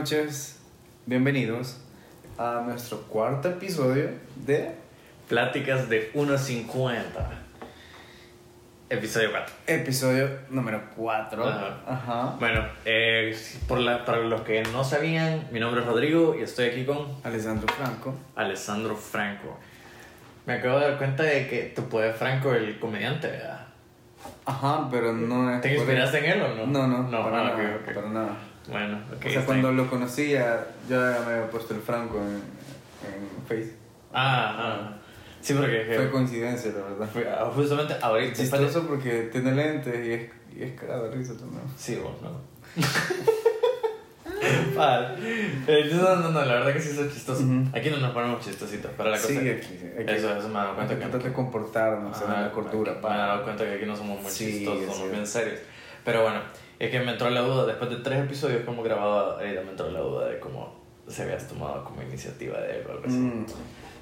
noches, 0.00 0.58
bienvenidos 1.04 1.78
a 2.38 2.62
nuestro 2.64 3.02
cuarto 3.02 3.50
episodio 3.50 4.08
de 4.34 4.70
Pláticas 5.28 5.90
de 5.90 6.10
1.50. 6.14 7.02
Episodio 8.88 9.28
4. 9.30 9.54
episodio 9.66 10.30
número 10.48 10.80
4. 10.96 11.46
Ajá. 11.46 11.80
Ajá. 11.86 12.36
Bueno, 12.40 12.64
eh, 12.86 13.36
por 13.68 13.78
la, 13.78 14.06
para 14.06 14.20
los 14.20 14.40
que 14.40 14.62
no 14.72 14.84
sabían, 14.84 15.46
mi 15.52 15.60
nombre 15.60 15.82
es 15.82 15.86
Rodrigo 15.86 16.34
y 16.34 16.44
estoy 16.44 16.68
aquí 16.68 16.86
con 16.86 17.06
Alessandro 17.22 17.68
Franco. 17.70 18.14
Alessandro 18.36 18.96
Franco. 18.96 19.58
Me 20.46 20.54
acabo 20.54 20.78
de 20.78 20.88
dar 20.88 20.96
cuenta 20.96 21.24
de 21.24 21.46
que 21.46 21.74
tu 21.76 21.90
poder 21.90 22.14
Franco, 22.14 22.54
el 22.54 22.78
comediante, 22.78 23.26
¿verdad? 23.26 23.66
Ajá, 24.46 24.88
pero 24.90 25.12
no 25.12 25.54
es. 25.54 25.60
¿Te 25.60 25.74
inspiraste 25.74 26.20
en 26.20 26.24
él 26.24 26.42
o 26.42 26.54
no? 26.54 26.66
No, 26.66 26.86
no, 26.86 27.02
no, 27.02 27.22
para, 27.22 27.40
ah, 27.40 27.44
nada, 27.44 27.54
ok, 27.54 27.80
ok. 27.86 27.94
para 27.94 28.08
nada. 28.08 28.49
Bueno, 28.68 29.00
ok. 29.16 29.26
o 29.26 29.30
sea, 29.30 29.44
cuando 29.46 29.72
lo 29.72 29.88
conocía, 29.88 30.66
ya 30.88 31.22
me 31.26 31.32
había 31.34 31.50
puesto 31.50 31.74
el 31.74 31.80
Franco 31.80 32.18
en, 32.18 32.36
en 32.36 33.46
Facebook. 33.48 33.76
Ah, 34.12 34.56
ah. 34.58 34.96
Sí, 35.40 35.54
porque. 35.54 35.86
que- 35.86 35.94
Fue 35.96 36.10
coincidencia, 36.10 36.70
la 36.72 36.82
verdad. 36.84 37.08
fue- 37.12 37.28
ah, 37.28 37.50
justamente 37.54 37.94
ahorita. 38.00 38.34
Chistoso 38.34 38.86
porque 38.86 39.28
tiene 39.32 39.52
lentes 39.52 40.06
y 40.06 40.12
es, 40.12 40.30
y 40.56 40.62
es 40.64 40.78
cagado 40.78 41.08
de 41.08 41.16
risa 41.16 41.34
también. 41.36 41.62
Sí, 41.76 41.96
vos, 41.96 42.12
no. 42.22 42.40
Vale. 44.76 45.08
Eh, 45.66 45.90
no, 45.92 46.16
no, 46.16 46.30
no, 46.30 46.44
la 46.44 46.54
verdad 46.54 46.72
que 46.72 46.80
sí 46.80 46.98
es 46.98 47.12
chistoso. 47.12 47.42
Ujú. 47.42 47.64
Aquí 47.76 47.90
no 47.90 47.98
nos 47.98 48.12
ponemos 48.12 48.44
chistositos, 48.44 48.90
pero 48.96 49.10
la 49.10 49.16
cosa 49.16 49.28
Sí, 49.28 49.36
aquí, 49.38 49.78
aquí. 49.98 50.10
Eso, 50.12 50.36
eso 50.36 50.48
me 50.48 50.54
he 50.54 50.62
dado 50.62 50.74
cuenta 50.76 50.98
que 50.98 51.18
de 51.28 51.32
comportarnos 51.32 52.16
en 52.22 52.30
Ajá, 52.30 52.40
la 52.42 52.50
cordura. 52.52 52.92
Me 52.94 52.98
he 52.98 53.02
dado 53.18 53.42
cuenta 53.44 53.64
que 53.64 53.74
aquí 53.74 53.86
no 53.86 53.96
somos 53.96 54.22
muy 54.22 54.30
Sí, 54.30 54.46
chistosos, 54.58 54.94
somos 54.96 55.10
bien 55.10 55.26
serios. 55.26 55.60
Pero 56.04 56.22
bueno, 56.22 56.40
es 56.80 56.90
que 56.90 56.98
me 57.00 57.12
entró 57.12 57.30
la 57.30 57.42
duda, 57.42 57.66
después 57.66 57.88
de 57.90 57.96
tres 57.98 58.24
episodios 58.24 58.64
que 58.64 58.70
hemos 58.70 58.84
grabado, 58.84 59.38
ahorita 59.38 59.60
me 59.62 59.70
entró 59.70 59.90
la 59.90 60.00
duda 60.00 60.28
de 60.28 60.40
cómo 60.40 60.74
se 61.06 61.22
habías 61.22 61.46
tomado 61.46 61.84
como 61.84 62.02
iniciativa 62.02 62.58
de 62.60 62.74
algo 62.80 63.00
así. 63.06 63.16
Mm, 63.16 63.46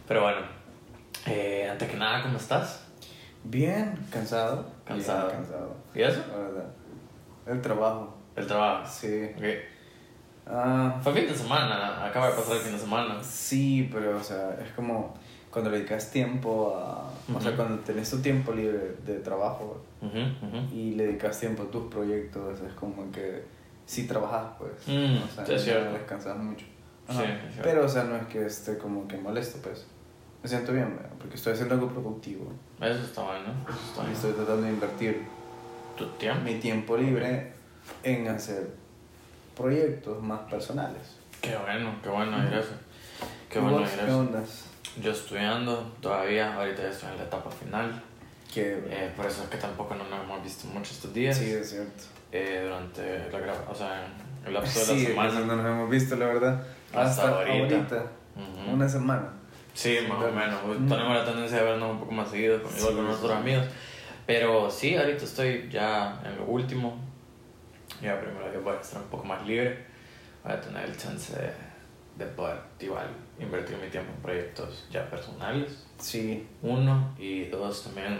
Pero 0.06 0.22
bueno, 0.22 0.38
eh, 1.26 1.68
antes 1.70 1.90
que 1.90 1.96
nada, 1.96 2.22
¿cómo 2.22 2.38
estás? 2.38 2.84
Bien, 3.44 3.94
cansado. 4.10 4.66
Cansado. 4.84 5.28
Bien 5.28 5.38
cansado. 5.42 5.76
¿Y 5.94 6.02
eso? 6.02 6.22
La 6.30 6.38
verdad. 6.38 6.64
El 7.46 7.60
trabajo. 7.62 8.16
El 8.36 8.46
trabajo. 8.46 8.86
Sí. 8.88 9.30
Ok. 9.36 9.44
Ah, 10.50 10.98
Fue 11.02 11.12
fin 11.12 11.26
de 11.26 11.34
semana, 11.34 12.06
acaba 12.06 12.28
de 12.28 12.34
pasar 12.34 12.56
el 12.56 12.62
fin 12.62 12.72
de 12.72 12.78
semana. 12.78 13.22
sí, 13.22 13.88
pero 13.92 14.16
o 14.16 14.22
sea, 14.22 14.56
es 14.64 14.70
como 14.72 15.14
cuando 15.58 15.70
le 15.72 15.78
dedicas 15.78 16.10
tiempo 16.12 16.72
a... 16.76 17.10
O 17.34 17.40
sea, 17.40 17.56
cuando 17.56 17.78
tenés 17.80 18.08
tu 18.08 18.18
tiempo 18.20 18.52
libre 18.52 18.94
de 19.04 19.18
trabajo 19.18 19.82
Ujú, 20.00 20.18
ujú. 20.18 20.74
y 20.74 20.92
le 20.94 21.06
dedicas 21.08 21.40
tiempo 21.40 21.64
a 21.64 21.70
tus 21.70 21.90
proyectos, 21.92 22.60
es 22.60 22.72
como 22.74 23.10
que 23.10 23.42
si 23.84 24.06
trabajas, 24.06 24.52
pues. 24.56 24.72
Mm, 24.86 25.16
o 25.16 25.28
sea, 25.34 25.54
es 25.56 25.64
cierto. 25.64 25.92
descansas 25.94 26.36
mucho. 26.38 26.64
Sí, 27.10 27.22
es. 27.24 27.56
Pero, 27.60 27.84
o 27.84 27.88
sea, 27.88 28.04
no 28.04 28.16
es 28.16 28.26
que 28.28 28.46
esté 28.46 28.78
como 28.78 29.08
que 29.08 29.16
molesto, 29.16 29.58
pues. 29.60 29.84
Me 30.44 30.48
siento 30.48 30.72
bien, 30.72 30.96
porque 31.18 31.34
estoy 31.34 31.54
haciendo 31.54 31.74
algo 31.74 31.88
productivo. 31.88 32.52
Eso 32.80 33.02
está 33.02 33.22
bueno, 33.22 33.52
eso 33.68 33.78
está 34.00 34.08
Y 34.08 34.12
estoy 34.12 34.32
tratando 34.34 34.62
de 34.62 34.70
invertir 34.70 35.26
¿Tu 35.96 36.06
tiempo? 36.12 36.44
mi 36.44 36.54
tiempo 36.60 36.96
libre 36.96 37.52
en 38.04 38.28
hacer 38.28 38.70
proyectos 39.56 40.22
más 40.22 40.40
personales. 40.42 41.16
Qué 41.40 41.56
bueno, 41.56 41.96
qué 42.00 42.08
bueno 42.08 42.40
eso. 42.48 42.74
Qué 43.50 43.58
¿Y 43.58 43.62
bueno 43.62 43.78
oír 43.78 43.88
¿Qué 44.04 44.12
ondas? 44.12 44.67
Yo 45.02 45.12
estudiando 45.12 45.92
todavía, 46.00 46.54
ahorita 46.54 46.82
ya 46.82 46.88
estoy 46.88 47.10
en 47.12 47.18
la 47.18 47.24
etapa 47.24 47.50
final. 47.50 48.02
Que 48.52 48.78
Eh, 48.88 49.12
por 49.16 49.26
eso 49.26 49.42
es 49.44 49.48
que 49.50 49.58
tampoco 49.58 49.94
no 49.94 50.04
nos 50.04 50.20
hemos 50.22 50.42
visto 50.42 50.66
mucho 50.68 50.92
estos 50.92 51.12
días. 51.12 51.36
sí, 51.36 51.50
es 51.50 51.70
cierto. 51.70 52.04
Eh, 52.32 52.62
durante 52.64 53.30
la 53.30 53.54
o 53.70 53.74
sea, 53.74 54.06
en 54.06 54.46
el 54.48 54.54
lapso 54.54 54.78
de 54.80 54.84
Sí, 54.86 54.92
la 55.02 55.08
semana. 55.30 55.40
no 55.40 55.56
nos 55.56 55.66
hemos 55.66 55.90
visto, 55.90 56.16
la 56.16 56.26
verdad. 56.26 56.62
Hasta 56.94 57.28
ahorita. 57.28 58.04
Ujú. 58.36 58.72
Una 58.74 58.88
semana. 58.88 59.28
Sí, 59.74 59.98
más 60.08 60.22
o 60.24 60.30
menos. 60.32 60.60
Tenemos 60.88 61.14
la 61.16 61.24
tendencia 61.24 61.58
de 61.58 61.64
vernos 61.64 61.90
un 61.92 62.00
poco 62.00 62.12
más 62.12 62.28
seguido, 62.30 62.60
con, 62.62 62.72
Sí, 62.72 62.82
con 62.86 63.04
nuestros 63.04 63.30
sí. 63.30 63.36
amigos. 63.38 63.64
Pero 64.26 64.70
sí, 64.70 64.96
ahorita 64.96 65.24
estoy 65.24 65.68
ya 65.70 66.20
en 66.24 66.36
lo 66.36 66.44
último. 66.44 66.98
Ya 68.02 68.20
primero 68.20 68.52
yo 68.52 68.60
voy 68.62 68.76
a 68.76 68.80
estar 68.80 69.00
un 69.02 69.08
poco 69.08 69.24
más 69.24 69.46
libre. 69.46 69.84
Voy 70.44 70.52
a 70.52 70.60
tener 70.60 70.84
el 70.84 70.96
chance 70.96 71.32
de, 71.34 71.50
de 72.18 72.26
poder 72.26 72.58
igual 72.80 73.06
invertir 73.38 73.76
mi 73.78 73.88
tiempo 73.88 74.12
en 74.14 74.20
proyectos 74.22 74.86
ya 74.90 75.08
personales. 75.08 75.84
Sí. 75.98 76.46
Uno. 76.62 77.14
Y 77.18 77.44
dos, 77.44 77.84
también 77.84 78.18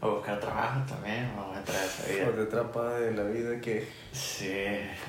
a 0.00 0.06
buscar 0.06 0.38
trabajo 0.40 0.80
también. 0.88 1.30
Vamos 1.36 1.56
a 1.56 1.60
entrar 1.60 1.78
a 1.78 1.84
esa 1.84 2.08
vida. 2.08 2.34
te 2.34 2.42
atrapa 2.42 2.94
de 2.94 3.12
la 3.12 3.24
vida 3.24 3.60
que... 3.60 3.86
Sí, 4.12 4.48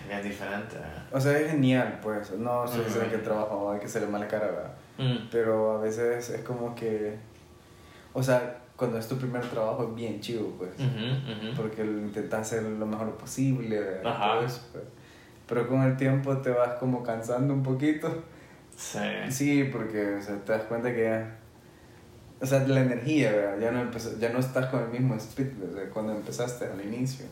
bien 0.07 0.23
diferente. 0.23 0.77
O 1.11 1.19
sea, 1.19 1.37
es 1.37 1.51
genial, 1.51 1.99
pues. 2.01 2.31
No 2.31 2.67
se 2.67 2.83
dice 2.83 2.99
Ujú. 2.99 3.09
que 3.09 3.15
el 3.15 3.23
trabajo 3.23 3.71
hay 3.71 3.79
que 3.79 3.85
hacerle 3.85 4.07
mala 4.07 4.27
cara, 4.27 4.47
¿verdad? 4.47 4.73
Mm. 4.97 5.27
Pero 5.31 5.77
a 5.77 5.81
veces 5.81 6.29
es 6.29 6.41
como 6.41 6.75
que... 6.75 7.17
O 8.13 8.21
sea, 8.21 8.59
cuando 8.75 8.97
es 8.97 9.07
tu 9.07 9.17
primer 9.17 9.43
trabajo 9.47 9.89
es 9.89 9.95
bien 9.95 10.19
chido, 10.21 10.47
pues. 10.57 10.71
Ujú. 10.79 11.55
Porque 11.55 11.83
lo 11.83 11.99
intentas 11.99 12.41
hacer 12.41 12.63
lo 12.63 12.85
mejor 12.85 13.15
posible, 13.17 13.79
¿verdad? 13.79 14.11
Ajá. 14.11 14.33
Todo 14.33 14.45
eso, 14.45 14.61
pues. 14.71 14.83
Pero 15.47 15.67
con 15.67 15.81
el 15.83 15.97
tiempo 15.97 16.37
te 16.37 16.49
vas 16.51 16.73
como 16.79 17.03
cansando 17.03 17.53
un 17.53 17.63
poquito. 17.63 18.23
Sí. 18.75 18.99
Sí, 19.29 19.63
porque 19.71 20.15
o 20.15 20.21
sea, 20.21 20.35
te 20.37 20.51
das 20.53 20.63
cuenta 20.63 20.93
que 20.93 21.03
ya... 21.03 21.37
O 22.41 22.45
sea, 22.45 22.59
la 22.67 22.81
energía, 22.81 23.31
¿verdad? 23.31 23.59
Ya 23.59 23.71
no, 23.71 23.81
empezó- 23.81 24.17
ya 24.19 24.29
no 24.29 24.39
estás 24.39 24.65
con 24.67 24.81
el 24.83 24.89
mismo 24.89 25.15
speed 25.15 25.47
de 25.47 25.89
cuando 25.89 26.13
empezaste 26.13 26.65
al 26.65 26.81
inicio. 26.83 27.25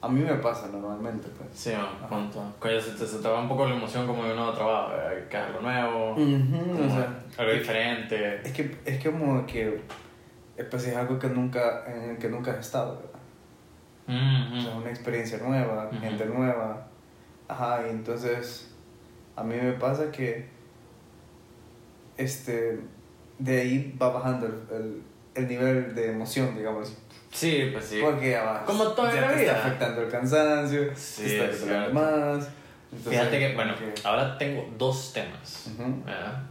A 0.00 0.08
mí 0.08 0.20
me 0.20 0.34
pasa 0.34 0.68
normalmente, 0.68 1.28
pues. 1.36 1.48
Sí, 1.54 1.72
punto. 2.08 2.54
Coño, 2.58 2.80
se 2.80 2.92
te, 2.92 3.06
se 3.06 3.18
te 3.18 3.28
va 3.28 3.40
un 3.40 3.48
poco 3.48 3.66
la 3.66 3.74
emoción 3.74 4.06
como 4.06 4.24
de 4.24 4.30
un 4.30 4.36
nuevo 4.36 4.52
trabajo, 4.52 4.90
¿verdad? 4.92 5.28
que 5.28 5.36
es 5.36 5.42
algo 5.42 5.60
nuevo, 5.60 6.12
Ujú, 6.12 6.72
como 6.74 6.86
o 6.86 6.90
sea, 6.90 7.22
algo 7.36 7.52
diferente. 7.52 8.40
Es 8.44 8.52
que 8.52 8.76
es 8.84 9.04
como 9.04 9.44
que 9.46 9.80
eh, 10.56 10.64
pues 10.64 10.86
es 10.86 10.96
algo 10.96 11.18
que 11.18 11.28
nunca 11.28 11.84
en 11.86 12.10
el 12.10 12.18
que 12.18 12.28
nunca 12.28 12.52
has 12.52 12.58
estado, 12.58 12.96
¿verdad? 12.96 13.20
Mm, 14.06 14.58
O 14.58 14.60
sea, 14.62 14.76
una 14.76 14.90
experiencia 14.90 15.38
nueva, 15.38 15.88
Ujú. 15.92 16.00
gente 16.00 16.24
nueva. 16.26 16.87
Ajá, 17.48 17.82
y 17.86 17.90
entonces 17.90 18.70
a 19.36 19.42
mí 19.42 19.54
me 19.56 19.72
pasa 19.72 20.10
que 20.10 20.48
este 22.16 22.80
de 23.38 23.60
ahí 23.60 23.96
va 24.00 24.10
bajando 24.10 24.46
el, 24.46 24.76
el, 24.76 25.02
el 25.34 25.48
nivel 25.48 25.94
de 25.94 26.12
emoción, 26.12 26.56
digamos. 26.56 26.96
Sí, 27.32 27.70
pues 27.72 27.84
sí. 27.84 28.00
Porque 28.02 28.30
ya 28.30 28.42
vas. 28.44 28.62
Como 28.64 28.84
toda 28.88 29.14
ya 29.14 29.20
la 29.22 29.28
te 29.28 29.36
vida. 29.42 29.52
está 29.52 29.66
afectando 29.66 30.02
el 30.02 30.08
cansancio, 30.10 30.90
Sí, 30.96 31.22
te 31.24 31.32
está 31.36 31.44
es 31.44 31.62
afectando 31.62 31.94
más. 31.94 32.48
Entonces, 32.90 33.20
Fíjate 33.20 33.38
que, 33.38 33.54
bueno, 33.54 33.74
que- 33.76 33.94
ahora 34.02 34.38
tengo 34.38 34.66
dos 34.78 35.12
temas. 35.12 35.68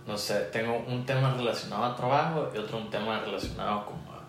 No 0.05 0.17
sé, 0.17 0.35
tengo 0.51 0.77
un 0.87 1.05
tema 1.05 1.33
relacionado 1.33 1.83
a 1.85 1.95
trabajo 1.95 2.49
y 2.53 2.57
otro 2.59 2.77
un 2.77 2.89
tema 2.91 3.19
relacionado 3.19 3.85
como 3.85 4.11
a 4.13 4.23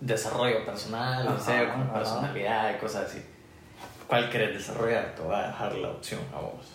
desarrollo 0.00 0.64
personal, 0.66 1.26
Ajá, 1.28 1.72
como 1.72 1.84
ajá. 1.84 1.94
personalidad 1.94 2.74
y 2.74 2.78
cosas 2.78 3.08
así. 3.08 3.24
¿Cuál 4.08 4.30
querés 4.30 4.54
desarrollar? 4.54 5.14
Te 5.14 5.22
voy 5.22 5.34
a 5.34 5.48
dejar 5.48 5.74
la 5.76 5.90
opción 5.90 6.20
a 6.34 6.40
vos. 6.40 6.72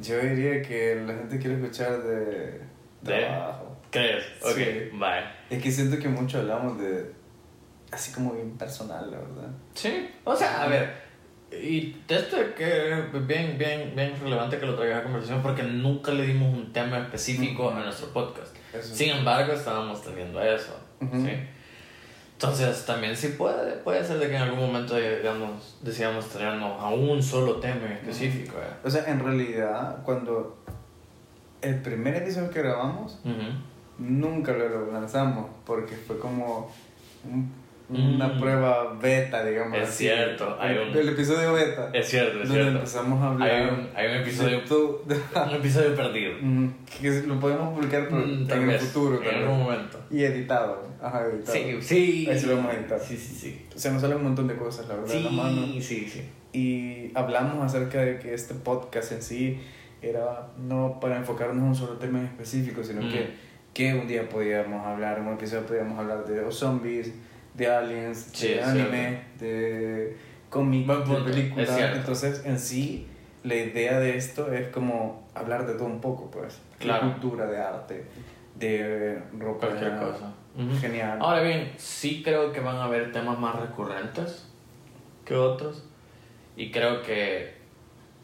Yo 0.00 0.18
diría 0.20 0.62
que 0.62 1.02
la 1.06 1.14
gente 1.14 1.38
quiere 1.38 1.56
escuchar 1.56 2.02
de 2.02 2.60
¿De? 3.02 3.20
trabajo. 3.26 3.76
¿Crees? 3.90 4.24
Ok, 4.42 4.54
Sí. 4.56 4.64
bye. 4.92 5.24
Es 5.50 5.62
que 5.62 5.70
siento 5.70 5.98
que 5.98 6.08
mucho 6.08 6.38
hablamos 6.38 6.78
de. 6.78 7.12
Así 7.90 8.12
como 8.12 8.32
bien 8.32 8.50
personal, 8.58 9.10
la 9.10 9.18
verdad. 9.18 9.48
Sí, 9.74 10.10
o 10.24 10.34
sea, 10.36 10.62
a 10.64 10.68
ver, 10.68 10.92
y 11.52 11.96
esto 12.08 12.36
es 12.36 12.54
que 12.54 13.04
bien, 13.26 13.56
bien, 13.56 13.92
bien 13.94 14.12
relevante 14.20 14.58
que 14.58 14.66
lo 14.66 14.74
traigas 14.74 15.00
a 15.00 15.02
conversación 15.04 15.40
porque 15.40 15.62
nunca 15.62 16.12
le 16.12 16.24
dimos 16.24 16.52
un 16.52 16.72
tema 16.72 16.98
específico 16.98 17.70
a 17.70 17.80
nuestro 17.80 18.08
podcast. 18.12 18.54
Eso. 18.74 18.94
Sin 18.94 19.10
embargo, 19.10 19.52
estábamos 19.52 20.02
teniendo 20.02 20.42
eso, 20.42 20.78
Ujú. 21.00 21.24
¿sí? 21.24 21.30
Entonces, 22.38 22.84
también 22.84 23.16
sí 23.16 23.28
puede, 23.28 23.76
puede 23.78 24.04
ser 24.04 24.18
de 24.18 24.28
que 24.28 24.36
en 24.36 24.42
algún 24.42 24.60
momento, 24.66 24.94
digamos, 24.96 25.78
decíamos 25.80 26.26
tenernos 26.28 26.78
a 26.82 26.90
un 26.90 27.22
solo 27.22 27.56
tema 27.56 27.86
en 27.86 27.92
específico. 27.92 28.56
¿eh? 28.58 28.74
O 28.84 28.90
sea, 28.90 29.04
en 29.06 29.20
realidad, 29.20 30.02
cuando 30.04 30.58
el 31.62 31.80
primer 31.80 32.14
episodio 32.16 32.50
que 32.50 32.60
grabamos, 32.60 33.18
nunca 33.98 34.52
lo 34.52 34.92
lanzamos 34.92 35.46
porque 35.64 35.96
fue 35.96 36.18
como 36.18 36.70
un- 37.24 37.50
una 37.88 38.26
Mm. 38.28 38.40
prueba 38.40 38.94
beta, 39.00 39.44
digamos. 39.44 39.78
Es 39.78 39.88
así. 39.88 40.04
cierto, 40.04 40.56
hay 40.60 40.76
un- 40.76 40.96
el 40.96 41.08
episodio 41.10 41.52
beta. 41.52 41.90
Es 41.92 42.08
cierto, 42.08 42.42
es 42.42 42.48
donde 42.48 42.54
cierto. 42.62 42.78
empezamos 42.78 43.22
a 43.22 43.28
hablar. 43.30 43.48
Hay 43.50 43.62
un, 43.68 43.88
hay 43.94 44.06
un 44.08 44.22
episodio, 44.22 44.58
un 45.48 45.54
episodio 45.54 45.94
perdido. 45.94 46.32
Mm, 46.40 46.68
que 47.00 47.10
lo 47.22 47.38
podemos 47.38 47.74
publicar 47.74 48.08
pero 48.08 48.26
Mm, 48.26 48.50
en 48.50 48.70
el 48.70 48.78
futuro 48.80 49.22
En 49.22 49.36
algún 49.36 49.58
momento. 49.62 49.98
Y 50.10 50.24
editado. 50.24 50.86
Ajá, 51.00 51.26
editado. 51.26 51.52
Sí, 51.56 51.78
sí. 51.80 52.28
Ahí 52.30 52.38
sí 52.38 52.46
lo 52.46 52.56
vamos 52.56 52.72
a 52.72 52.76
editar. 52.76 52.98
Sí, 53.00 53.16
sí, 53.16 53.34
sí. 53.34 53.66
O 53.74 53.78
sea, 53.78 53.92
nos 53.92 54.00
sale 54.02 54.16
un 54.16 54.24
montón 54.24 54.48
de 54.48 54.56
cosas, 54.56 54.88
la 54.88 54.96
verdad, 54.96 55.14
la 55.20 55.30
mano. 55.30 55.66
Sí, 55.66 55.80
sí, 55.82 56.08
sí. 56.08 56.22
Y 56.52 57.12
hablamos 57.16 57.64
acerca 57.64 58.00
de 58.00 58.18
que 58.18 58.34
este 58.34 58.54
podcast 58.54 59.12
en 59.12 59.22
sí 59.22 59.60
era 60.02 60.48
no 60.58 60.98
para 61.00 61.16
enfocarnos 61.18 61.56
en 61.58 61.62
un 61.62 61.74
solo 61.76 61.94
tema 61.98 62.18
en 62.18 62.26
específico, 62.26 62.82
sino 62.82 63.02
Mm. 63.02 63.10
que, 63.12 63.30
que 63.74 63.94
un 63.94 64.08
día 64.08 64.28
podíamos 64.28 64.84
hablar, 64.86 65.18
en 65.18 65.26
un 65.26 65.34
episodio 65.34 65.66
podíamos 65.66 65.98
hablar 65.98 66.24
de 66.24 66.40
los 66.42 66.56
zombies, 66.58 67.12
de 67.56 67.66
aliens, 67.70 68.30
Sí, 68.32 68.48
de 68.48 68.62
anime, 68.62 69.22
de 69.38 70.16
cómic, 70.50 70.86
Buen 70.86 71.00
de 71.00 71.04
punto, 71.06 71.24
película. 71.24 71.62
es 71.62 71.70
cierto. 71.70 71.96
Entonces, 71.98 72.42
en 72.44 72.58
sí, 72.58 73.06
la 73.42 73.54
idea 73.54 73.98
de 74.00 74.16
esto 74.16 74.52
es 74.52 74.68
como 74.68 75.26
hablar 75.34 75.66
de 75.66 75.74
todo 75.74 75.86
un 75.86 76.00
poco, 76.00 76.30
pues. 76.30 76.60
Claro. 76.78 77.06
De 77.06 77.12
cultura, 77.12 77.46
de 77.46 77.58
arte, 77.58 78.04
de 78.54 79.18
ropa. 79.38 79.68
Cualquier 79.68 79.96
cosa. 79.98 80.32
Genial. 80.80 81.18
Ahora 81.20 81.42
bien, 81.42 81.72
sí 81.76 82.22
creo 82.24 82.52
que 82.52 82.60
van 82.60 82.76
a 82.76 82.84
haber 82.84 83.12
temas 83.12 83.38
más 83.38 83.56
recurrentes 83.56 84.48
que 85.24 85.34
otros. 85.34 85.84
Y 86.56 86.70
creo 86.70 87.02
que 87.02 87.54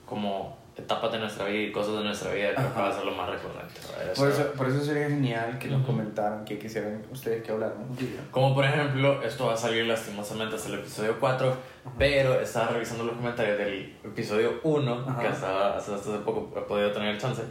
como 0.07 0.57
etapas 0.77 1.13
de 1.13 1.19
nuestra 1.19 1.45
vida 1.47 1.65
y 1.65 1.71
cosas 1.73 1.99
de 1.99 2.05
nuestra 2.05 2.33
vida 2.33 2.55
creo 2.55 2.73
que 2.75 2.81
va 2.81 2.89
a 2.89 2.93
ser 2.95 3.05
lo 3.05 3.13
más 3.13 3.29
recurrente. 3.29 3.75
por, 4.17 4.29
Eso- 4.31 4.53
por 4.53 4.69
eso 4.69 4.81
sería 4.83 5.09
genial 5.09 5.59
que 5.59 5.69
nos 5.69 5.85
comentaran 5.85 6.45
que 6.47 6.59
quisieran 6.59 7.05
ustedes 7.13 7.43
que 7.43 7.53
habláramos. 7.53 7.99
Como 8.31 8.55
por 8.55 8.65
ejemplo, 8.65 9.23
esto 9.23 9.47
va 9.47 9.55
a 9.55 9.57
salir 9.57 9.85
lastimosamente 9.87 10.57
hasta 10.57 10.69
el 10.71 10.77
episodio 10.77 11.17
4, 11.21 11.57
pero 11.99 12.41
estaba 12.41 12.69
revisando 12.69 13.05
los 13.05 13.17
comentarios 13.17 13.59
del 13.59 13.95
episodio 14.05 14.61
1, 14.63 15.05
Ajá. 15.09 15.21
que 15.21 15.27
hasta, 15.29 15.77
hasta 15.77 15.95
hace 15.97 16.11
poco 16.25 16.53
he 16.57 16.61
podido 16.63 16.91
tener 16.93 17.11
el 17.11 17.19
chance, 17.21 17.43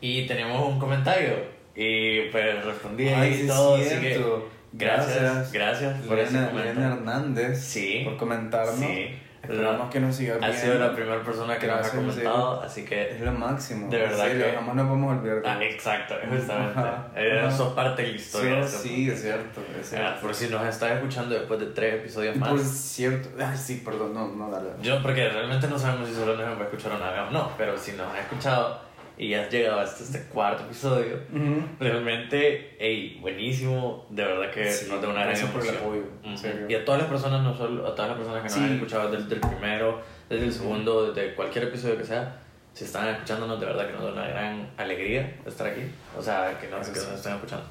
y 0.00 0.26
teníamos 0.26 0.66
un 0.66 0.78
comentario, 0.80 1.34
y 1.76 2.22
pues 2.32 2.64
respondí 2.64 3.08
Ay, 3.08 3.42
y 3.44 3.46
todo, 3.46 3.76
así 3.76 3.84
que 4.00 4.14
cierto. 4.14 4.48
gracias, 4.72 5.52
gracias, 5.52 6.00
por 6.02 6.18
ese 6.18 6.32
Lorena, 6.34 6.50
comentario. 6.50 6.92
Hernández 6.94 7.60
Sí. 7.64 8.02
por 8.04 8.16
comentarnos. 8.16 8.74
Sí. 8.74 9.14
Esperamos 9.50 9.90
que 9.90 10.00
nos 10.00 10.14
siga 10.16 10.34
Ha 10.34 10.38
viendo. 10.38 10.56
sido 10.58 10.74
la 10.78 10.92
primera 10.94 11.22
persona 11.22 11.58
que 11.58 11.66
Gracias, 11.66 11.94
nos 11.94 12.02
ha 12.16 12.18
en 12.18 12.24
comentado, 12.24 12.62
así 12.62 12.84
que... 12.84 13.10
Es 13.10 13.20
lo 13.20 13.32
máximo. 13.32 13.88
De 13.90 13.98
verdad 13.98 14.24
serio, 14.26 14.46
que- 14.46 14.52
Jamás 14.52 14.74
nos 14.76 14.86
podemos 14.88 15.18
olvidar 15.18 15.42
Ah, 15.44 15.58
exacto, 15.64 16.14
justamente. 16.28 16.78
Ajá, 16.78 17.06
Eh, 17.16 17.48
parte 17.74 18.02
de 18.02 18.08
la 18.08 18.14
historia. 18.14 18.54
Sí, 18.54 18.74
eso. 18.74 18.82
sí, 18.82 19.10
es 19.10 19.22
cierto. 19.22 19.60
Es 19.80 19.86
Ah, 19.92 19.96
cierto. 19.96 20.20
por 20.22 20.34
si 20.34 20.48
nos 20.48 20.66
estás 20.66 20.92
escuchando 20.92 21.34
después 21.34 21.60
de 21.60 21.66
tres 21.66 21.94
episodios 21.94 22.36
más. 22.36 22.48
por 22.50 22.58
cierto. 22.60 23.28
Ay, 23.38 23.56
sí, 23.56 23.82
perdón, 23.84 24.14
no, 24.14 24.28
no, 24.28 24.50
dale. 24.50 24.70
Yo, 24.82 25.00
porque 25.02 25.28
realmente 25.28 25.66
no 25.68 25.78
sabemos 25.78 26.08
si 26.08 26.14
solo 26.14 26.36
nos 26.36 26.56
va 26.58 26.62
a 26.62 26.64
escuchar 26.64 26.92
una 26.92 27.10
vez 27.10 27.20
o 27.28 27.30
no, 27.30 27.50
pero 27.58 27.76
si 27.78 27.92
nos 27.92 28.06
has 28.12 28.20
escuchado 28.20 28.89
y 29.22 29.34
has 29.34 29.50
llegado 29.52 29.80
hasta 29.80 30.02
este 30.02 30.22
cuarto 30.30 30.62
episodio, 30.64 31.16
Ujú. 31.30 31.62
realmente, 31.78 32.74
hey, 32.78 33.18
buenísimo, 33.20 34.06
de 34.08 34.24
verdad 34.24 34.50
que 34.50 34.70
Sí, 34.72 34.86
nos 34.88 35.02
da 35.02 35.08
una 35.10 35.26
gran 35.26 35.48
por 35.48 35.62
el 35.62 35.76
apoyo, 35.76 36.02
Ujú. 36.24 36.36
serio. 36.38 36.66
Y 36.70 36.74
a 36.74 36.84
todas 36.86 37.02
las 37.02 37.10
personas, 37.10 37.42
no 37.42 37.54
solo, 37.54 37.86
a 37.86 37.94
todas 37.94 38.08
las 38.12 38.16
personas 38.18 38.38
que 38.42 38.48
nos 38.48 38.52
Sí. 38.54 38.60
han 38.64 38.72
escuchado 38.72 39.10
desde 39.10 39.34
el 39.34 39.40
primero, 39.40 40.00
desde 40.30 40.46
el 40.46 40.52
segundo, 40.52 41.12
desde 41.12 41.34
cualquier 41.34 41.64
episodio 41.64 41.98
que 41.98 42.04
sea, 42.04 42.40
si 42.72 42.84
están 42.84 43.08
escuchándonos, 43.08 43.60
de 43.60 43.66
verdad 43.66 43.86
que 43.88 43.92
nos 43.92 44.04
da 44.04 44.12
una 44.12 44.26
gran 44.28 44.70
alegría 44.78 45.36
estar 45.44 45.66
aquí, 45.66 45.82
o 46.16 46.22
sea, 46.22 46.56
que 46.58 46.68
nos, 46.68 46.88
que 46.88 46.98
nos 46.98 47.08
estén 47.12 47.34
escuchando. 47.34 47.66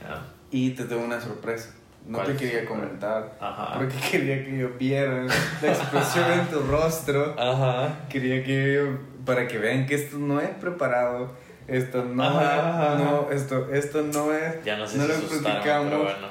Ya. 0.00 0.20
Y 0.50 0.70
te 0.70 0.84
tengo 0.86 1.04
una 1.04 1.20
sorpresa. 1.20 1.74
No 2.04 2.18
¿Cuál 2.18 2.32
te 2.32 2.36
quería 2.36 2.64
comentar. 2.66 3.36
Ajá. 3.40 3.74
Porque 3.78 3.94
quería 4.10 4.44
que 4.44 4.58
yo 4.58 4.70
viera 4.70 5.22
la 5.62 5.68
expresión 5.68 6.32
en 6.32 6.46
tu 6.48 6.60
rostro. 6.62 7.36
Ajá. 7.38 8.00
Quería 8.08 8.42
que 8.42 8.74
yo, 8.74 8.98
para 9.24 9.46
que 9.48 9.58
vean 9.58 9.86
que 9.86 9.94
esto 9.94 10.18
no 10.18 10.40
es 10.40 10.48
preparado. 10.50 11.30
Esto 11.68 12.04
no 12.04 12.24
Ajá. 12.24 12.96
No, 12.98 13.30
esto, 13.30 13.68
esto 13.72 14.02
no 14.02 14.32
es. 14.32 14.64
Ya 14.64 14.76
no 14.76 14.86
sé 14.86 14.98
no 14.98 15.04
si 15.04 15.10
lo 15.10 15.42
practicamos. 15.42 15.88
pero 15.88 16.02
bueno. 16.02 16.28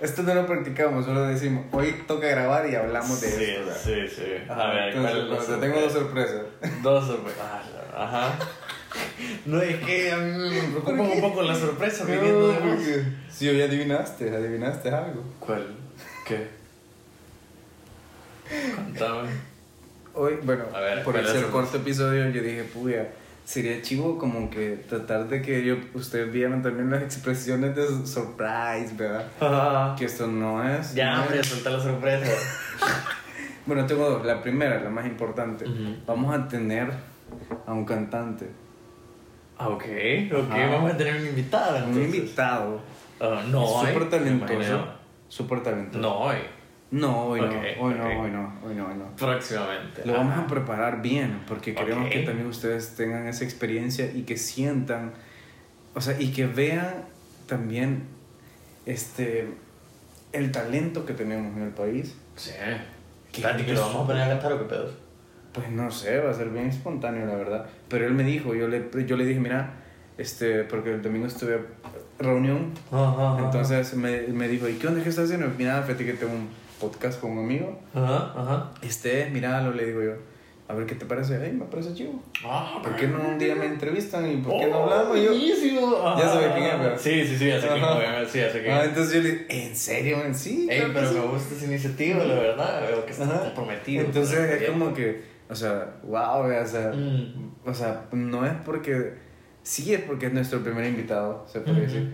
Esto 0.00 0.22
no 0.22 0.34
lo 0.34 0.46
practicamos, 0.46 1.04
solo 1.04 1.26
decimos, 1.26 1.64
hoy 1.72 2.04
toca 2.06 2.26
grabar 2.28 2.68
y 2.68 2.74
hablamos 2.74 3.20
de 3.20 3.28
sí, 3.28 3.44
esto. 3.44 3.72
Sí, 3.84 4.08
sí. 4.08 4.32
Ajá, 4.48 4.70
A 4.70 4.74
ver, 4.74 4.88
entonces, 4.94 5.24
¿cuál 5.28 5.40
es 5.42 5.48
la 5.48 5.60
tengo 5.60 5.80
dos 5.80 5.92
sorpresa? 5.92 6.32
sorpresas. 6.32 6.82
Dos 6.82 7.06
sorpresas. 7.06 7.42
Ah, 7.94 8.04
Ajá. 8.04 8.38
No, 9.44 9.60
es 9.60 9.76
que 9.84 10.12
a 10.12 10.16
mí 10.18 10.38
me 10.38 10.60
preocupa 10.70 11.02
un 11.02 11.20
poco 11.20 11.42
la 11.42 11.54
sorpresa 11.54 12.04
viniendo 12.04 12.48
de 12.52 12.58
vos. 12.60 12.80
Sí, 13.28 13.48
hoy 13.48 13.60
adivinaste, 13.60 14.34
adivinaste 14.34 14.88
algo. 14.90 15.24
¿Cuál? 15.40 15.66
¿Qué? 16.24 16.46
Contame. 18.76 19.28
Hoy, 20.14 20.34
bueno, 20.42 20.64
ver, 20.72 21.02
por 21.02 21.14
¿cuál 21.14 21.26
es 21.26 21.34
el 21.34 21.42
la 21.42 21.48
corto 21.50 21.76
episodio 21.78 22.28
yo 22.30 22.40
dije, 22.42 22.62
puya, 22.64 23.08
sería 23.44 23.82
chivo 23.82 24.16
como 24.18 24.48
que 24.48 24.76
tratar 24.88 25.28
de 25.28 25.42
que 25.42 25.64
yo, 25.64 25.76
ustedes 25.94 26.30
vieran 26.32 26.62
también 26.62 26.90
las 26.90 27.02
expresiones 27.02 27.74
de 27.74 27.86
surprise, 28.06 28.94
¿verdad? 28.96 29.96
Que 29.96 30.04
esto 30.04 30.26
no 30.26 30.62
es... 30.66 30.94
Ya, 30.94 31.16
no 31.16 31.22
hombre, 31.22 31.40
es- 31.40 31.46
suelta 31.46 31.70
la 31.70 31.80
sorpresa. 31.80 32.32
Bueno, 33.66 33.86
tengo 33.86 34.10
dos. 34.10 34.26
La 34.26 34.42
primera, 34.42 34.78
la 34.78 34.90
más 34.90 35.06
importante. 35.06 35.64
Ujú. 35.64 35.96
Vamos 36.06 36.34
a 36.34 36.46
tener 36.46 36.92
a 37.66 37.72
un 37.72 37.86
cantante. 37.86 38.46
Ah, 39.56 39.68
ok, 39.68 39.84
ok, 40.32 40.50
vamos 40.50 40.92
a 40.92 40.96
tener 40.98 41.16
un 41.16 41.26
invitado. 41.28 41.76
Un 41.78 41.82
entonces. 41.84 42.14
invitado. 42.14 42.80
Ah, 43.18 43.42
no, 43.50 43.66
súper 43.80 44.10
talentoso. 44.10 44.86
Súper 45.28 45.62
talentoso. 45.62 45.98
No 45.98 46.28
hay. 46.28 46.42
No, 46.94 47.26
hoy 47.26 47.40
Ok, 47.40 47.46
no. 47.52 47.82
Hoy 47.84 47.94
no, 47.94 48.04
ok. 48.04 48.10
hoy 48.20 48.30
no, 48.30 48.54
hoy 48.64 48.74
no, 48.76 48.86
hoy 48.86 48.94
no. 48.96 49.16
Próximamente. 49.16 50.02
Lo 50.04 50.12
vamos 50.12 50.32
Ajá. 50.34 50.42
a 50.42 50.46
preparar 50.46 51.02
bien 51.02 51.40
porque 51.48 51.74
queremos 51.74 52.06
Ok. 52.06 52.12
que 52.12 52.20
también 52.20 52.46
ustedes 52.46 52.94
tengan 52.94 53.26
esa 53.26 53.42
experiencia 53.44 54.10
y 54.12 54.22
que 54.22 54.36
sientan, 54.36 55.12
o 55.94 56.00
sea, 56.00 56.20
y 56.20 56.30
que 56.32 56.46
vean 56.46 57.04
también 57.46 58.04
este 58.86 59.48
el 60.32 60.52
talento 60.52 61.04
que 61.04 61.14
tenemos 61.14 61.56
en 61.56 61.62
el 61.64 61.70
país. 61.70 62.16
Sí. 62.36 62.52
¿Qué? 63.32 63.40
Espérate, 63.40 63.66
que 63.66 63.72
lo 63.72 63.80
vamos 63.80 64.04
a 64.04 64.06
poner 64.06 64.22
a 64.22 64.28
cantar 64.28 64.52
o 64.52 64.58
qué 64.60 64.64
pedos. 64.66 64.94
Pues 65.52 65.68
no 65.70 65.90
sé, 65.90 66.18
va 66.18 66.30
a 66.30 66.34
ser 66.34 66.50
bien 66.50 66.66
espontáneo, 66.68 67.26
la 67.26 67.34
verdad. 67.34 67.66
Pero 67.88 68.06
él 68.06 68.14
me 68.14 68.22
dijo, 68.24 68.54
yo 68.54 68.68
le, 68.68 68.88
yo 69.06 69.16
le 69.16 69.24
dije, 69.24 69.40
mira, 69.40 69.74
este, 70.18 70.62
porque 70.64 70.92
el 70.92 71.02
domingo 71.02 71.26
estuve 71.26 71.54
a 71.54 72.22
reunión, 72.22 72.72
Ajá. 72.92 73.36
entonces 73.40 73.94
me, 73.94 74.22
me 74.28 74.46
dijo, 74.48 74.68
¿y 74.68 74.74
qué 74.74 74.86
onda? 74.86 75.02
¿Qué 75.02 75.08
estás 75.08 75.24
haciendo? 75.26 75.48
Mira, 75.58 75.82
fíjate 75.82 76.04
que 76.06 76.12
tengo 76.14 76.32
un 76.32 76.48
podcast 76.80 77.20
con 77.20 77.32
un 77.32 77.44
amigo. 77.44 77.78
Ajá, 77.94 78.32
ajá. 78.36 78.70
Este, 78.82 79.28
míralo, 79.30 79.72
le 79.72 79.86
digo 79.86 80.02
yo. 80.02 80.12
A 80.66 80.72
ver 80.72 80.86
qué 80.86 80.94
te 80.94 81.04
parece. 81.04 81.36
Ay, 81.36 81.52
me 81.52 81.66
parece 81.66 81.92
chivo. 81.94 82.22
Ah, 82.42 82.80
¿Por 82.82 82.96
qué 82.96 83.06
no 83.06 83.20
un 83.20 83.38
día 83.38 83.54
me 83.54 83.66
entrevistan 83.66 84.30
y 84.30 84.36
por 84.38 84.58
qué 84.58 84.66
no 84.66 84.78
Oh, 84.78 84.82
hablamos? 84.84 85.18
Yo, 85.20 85.28
buenísimo. 85.28 86.16
Ya 86.18 86.26
sabe 86.28 86.52
quién 86.54 86.64
es, 86.64 86.78
¿verdad? 86.78 86.98
Sí, 86.98 87.26
sí, 87.26 87.36
sí, 87.36 87.46
ya 87.48 87.60
sé 87.60 87.68
quién 87.68 87.84
Ajá. 87.84 88.22
es. 88.22 88.30
Sí, 88.30 88.38
ya 88.38 88.50
sé 88.50 88.62
quién 88.62 88.72
ah, 88.74 88.80
es. 88.82 88.88
entonces 88.88 89.14
yo 89.14 89.20
le 89.22 89.30
dije, 89.32 89.66
¿en 89.66 89.76
serio? 89.76 90.16
man? 90.16 90.34
Sí. 90.34 90.66
Ey, 90.70 90.82
pero 90.94 91.06
sí". 91.08 91.14
me 91.16 91.26
gusta 91.26 91.54
esa 91.54 91.64
iniciativa, 91.66 92.24
la 92.24 92.34
verdad. 92.34 92.80
Veo 92.88 93.04
que 93.04 93.12
estás 93.12 93.28
Ajá. 93.28 93.44
comprometido. 93.44 94.04
Entonces 94.06 94.62
es 94.62 94.70
como 94.70 94.94
que, 94.94 95.22
o 95.50 95.54
sea, 95.54 95.96
wow, 96.02 96.50
o 96.50 96.66
sea, 96.66 96.92
Mm. 96.94 97.50
o 97.68 97.74
sea, 97.74 98.06
no 98.12 98.46
es 98.46 98.54
porque, 98.64 99.12
sí 99.62 99.92
es 99.92 100.00
porque 100.00 100.26
es 100.26 100.32
nuestro 100.32 100.62
primer 100.64 100.86
invitado, 100.86 101.44
se 101.46 101.60
puede 101.60 101.82
decir. 101.82 102.10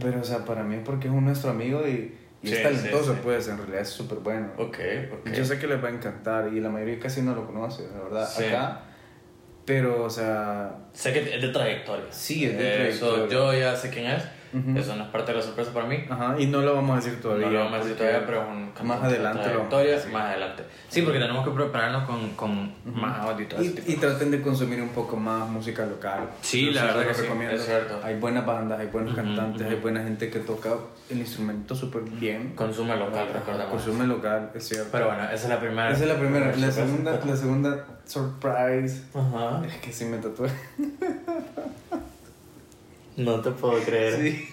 Pero, 0.00 0.20
o 0.20 0.24
sea, 0.24 0.44
para 0.44 0.62
mí 0.62 0.76
es 0.76 0.82
porque 0.84 1.08
es 1.08 1.12
un 1.12 1.24
nuestro 1.24 1.50
amigo 1.50 1.82
y, 1.88 2.14
y 2.42 2.48
Sí, 2.48 2.54
es 2.54 2.62
talentoso, 2.62 3.04
sí, 3.04 3.16
sí. 3.16 3.20
pues, 3.22 3.48
en 3.48 3.56
realidad 3.58 3.80
es 3.80 3.88
súper 3.88 4.18
bueno. 4.18 4.48
Ok, 4.58 4.78
ok. 5.12 5.30
Yo 5.32 5.44
sé 5.44 5.58
que 5.58 5.66
les 5.66 5.82
va 5.82 5.88
a 5.88 5.92
encantar 5.92 6.52
y 6.52 6.60
la 6.60 6.68
mayoría 6.68 6.98
casi 7.00 7.22
no 7.22 7.34
lo 7.34 7.46
conoce, 7.46 7.84
la 7.92 8.02
verdad, 8.04 8.28
acá. 8.46 8.82
Pero, 9.64 10.04
o 10.04 10.10
sea, 10.10 10.76
Sé 10.94 11.12
que 11.12 11.34
es 11.36 11.42
de 11.42 11.48
trayectoria. 11.48 12.06
Sí, 12.10 12.46
es 12.46 12.56
de 12.56 12.88
Eso, 12.90 13.10
trayectoria. 13.26 13.28
yo 13.34 13.52
ya 13.58 13.76
sé 13.76 13.90
quién 13.90 14.06
es. 14.06 14.22
Ujú. 14.52 14.78
Eso 14.78 14.96
no 14.96 15.04
es 15.04 15.10
parte 15.10 15.32
de 15.32 15.38
la 15.38 15.44
sorpresa 15.44 15.72
para 15.72 15.86
mí. 15.86 16.04
ajá, 16.08 16.36
y 16.38 16.46
no 16.46 16.62
lo 16.62 16.74
vamos 16.74 16.92
a 16.92 17.00
decir 17.04 17.20
todavía. 17.20 17.46
no 17.46 17.52
lo 17.52 17.58
vamos 17.60 17.74
a 17.74 17.78
decir 17.78 17.96
todavía, 17.96 18.26
pero 18.26 18.42
es 18.42 18.48
un 18.80 18.86
más 18.86 19.00
de 19.02 19.06
adelante 19.08 19.54
lo 19.54 19.68
decir. 19.96 20.12
Más 20.12 20.24
adelante. 20.24 20.62
Sí, 20.88 21.02
porque 21.02 21.18
tenemos 21.18 21.44
que 21.46 21.50
prepararnos 21.52 22.04
con, 22.04 22.30
con 22.30 22.72
más 22.94 23.20
audio 23.20 23.44
y 23.44 23.48
todo 23.48 23.60
ese 23.60 23.82
Y, 23.86 23.92
y 23.92 23.96
traten 23.96 24.30
de 24.30 24.40
consumir 24.40 24.80
un 24.80 24.88
poco 24.90 25.16
más 25.16 25.48
música 25.48 25.84
local. 25.84 26.28
Sí, 26.40 26.70
la 26.70 26.80
Yo 26.80 26.86
verdad 26.88 27.08
que 27.08 27.14
sí, 27.14 27.26
es 27.54 27.64
cierto. 27.64 28.00
Hay 28.02 28.18
buenas 28.18 28.46
bandas, 28.46 28.80
hay 28.80 28.86
buenos 28.86 29.12
Ujú, 29.12 29.22
cantantes, 29.22 29.62
ujú. 29.62 29.70
hay 29.70 29.80
buena 29.80 30.02
gente 30.02 30.30
que 30.30 30.38
toca 30.40 30.70
el 31.10 31.18
instrumento 31.18 31.74
súper 31.74 32.02
bien. 32.02 32.54
Consume 32.54 32.96
local, 32.96 33.28
recordamos. 33.32 33.70
Consume 33.72 34.06
local, 34.06 34.50
es 34.54 34.68
cierto. 34.68 34.88
Pero 34.92 35.06
bueno, 35.06 35.24
esa 35.24 35.34
es 35.34 35.48
la 35.48 35.60
primera. 35.60 35.90
Esa 35.90 36.02
es 36.04 36.08
la 36.08 36.18
primera. 36.18 36.56
La 36.56 36.70
segunda, 36.70 37.20
la 37.24 37.36
segunda 37.36 37.84
surprise. 38.06 39.02
Ajá. 39.14 39.62
Es 39.66 39.74
que 39.76 39.92
sí 39.92 40.04
me 40.06 40.18
tatué. 40.18 40.48
No 43.18 43.40
te 43.40 43.50
puedo 43.50 43.78
creer. 43.82 44.14
Sí. 44.14 44.48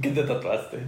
¿Qué 0.00 0.08
te 0.10 0.22
tatuaste? 0.24 0.78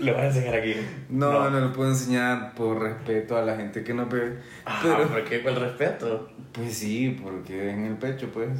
Lo 0.00 0.12
vas 0.12 0.22
a 0.22 0.26
enseñar 0.26 0.54
aquí. 0.56 0.74
No, 1.08 1.48
no, 1.48 1.60
lo 1.60 1.72
puedo 1.72 1.88
enseñar 1.90 2.52
por 2.54 2.80
respeto 2.82 3.36
a 3.38 3.42
la 3.42 3.56
gente 3.56 3.82
que 3.84 3.94
no 3.94 4.06
ve. 4.06 4.38
Ah, 4.66 4.80
Pero, 4.82 5.08
¿por 5.08 5.24
qué? 5.24 5.40
¿Cuál 5.42 5.56
respeto? 5.56 6.28
pues 6.52 6.74
sí, 6.76 7.18
porque 7.22 7.70
en 7.70 7.86
el 7.86 7.94
pecho, 7.96 8.28
pues. 8.32 8.50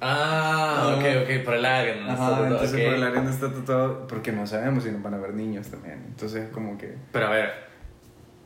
Ah, 0.00 0.82
Ah. 0.90 0.96
ok, 0.98 1.04
ok, 1.22 1.44
por 1.44 1.54
el 1.54 1.64
área. 1.64 1.94
donde 1.94 2.10
está 2.12 2.24
tatuado, 2.28 2.46
entonces 2.46 2.84
por 2.84 2.94
el 2.94 3.02
área 3.04 3.22
no 3.22 3.30
está 3.30 3.52
tatuado 3.54 4.06
porque 4.06 4.32
no 4.32 4.46
sabemos 4.46 4.84
si 4.84 4.90
nos 4.90 5.02
van 5.02 5.14
a 5.14 5.18
ver 5.18 5.32
niños 5.32 5.68
también. 5.68 6.02
Entonces 6.08 6.44
es 6.44 6.50
como 6.50 6.76
que... 6.76 6.94
Pero 7.12 7.26
a 7.28 7.30
ver, 7.30 7.50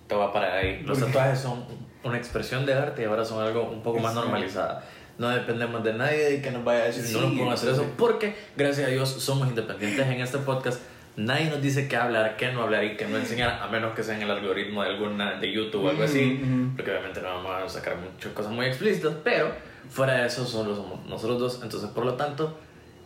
te 0.09 0.15
voy 0.15 0.27
a 0.27 0.33
parar 0.33 0.57
ahí. 0.57 0.83
Los 0.85 0.99
tatuajes 0.99 1.39
son 1.39 1.65
una 2.03 2.17
expresión 2.17 2.65
de 2.67 2.75
arte 2.75 3.03
y 3.03 3.05
ahora 3.05 3.25
son 3.25 3.45
algo 3.45 3.63
un 3.71 3.83
poco 3.83 4.01
más 4.01 4.15
normalizada. 4.15 4.85
No 5.19 5.29
dependemos 5.29 5.83
de 5.83 5.95
nadie 5.95 6.37
y 6.37 6.43
que 6.43 6.51
nos 6.51 6.65
vaya 6.65 6.83
a 6.83 6.85
decir, 6.87 7.03
no 7.03 7.09
Sí, 7.09 7.15
nos 7.15 7.33
podemos 7.33 7.55
hacer 7.55 7.71
eso, 7.71 7.87
porque 7.97 8.37
gracias 8.57 8.87
a 8.87 8.91
Dios 8.91 9.09
somos 9.09 9.49
independientes 9.49 10.07
en 10.07 10.21
este 10.21 10.39
podcast. 10.39 10.81
Nadie 11.17 11.51
nos 11.51 11.61
dice 11.61 11.89
qué 11.89 11.97
hablar, 11.97 12.37
qué 12.37 12.53
no 12.53 12.63
hablar 12.63 12.85
y 12.85 12.97
qué 12.97 13.09
no 13.09 13.17
enseñar, 13.17 13.61
a 13.61 13.67
menos 13.67 13.93
que 13.97 14.05
sea 14.05 14.15
en 14.15 14.23
el 14.23 14.31
algoritmo 14.31 14.85
de 14.85 14.91
alguna 14.91 15.35
de 15.41 15.53
YouTube 15.53 15.85
o 15.87 15.91
algo 15.91 16.05
así, 16.05 16.41
porque 16.77 16.93
obviamente 16.93 17.21
no 17.21 17.29
vamos 17.29 17.51
a 17.51 17.69
sacar 17.69 17.97
muchas 17.97 18.33
cosas 18.33 18.53
muy 18.53 18.67
explícitas, 18.67 19.15
pero 19.25 19.51
fuera 19.91 20.15
de 20.15 20.27
eso 20.29 20.47
solo 20.47 20.77
somos 20.77 21.05
nosotros 21.07 21.41
dos, 21.41 21.61
entonces 21.65 21.91
por 21.91 22.05
lo 22.05 22.15
tanto, 22.15 22.57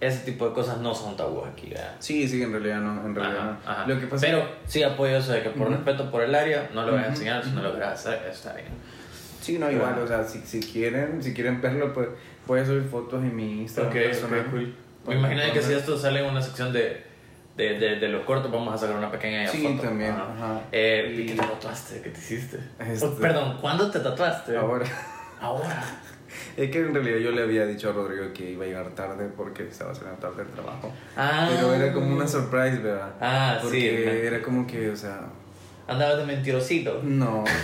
ese 0.02 0.24
tipo 0.24 0.48
de 0.48 0.52
cosas 0.54 0.78
no 0.78 0.94
son 0.94 1.16
tabúes 1.16 1.50
aquí, 1.52 1.68
¿verdad? 1.70 1.94
Sí, 2.00 2.26
sí, 2.28 2.42
en 2.42 2.50
realidad 2.52 2.80
no, 2.80 3.06
en 3.06 3.14
realidad 3.14 3.40
Ajá, 3.40 3.58
no. 3.64 3.70
ajá. 3.70 3.86
Lo 3.86 4.00
que 4.00 4.06
pasa 4.08 4.26
Pero 4.26 4.48
sí 4.66 4.82
apoyo 4.82 5.16
eso 5.16 5.32
de 5.32 5.42
que 5.42 5.50
por 5.50 5.68
Ujú. 5.68 5.76
respeto 5.76 6.10
por 6.10 6.22
el 6.22 6.34
área 6.34 6.68
no 6.74 6.82
lo 6.84 6.92
voy 6.92 7.02
a 7.02 7.06
enseñar, 7.06 7.42
si 7.44 7.50
no 7.52 7.62
lo 7.62 7.70
quieres 7.70 7.88
hacer, 7.90 8.20
está 8.30 8.52
bien. 8.54 8.66
Sí, 9.40 9.58
no, 9.58 9.70
igual, 9.70 9.98
o 9.98 10.06
sea, 10.06 10.24
si, 10.24 10.40
si 10.40 10.60
quieren, 10.60 11.22
si 11.22 11.32
quieren 11.34 11.60
verlo, 11.60 11.92
pues 11.92 12.08
voy 12.46 12.60
a 12.60 12.66
subir 12.66 12.82
fotos 12.84 13.22
en 13.22 13.34
mi 13.34 13.60
Instagram 13.62 13.92
Ok, 13.92 13.98
personal. 14.02 14.46
cool. 14.50 14.74
Para 15.04 15.18
Imagina 15.18 15.52
que 15.52 15.62
si 15.62 15.72
esto 15.72 15.96
sale 15.98 16.20
en 16.20 16.26
una 16.30 16.40
sección 16.42 16.72
de, 16.72 17.04
de, 17.56 17.78
de, 17.78 17.96
de 18.00 18.08
los 18.08 18.24
cortos, 18.24 18.50
vamos 18.52 18.72
a 18.74 18.78
sacar 18.78 18.96
una 18.96 19.10
pequeña 19.10 19.46
Sí, 19.48 19.62
foto. 19.66 19.82
también, 19.82 20.12
Ajá. 20.12 20.32
ajá. 20.34 20.60
Eh, 20.72 21.12
Y- 21.16 21.26
¿Qué 21.26 21.34
te 21.34 21.42
tatuaste? 21.42 22.00
¿Qué 22.02 22.10
te 22.10 22.18
hiciste? 22.18 22.58
Este- 22.80 23.06
Oh, 23.06 23.14
perdón, 23.16 23.58
¿cuándo 23.60 23.90
te 23.90 24.00
tatuaste? 24.00 24.56
Ahora, 24.56 24.86
Ahora. 25.40 25.84
es 26.56 26.70
que 26.70 26.78
en 26.78 26.94
realidad 26.94 27.18
yo 27.18 27.30
le 27.30 27.42
había 27.42 27.66
dicho 27.66 27.90
a 27.90 27.92
Rodrigo 27.92 28.32
que 28.32 28.50
iba 28.50 28.64
a 28.64 28.68
llegar 28.68 28.90
tarde 28.90 29.28
porque 29.36 29.64
estaba 29.64 29.92
haciendo 29.92 30.14
tarde 30.16 30.42
el 30.42 30.48
trabajo. 30.48 30.92
Ah. 31.16 31.48
Pero 31.50 31.74
era 31.74 31.92
como 31.92 32.14
una 32.14 32.26
surprise, 32.26 32.78
¿verdad? 32.78 33.14
Ah, 33.20 33.58
sí, 33.60 33.64
Porque 33.64 34.26
era 34.26 34.42
como 34.42 34.66
que, 34.66 34.90
o 34.90 34.96
sea, 34.96 35.26
Andabas 35.86 36.18
de 36.18 36.24
mentirosito. 36.26 37.00
no. 37.02 37.44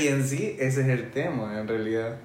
y 0.00 0.08
en 0.08 0.26
sí, 0.26 0.56
ese 0.58 0.82
es 0.82 0.88
el 0.88 1.10
tema, 1.10 1.58
en 1.58 1.66
realidad. 1.66 2.16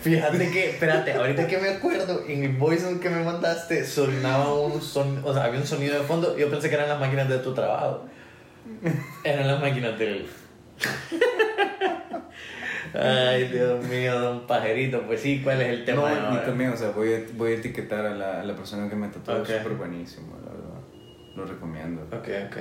Fíjate 0.00 0.50
que, 0.50 0.70
espérate, 0.70 1.12
ahorita 1.12 1.46
que 1.46 1.58
me 1.58 1.68
acuerdo, 1.68 2.24
en 2.28 2.44
el 2.44 2.52
voice 2.56 2.98
que 3.00 3.10
me 3.10 3.24
mandaste 3.24 3.84
sonaba 3.84 4.54
un 4.54 4.80
son, 4.80 5.20
o 5.24 5.32
sea, 5.32 5.44
había 5.44 5.60
un 5.60 5.66
sonido 5.66 5.98
de 5.98 6.04
fondo. 6.04 6.36
Yo 6.36 6.48
pensé 6.48 6.68
que 6.68 6.76
eran 6.76 6.88
las 6.88 7.00
máquinas 7.00 7.28
de 7.28 7.38
tu 7.38 7.52
trabajo. 7.54 8.04
Eran 9.24 9.46
las 9.48 9.60
máquinas 9.60 9.98
del. 9.98 10.26
Ay, 12.94 13.48
Dios 13.48 13.84
mío, 13.86 14.18
don 14.20 14.46
pajerito. 14.46 15.02
Pues 15.02 15.20
sí, 15.20 15.40
¿cuál 15.42 15.60
es 15.62 15.68
el 15.68 15.84
tema? 15.84 16.02
No, 16.02 16.06
de 16.08 16.14
y 16.14 16.18
ahora? 16.24 16.44
también, 16.44 16.70
o 16.70 16.76
sea, 16.76 16.90
voy 16.90 17.12
a, 17.14 17.20
voy 17.36 17.52
a 17.52 17.54
etiquetar 17.56 18.06
a 18.06 18.14
la, 18.14 18.40
a 18.40 18.44
la 18.44 18.54
persona 18.54 18.88
que 18.88 18.96
me 18.96 19.08
tatuó, 19.08 19.34
Ok. 19.36 19.48
es 19.48 19.56
súper 19.58 19.72
buenísimo, 19.76 20.36
la 20.44 20.52
verdad. 20.52 20.64
Lo 21.36 21.44
recomiendo. 21.44 22.02
Ok, 22.12 22.28
ok. 22.46 22.56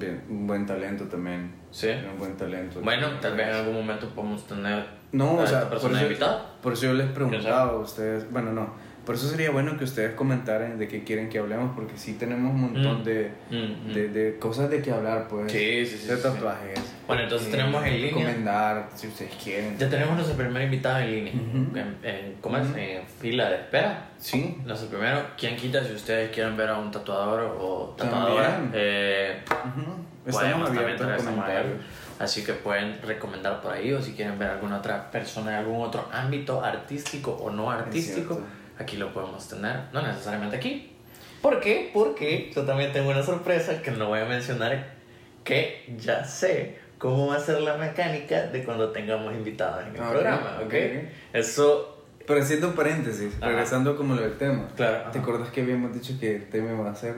Bien, 0.00 0.22
un 0.28 0.46
buen 0.48 0.66
talento 0.66 1.04
también. 1.04 1.52
Sí. 1.70 1.88
Un 2.12 2.18
buen 2.18 2.36
talento. 2.36 2.80
Bueno, 2.80 3.08
tal 3.20 3.36
vez 3.36 3.46
en 3.48 3.54
algún 3.54 3.74
momento 3.74 4.08
podemos 4.08 4.44
tener. 4.46 4.84
No, 5.12 5.38
a 5.40 5.42
o 5.44 5.46
sea, 5.46 5.58
esta 5.58 5.70
persona 5.70 5.92
por 5.92 5.96
eso, 5.98 6.06
invitada. 6.06 6.46
por 6.60 6.72
eso 6.72 6.86
yo 6.86 6.94
les 6.94 7.06
preguntaba 7.08 7.70
a 7.70 7.76
ustedes, 7.76 8.30
bueno, 8.32 8.52
no, 8.52 8.74
por 9.06 9.14
eso 9.14 9.28
sería 9.28 9.50
bueno 9.50 9.76
que 9.76 9.84
ustedes 9.84 10.14
comentaran 10.14 10.78
de 10.78 10.86
qué 10.88 11.02
quieren 11.04 11.28
que 11.28 11.38
hablemos, 11.38 11.72
porque 11.74 11.96
sí 11.96 12.14
tenemos 12.14 12.52
un 12.54 12.60
montón 12.60 13.00
Mm. 13.00 13.04
de, 13.04 13.30
Mm, 13.50 13.54
mm. 13.90 13.92
de, 13.94 14.08
de 14.08 14.38
cosas 14.38 14.70
de 14.70 14.82
qué 14.82 14.92
hablar, 14.92 15.26
pues. 15.28 15.50
Sí, 15.50 15.86
sí, 15.86 15.96
sí, 15.98 16.06
De 16.06 16.16
sí, 16.16 16.22
tatuajes. 16.22 16.80
Bueno, 17.06 17.22
entonces 17.22 17.48
Eh, 17.48 17.50
tenemos 17.52 17.84
en 17.84 17.94
línea. 17.94 18.08
Recomendar, 18.10 18.88
si 18.94 19.06
ustedes 19.08 19.32
quieren. 19.42 19.76
Ya 19.78 19.88
tenemos 19.88 20.14
nuestro 20.14 20.36
primer 20.36 20.62
invitado 20.62 20.98
en 21.00 21.10
línea. 21.10 21.32
Ujú. 21.34 21.76
en, 21.78 21.96
en- 22.02 22.34
¿Cómo 22.40 22.56
es? 22.58 22.68
Ujú. 22.68 22.78
En 22.78 23.06
fila 23.06 23.48
de 23.50 23.56
espera. 23.56 24.06
Sí. 24.18 24.58
Nuestro 24.64 24.88
primero, 24.90 25.20
¿quién 25.38 25.56
quita 25.56 25.82
si 25.84 25.92
ustedes 25.92 26.30
quieren 26.30 26.56
ver 26.56 26.68
a 26.68 26.78
un 26.78 26.90
tatuador 26.90 27.56
o 27.58 27.94
tatuadora? 27.98 28.60
Eh, 28.74 29.42
Ujú. 29.48 30.30
podemos 30.30 30.68
Estamos 30.68 30.70
abiertos 30.70 31.06
a 31.06 31.16
comentarios. 31.16 31.74
Así 32.18 32.44
que 32.44 32.52
pueden 32.52 33.00
recomendar 33.02 33.62
por 33.62 33.72
ahí 33.72 33.94
o 33.94 34.02
si 34.02 34.12
quieren 34.12 34.38
ver 34.38 34.50
alguna 34.50 34.76
otra 34.76 35.10
persona 35.10 35.52
de 35.52 35.56
algún 35.56 35.80
otro 35.80 36.06
ámbito 36.12 36.62
artístico 36.62 37.32
o 37.32 37.50
no 37.50 37.70
artístico. 37.70 38.38
Aquí 38.80 38.96
lo 38.96 39.12
podemos 39.12 39.48
tener. 39.48 39.80
No 39.92 40.02
necesariamente 40.02 40.56
aquí. 40.56 40.92
¿Por 41.42 41.60
qué? 41.60 41.90
Porque 41.94 42.50
yo 42.54 42.64
también 42.64 42.92
tengo 42.92 43.10
una 43.10 43.22
sorpresa 43.22 43.80
que 43.82 43.90
no 43.90 44.08
voy 44.08 44.20
a 44.20 44.24
mencionar 44.26 44.94
que 45.44 45.94
ya 45.98 46.24
sé 46.24 46.78
cómo 46.98 47.28
va 47.28 47.36
a 47.36 47.40
ser 47.40 47.60
la 47.62 47.76
mecánica 47.78 48.42
de 48.48 48.62
cuando 48.62 48.90
tengamos 48.90 49.32
invitados 49.34 49.86
en 49.86 49.94
el 49.96 50.00
Ah, 50.02 50.06
ok, 50.06 50.10
programa, 50.12 50.56
¿ok? 50.58 50.64
ok. 50.66 50.74
Eso, 51.32 52.04
Pero 52.26 52.42
haciendo 52.42 52.68
un 52.68 52.74
paréntesis, 52.74 53.34
Ajá. 53.38 53.48
regresando 53.48 53.96
como 53.96 54.14
lo 54.14 54.22
del 54.22 54.36
tema. 54.36 54.68
claro. 54.76 55.04
¿Te 55.10 55.18
ajá. 55.18 55.20
acuerdas 55.20 55.50
que 55.50 55.62
habíamos 55.62 55.94
dicho 55.94 56.14
que 56.20 56.36
el 56.36 56.48
tema 56.50 56.72
va 56.80 56.90
a 56.90 56.94
ser 56.94 57.14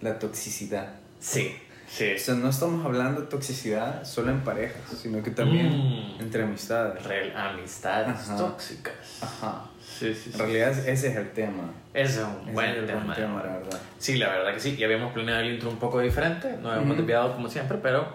la 0.00 0.18
toxicidad? 0.18 0.94
Sí, 1.20 1.54
sí. 1.86 2.14
O 2.14 2.18
sea, 2.18 2.34
no 2.36 2.48
estamos 2.48 2.84
hablando 2.86 3.20
de 3.20 3.26
toxicidad 3.26 4.02
solo 4.04 4.30
en 4.30 4.40
parejas, 4.40 4.80
sino 5.00 5.22
que 5.22 5.30
también 5.30 5.68
Mm. 5.68 6.20
entre 6.20 6.42
amistades. 6.44 7.02
Real- 7.04 7.36
amistades 7.36 8.08
Ajá. 8.30 8.36
tóxicas. 8.36 8.94
Ajá. 9.20 9.64
Sí, 9.98 10.14
sí, 10.14 10.20
sí. 10.24 10.30
En 10.34 10.38
realidad 10.38 10.70
ese 10.70 11.08
es 11.08 11.16
el 11.16 11.30
tema. 11.32 11.72
Ese 11.94 12.20
es 12.20 12.26
un 12.26 12.42
Ese 12.44 12.52
buen 12.52 12.70
es 12.70 12.86
tema. 12.86 13.14
tema, 13.14 13.42
la 13.42 13.56
verdad. 13.58 13.80
Sí, 13.98 14.16
la 14.16 14.28
verdad 14.28 14.54
que 14.54 14.60
sí. 14.60 14.76
Y 14.78 14.84
habíamos 14.84 15.12
planeado 15.12 15.40
el 15.40 15.54
intro 15.54 15.68
un 15.70 15.78
poco 15.78 16.00
diferente. 16.00 16.48
Nos 16.62 16.72
habíamos 16.72 16.92
Ujú. 16.92 16.96
desviado 16.98 17.32
como 17.34 17.48
siempre, 17.48 17.78
pero 17.82 18.12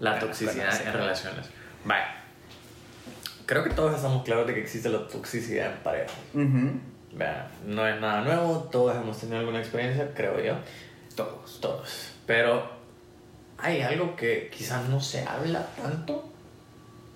la 0.00 0.10
Bueno, 0.12 0.26
toxicidad 0.26 0.70
bueno, 0.70 0.86
en 0.86 0.92
relaciones. 0.92 1.46
Vaya. 1.84 2.14
Creo 3.46 3.62
que 3.64 3.70
todos 3.70 3.94
estamos 3.94 4.24
claros 4.24 4.46
de 4.46 4.54
que 4.54 4.60
existe 4.60 4.88
la 4.88 5.06
toxicidad 5.06 5.72
en 5.72 5.78
pareja. 5.82 6.12
Ujú. 6.34 6.80
Vea, 7.12 7.48
no 7.66 7.86
es 7.86 8.00
nada 8.00 8.22
nuevo. 8.22 8.68
Todos 8.72 8.96
hemos 8.96 9.18
tenido 9.18 9.38
alguna 9.38 9.60
experiencia, 9.60 10.08
creo 10.14 10.40
yo. 10.42 10.54
Todos. 11.14 11.60
Todos. 11.60 12.12
Pero 12.26 12.68
hay 13.58 13.82
algo 13.82 14.16
que 14.16 14.50
quizás 14.54 14.88
no 14.88 15.00
se 15.00 15.24
habla 15.24 15.66
tanto 15.80 16.30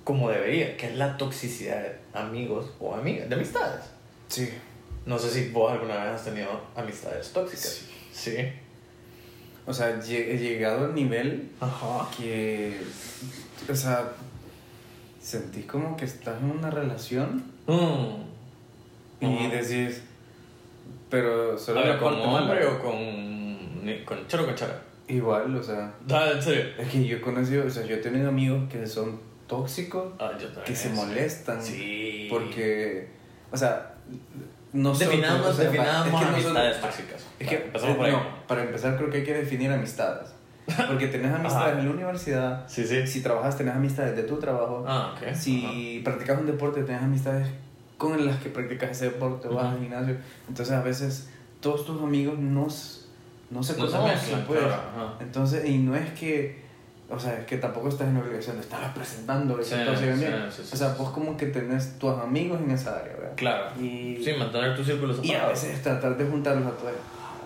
como 0.04 0.30
debería, 0.30 0.76
que 0.76 0.86
es 0.86 0.96
la 0.96 1.16
toxicidad 1.18 1.82
de 1.82 1.98
amigos 2.14 2.70
o 2.80 2.94
amigas, 2.94 3.28
de 3.28 3.34
amistades. 3.34 3.82
Sí. 4.28 4.48
No 5.06 5.18
sé 5.18 5.30
si 5.30 5.48
vos 5.50 5.72
alguna 5.72 6.04
vez 6.04 6.14
has 6.14 6.24
tenido 6.24 6.48
amistades 6.76 7.32
tóxicas. 7.32 7.82
Sí. 8.12 8.36
O 9.66 9.72
sea, 9.72 9.90
he 9.98 10.38
llegado 10.38 10.86
al 10.86 10.94
nivel 10.94 11.50
Ajá. 11.60 12.08
que, 12.16 12.80
o 13.70 13.74
sea, 13.74 14.12
sentís 15.20 15.66
como 15.66 15.96
que 15.96 16.04
estás 16.06 16.40
en 16.42 16.50
una 16.50 16.70
relación 16.70 17.44
Mm. 17.66 19.24
y 19.24 19.48
decís, 19.48 20.00
pero 21.10 21.58
solo 21.58 21.82
ver, 21.82 21.98
¿con 21.98 22.14
hombre 22.14 22.66
o 22.66 22.78
con, 22.82 23.58
con 24.06 24.26
choro 24.26 24.46
con 24.46 24.54
chara? 24.54 24.82
Igual, 25.08 25.54
o 25.56 25.62
sea, 25.62 25.92
Ah, 26.10 26.30
en 26.34 26.42
serio. 26.42 26.64
es 26.78 26.88
que 26.88 27.04
yo 27.04 27.16
he 27.16 27.20
conocido, 27.20 27.66
o 27.66 27.70
sea, 27.70 27.84
yo 27.84 27.96
he 27.96 27.98
tenido 27.98 28.28
amigos 28.28 28.70
que 28.70 28.86
son 28.86 29.20
tóxicos, 29.46 30.12
Ah, 30.18 30.32
yo 30.38 30.46
también. 30.46 30.64
que 30.64 30.74
se 30.76 30.88
molestan, 30.90 31.62
Sí. 31.62 32.28
porque, 32.30 33.08
o 33.50 33.56
sea, 33.56 33.94
nosotros... 34.72 35.10
Definamos, 35.10 35.56
sea, 35.56 35.64
definamos 35.70 36.06
es 36.06 36.12
que 36.12 36.24
amistades 36.34 36.80
tóxicas. 36.80 37.26
Es 37.38 37.48
que, 37.48 37.56
por 37.58 38.06
ahí. 38.06 38.12
no, 38.12 38.22
para 38.46 38.62
empezar 38.64 38.96
creo 38.96 39.10
que 39.10 39.18
hay 39.18 39.24
que 39.24 39.34
definir 39.34 39.70
amistades. 39.72 40.30
Porque 40.86 41.06
tenés 41.08 41.32
amistades 41.32 41.72
Ajá. 41.72 41.80
en 41.80 41.86
la 41.88 41.94
universidad, 41.94 42.64
Sí, 42.68 42.84
sí. 42.86 43.06
si 43.06 43.22
trabajas 43.22 43.56
tenés 43.56 43.74
amistades 43.74 44.14
de 44.16 44.22
tu 44.24 44.36
trabajo, 44.38 44.84
Ah, 44.86 45.14
ok. 45.16 45.34
si 45.34 46.02
practicas 46.04 46.38
un 46.38 46.46
deporte 46.46 46.82
tenés 46.82 47.02
amistades 47.02 47.48
con 47.96 48.24
las 48.26 48.36
que 48.40 48.50
practicas 48.50 48.90
ese 48.90 49.06
deporte, 49.06 49.48
vas 49.48 49.72
al 49.72 49.80
gimnasio. 49.80 50.16
Entonces 50.48 50.74
a 50.74 50.82
veces 50.82 51.30
todos 51.60 51.84
tus 51.86 52.00
amigos 52.02 52.38
no, 52.38 52.68
no 53.50 53.62
se 53.62 53.72
No 53.78 53.86
conocen, 53.86 54.44
pues. 54.46 54.60
claro, 54.60 54.74
ajá. 54.74 55.14
Entonces, 55.20 55.64
y 55.68 55.78
no 55.78 55.96
es 55.96 56.10
que, 56.12 56.67
o 57.10 57.18
sea, 57.18 57.38
es 57.38 57.46
que 57.46 57.56
tampoco 57.58 57.88
estás 57.88 58.08
en 58.08 58.14
la 58.14 58.20
obligación 58.20 58.56
de 58.56 58.62
estar 58.62 58.80
representando 58.82 59.56
Sí, 59.62 59.74
sí, 59.74 60.04
sí, 60.50 60.62
O 60.72 60.76
sea, 60.76 60.94
vos 60.98 61.10
como 61.10 61.36
que 61.36 61.46
tenés 61.46 61.98
tus 61.98 62.12
amigos 62.18 62.60
en 62.60 62.70
esa 62.70 62.96
área, 62.98 63.14
¿verdad? 63.14 63.32
Claro. 63.36 63.70
Y, 63.80 64.20
Sí, 64.22 64.32
mantener 64.38 64.76
tu 64.76 64.84
círculo 64.84 65.12
y 65.14 65.16
separado. 65.16 65.46
a 65.46 65.48
veces 65.50 65.82
tratar 65.82 66.16
de 66.16 66.24
juntarlos 66.26 66.66
a 66.66 66.70
todos, 66.76 66.92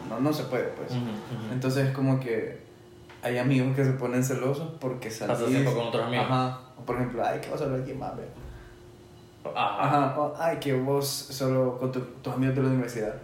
no, 0.08 0.18
no 0.20 0.32
se 0.32 0.44
puede, 0.44 0.64
pues. 0.64 0.90
Ujú, 0.90 1.00
ujú. 1.00 1.52
Entonces 1.52 1.88
es 1.88 1.94
como 1.94 2.18
que 2.18 2.58
hay 3.22 3.38
amigos 3.38 3.76
que 3.76 3.84
se 3.84 3.92
ponen 3.92 4.24
celosos 4.24 4.68
porque 4.80 5.10
salís... 5.10 5.34
Pasas 5.36 5.48
tiempo 5.48 5.72
con 5.74 5.86
otros 5.88 6.06
amigos. 6.06 6.26
Ajá. 6.28 6.60
O 6.76 6.82
por 6.84 6.96
ejemplo, 6.96 7.22
ay, 7.24 7.40
que 7.40 7.48
vas 7.50 7.60
a 7.60 7.64
hablar 7.64 7.80
aquí 7.82 7.92
más, 7.94 8.16
vea. 8.16 8.26
Ajá. 9.54 9.84
Ajá. 10.08 10.20
O, 10.20 10.34
ay, 10.38 10.56
que 10.58 10.72
vos 10.74 11.06
solo 11.06 11.78
con 11.78 11.92
tu- 11.92 12.00
tus 12.00 12.32
amigos 12.34 12.56
de 12.56 12.62
la 12.62 12.68
universidad. 12.68 13.14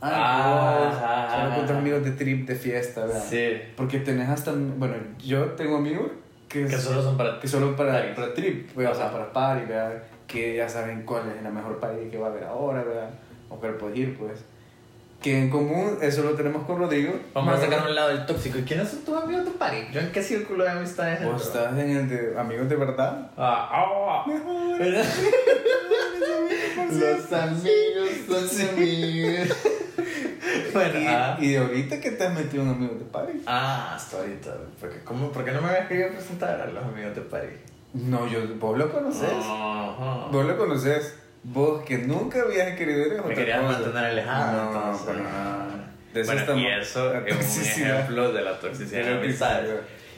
Ah, 0.00 0.76
que 0.78 0.86
vos 0.86 0.96
ajá, 0.96 1.30
solo 1.30 1.50
con 1.50 1.60
tus 1.62 1.70
ajá. 1.70 1.78
amigos 1.78 2.04
de 2.04 2.10
trip, 2.12 2.46
de 2.46 2.54
fiesta, 2.54 3.06
vea. 3.06 3.20
Sí. 3.20 3.62
Porque 3.76 4.00
tenés 4.00 4.28
hasta... 4.28 4.52
Bueno, 4.52 4.94
yo 5.18 5.44
tengo 5.52 5.76
amigos 5.76 6.10
que, 6.48 6.66
Que 6.66 6.78
solo 6.78 7.02
son 7.02 7.16
para 7.16 7.40
que 7.40 7.48
solo 7.48 7.74
para, 7.76 7.92
Parties. 7.92 8.14
para 8.14 8.34
trip, 8.34 8.70
pues, 8.72 8.88
o 8.88 8.94
sea, 8.94 9.10
para 9.10 9.32
party, 9.32 9.66
vea. 9.66 10.04
Que 10.26 10.56
ya 10.56 10.68
saben 10.68 11.02
cuál 11.04 11.22
es 11.36 11.42
la 11.42 11.50
mejor 11.50 11.78
party 11.78 12.08
que 12.08 12.18
va 12.18 12.28
a 12.28 12.30
haber 12.30 12.44
ahora, 12.44 12.82
vea. 12.82 13.10
O 13.48 13.56
cuál 13.56 13.74
puedes 13.74 13.98
ir, 13.98 14.16
pues. 14.16 14.44
Que 15.22 15.38
en 15.38 15.50
común, 15.50 15.98
eso 16.02 16.22
lo 16.22 16.34
tenemos 16.34 16.64
con 16.64 16.78
Rodrigo. 16.78 17.14
Vamos 17.32 17.54
a 17.54 17.56
¿verdad? 17.56 17.70
sacar 17.70 17.88
un 17.88 17.94
lado 17.94 18.08
del 18.10 18.26
tóxico. 18.26 18.58
¿Y 18.58 18.62
quiénes 18.62 18.88
son 18.88 19.00
tus 19.00 19.16
amigos 19.16 19.44
de 19.44 19.50
party? 19.52 19.76
¿Yo 19.92 20.00
en 20.00 20.12
qué 20.12 20.22
círculo 20.22 20.64
de 20.64 20.70
amistades 20.70 21.24
Vos 21.24 21.46
estás 21.46 21.72
en 21.78 21.90
el 21.96 22.08
de 22.08 22.38
amigos 22.38 22.68
de 22.68 22.76
verdad. 22.76 23.30
Ah, 23.36 23.68
ah. 23.72 24.24
Los 26.90 27.32
amigos 27.32 28.10
son 28.28 28.68
amigos. 28.68 29.48
bueno, 30.76 31.00
y, 31.00 31.06
ah. 31.06 31.36
y 31.40 31.48
de 31.52 31.58
ahorita 31.58 32.00
que 32.00 32.10
te 32.12 32.26
has 32.26 32.34
metido 32.34 32.62
en 32.62 32.70
amigos 32.70 32.98
de 32.98 33.04
party. 33.06 33.42
Ah, 33.46 33.92
hasta 33.94 34.18
ahorita. 34.18 34.54
Porque, 34.80 35.00
¿cómo, 35.04 35.30
¿Por 35.32 35.44
qué 35.44 35.52
no 35.52 35.60
me 35.60 35.68
habías 35.68 35.88
querido 35.88 36.08
presentar 36.10 36.60
a 36.60 36.66
los 36.66 36.84
amigos 36.84 37.14
de 37.14 37.22
party? 37.22 37.56
No, 37.94 38.26
yo, 38.28 38.40
vos 38.58 38.76
lo 38.78 38.90
conoces. 38.92 39.30
Ajá. 39.32 40.28
Vos 40.30 40.44
lo 40.44 40.56
conoces. 40.56 41.18
Vos 41.42 41.82
que 41.84 41.98
nunca 41.98 42.42
habías 42.42 42.76
querido 42.76 43.06
ir 43.06 43.12
es 43.14 43.24
Me 43.24 43.34
querías 43.34 43.60
cosa. 43.60 43.72
mantener 43.78 44.04
alejado. 44.04 44.72
No, 44.72 44.78
entonces. 44.92 45.16
De 46.12 46.20
eso 46.22 46.26
bueno, 46.32 46.40
estamos- 46.40 46.62
y 46.62 46.66
eso 46.66 47.14
es 47.14 47.76
un 47.78 47.82
ejemplo 47.84 48.32
de 48.32 48.42
la 48.42 48.58
toxicidad 48.58 49.04
De 49.04 49.14
amistades. 49.18 49.70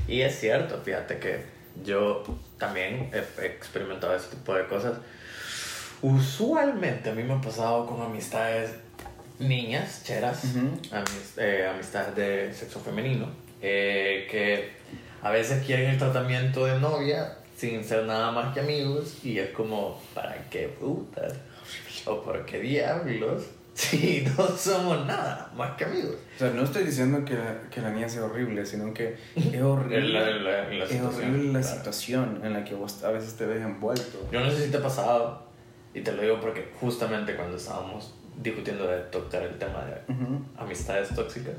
Y 0.06 0.22
es 0.22 0.38
cierto, 0.40 0.80
fíjate 0.82 1.18
que 1.18 1.44
yo 1.84 2.22
también 2.58 3.10
he 3.12 3.46
experimentado 3.46 4.14
ese 4.16 4.28
tipo 4.30 4.54
de 4.54 4.66
cosas. 4.66 4.94
Usualmente 6.00 7.10
a 7.10 7.12
mí 7.14 7.22
me 7.24 7.34
ha 7.34 7.40
pasado 7.40 7.86
con 7.86 8.00
amistades 8.00 8.70
niñas, 9.38 10.02
cheras, 10.04 10.44
amis- 10.90 11.34
eh, 11.38 11.68
amistades 11.72 12.14
de 12.16 12.52
sexo 12.52 12.80
femenino, 12.80 13.26
eh, 13.62 14.26
que 14.30 14.70
a 15.22 15.30
veces 15.30 15.64
quieren 15.64 15.90
el 15.90 15.98
tratamiento 15.98 16.64
de 16.66 16.78
novia 16.80 17.34
sin 17.56 17.82
ser 17.84 18.04
nada 18.04 18.30
más 18.32 18.54
que 18.54 18.60
amigos 18.60 19.24
y 19.24 19.38
es 19.38 19.50
como, 19.50 20.00
¿para 20.14 20.36
qué 20.50 20.68
putas? 20.68 21.34
¿O 22.06 22.22
por 22.22 22.44
qué 22.46 22.60
diablos? 22.60 23.44
Si 23.78 24.22
no 24.36 24.48
somos 24.56 25.06
nada 25.06 25.52
más 25.56 25.76
que 25.76 25.84
amigos. 25.84 26.16
O 26.34 26.38
sea, 26.40 26.50
no 26.50 26.64
estoy 26.64 26.82
diciendo 26.82 27.24
que 27.24 27.34
la, 27.34 27.60
que 27.70 27.80
la 27.80 27.90
niña 27.90 28.08
sea 28.08 28.24
horrible, 28.24 28.66
sino 28.66 28.92
que 28.92 29.16
es 29.36 29.62
horrible, 29.62 30.40
la- 30.40 30.68
es 30.68 30.88
situación, 30.90 31.06
horrible 31.30 31.52
la 31.52 31.60
claro. 31.60 31.76
situación 31.76 32.40
en 32.42 32.52
la 32.54 32.64
que 32.64 32.74
vos 32.74 33.04
a 33.04 33.12
veces 33.12 33.36
te 33.36 33.46
ves 33.46 33.62
envuelto. 33.62 34.28
Yo 34.32 34.40
no 34.40 34.50
sé 34.50 34.64
si 34.64 34.72
te 34.72 34.78
ha 34.78 34.82
pasado, 34.82 35.44
y 35.94 36.00
te 36.00 36.10
lo 36.10 36.22
digo 36.22 36.40
porque 36.40 36.72
justamente 36.80 37.36
cuando 37.36 37.56
estábamos 37.56 38.14
discutiendo 38.42 38.86
de 38.86 38.98
tocar 39.04 39.42
el 39.42 39.58
tema 39.58 39.84
de 39.84 40.12
Ujú. 40.12 40.40
amistades 40.56 41.14
tóxicas, 41.14 41.54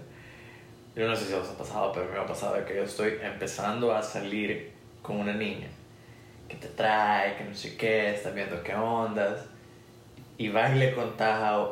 yo 0.95 1.07
no 1.07 1.15
sé 1.15 1.25
si 1.25 1.33
os 1.33 1.47
ha 1.47 1.57
pasado, 1.57 1.91
pero 1.93 2.11
me 2.11 2.17
ha 2.17 2.25
pasado 2.25 2.55
de 2.55 2.65
que 2.65 2.75
yo 2.75 2.83
estoy 2.83 3.13
empezando 3.21 3.95
a 3.95 4.01
salir 4.01 4.71
con 5.01 5.17
una 5.17 5.33
niña 5.33 5.67
que 6.47 6.55
te 6.55 6.67
trae, 6.67 7.37
que 7.37 7.43
no 7.43 7.53
sé 7.53 7.77
qué, 7.77 8.15
estás 8.15 8.33
viendo 8.33 8.61
qué 8.63 8.73
ondas, 8.73 9.45
y 10.37 10.49
vas 10.49 10.75
y 10.75 10.79
le 10.79 10.93
contás 10.93 11.41
a, 11.41 11.67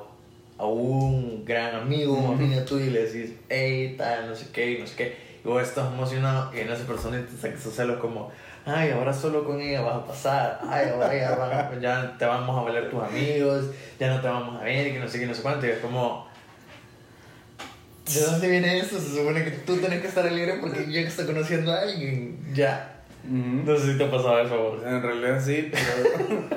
a 0.58 0.66
un 0.66 1.44
gran 1.44 1.76
amigo, 1.76 2.14
una 2.14 2.36
amiga 2.38 2.64
tuya, 2.64 2.86
y 2.86 2.90
le 2.92 3.06
decís, 3.06 3.34
hey, 3.50 3.96
tal, 3.98 4.30
no 4.30 4.36
sé 4.36 4.52
qué, 4.52 4.78
no 4.80 4.86
sé 4.86 4.96
qué, 4.96 5.18
y 5.44 5.48
vos 5.48 5.64
estás 5.64 5.92
emocionado, 5.92 6.54
y 6.56 6.60
en 6.60 6.70
esa 6.70 6.86
persona 6.86 7.20
te 7.26 7.36
saca 7.36 7.56
esos 7.56 7.74
celos 7.74 8.00
como, 8.00 8.32
ay, 8.68 8.92
ahora 8.92 9.14
solo 9.14 9.44
con 9.46 9.60
ella 9.62 9.82
vas 9.82 9.96
a 9.96 10.06
pasar, 10.06 10.60
ay, 10.68 10.90
ahora 10.94 11.16
ya, 11.16 11.36
van 11.36 11.52
a- 11.52 11.80
ya 11.80 12.16
te 12.18 12.26
vamos 12.26 12.58
a 12.58 12.62
valer 12.64 12.90
tus 12.90 13.02
amigos, 13.02 13.66
ya 14.00 14.14
no 14.14 14.22
te 14.22 14.28
vamos 14.28 14.60
a 14.62 14.64
ver, 14.64 14.92
que 14.92 15.00
no 15.00 15.08
sé 15.08 15.20
qué, 15.20 15.26
no 15.26 15.34
sé 15.34 15.42
cuánto, 15.42 15.66
y 15.66 15.70
es 15.72 15.80
como... 15.80 16.28
¿De 18.14 18.22
dónde 18.22 18.50
viene 18.50 18.78
eso? 18.80 19.00
Se 19.00 19.18
supone 19.18 19.44
que 19.44 19.52
tú 19.52 19.76
tienes 19.78 20.02
que 20.02 20.08
estar 20.08 20.26
alegre 20.26 20.56
porque 20.62 20.90
yo 20.90 21.00
estoy 21.02 21.26
conociendo 21.26 21.74
a 21.74 21.82
alguien. 21.82 22.40
Ya. 22.54 23.02
No 23.26 23.76
sé 23.78 23.92
si 23.92 23.98
te 23.98 24.06
ha 24.06 24.10
pasado 24.12 24.40
eso. 24.40 24.88
En 24.88 25.02
realidad 25.02 25.42
sí, 25.44 25.70
pero 25.72 26.48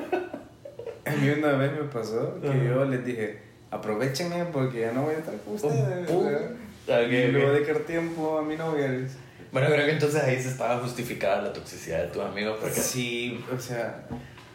a 1.05 1.11
mí 1.11 1.29
una 1.29 1.51
vez 1.53 1.73
me 1.73 1.83
pasó 1.89 2.39
que 2.39 2.47
Ajá. 2.47 2.57
yo 2.63 2.85
les 2.85 3.03
dije, 3.03 3.41
aprovechenme 3.69 4.45
porque 4.45 4.79
ya 4.79 4.91
no 4.93 5.01
voy 5.03 5.15
a 5.15 5.17
estar 5.17 5.33
con 5.43 5.55
ustedes. 5.55 6.09
Oh, 6.09 6.23
¿verdad? 6.23 6.51
ok, 6.87 7.11
y 7.11 7.27
le 7.27 7.31
voy 7.33 7.41
a 7.41 7.47
ok. 7.49 7.53
dedicar 7.55 7.79
tiempo 7.79 8.37
a 8.37 8.41
mi 8.43 8.55
novia. 8.55 8.87
Bueno, 9.51 9.67
creo 9.67 9.85
que 9.85 9.91
entonces 9.93 10.23
ahí 10.23 10.41
se 10.41 10.49
estaba 10.49 10.79
justificada 10.79 11.41
la 11.41 11.51
toxicidad 11.53 12.03
de 12.03 12.07
tus 12.07 12.23
amigos 12.23 12.57
porque... 12.61 12.79
Sí, 12.79 13.43
o 13.53 13.59
sea, 13.59 14.03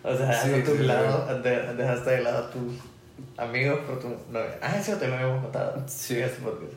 O 0.02 0.16
sea, 0.16 0.32
Sí, 0.42 0.62
tu 0.64 0.72
sí, 0.72 0.78
sí. 0.78 0.82
lado, 0.84 1.40
de- 1.42 1.74
dejaste 1.74 2.10
de 2.10 2.22
lado 2.22 2.46
a 2.46 2.50
tus 2.50 2.74
amigos 3.36 3.80
por 3.86 3.98
tu 4.00 4.08
novia. 4.30 4.56
Ah, 4.62 4.76
eso 4.78 4.96
te 4.96 5.08
lo 5.08 5.14
habíamos 5.14 5.42
contado. 5.42 5.82
Sí. 5.86 6.18
en 6.18 6.24
este 6.24 6.42
podcast. 6.42 6.72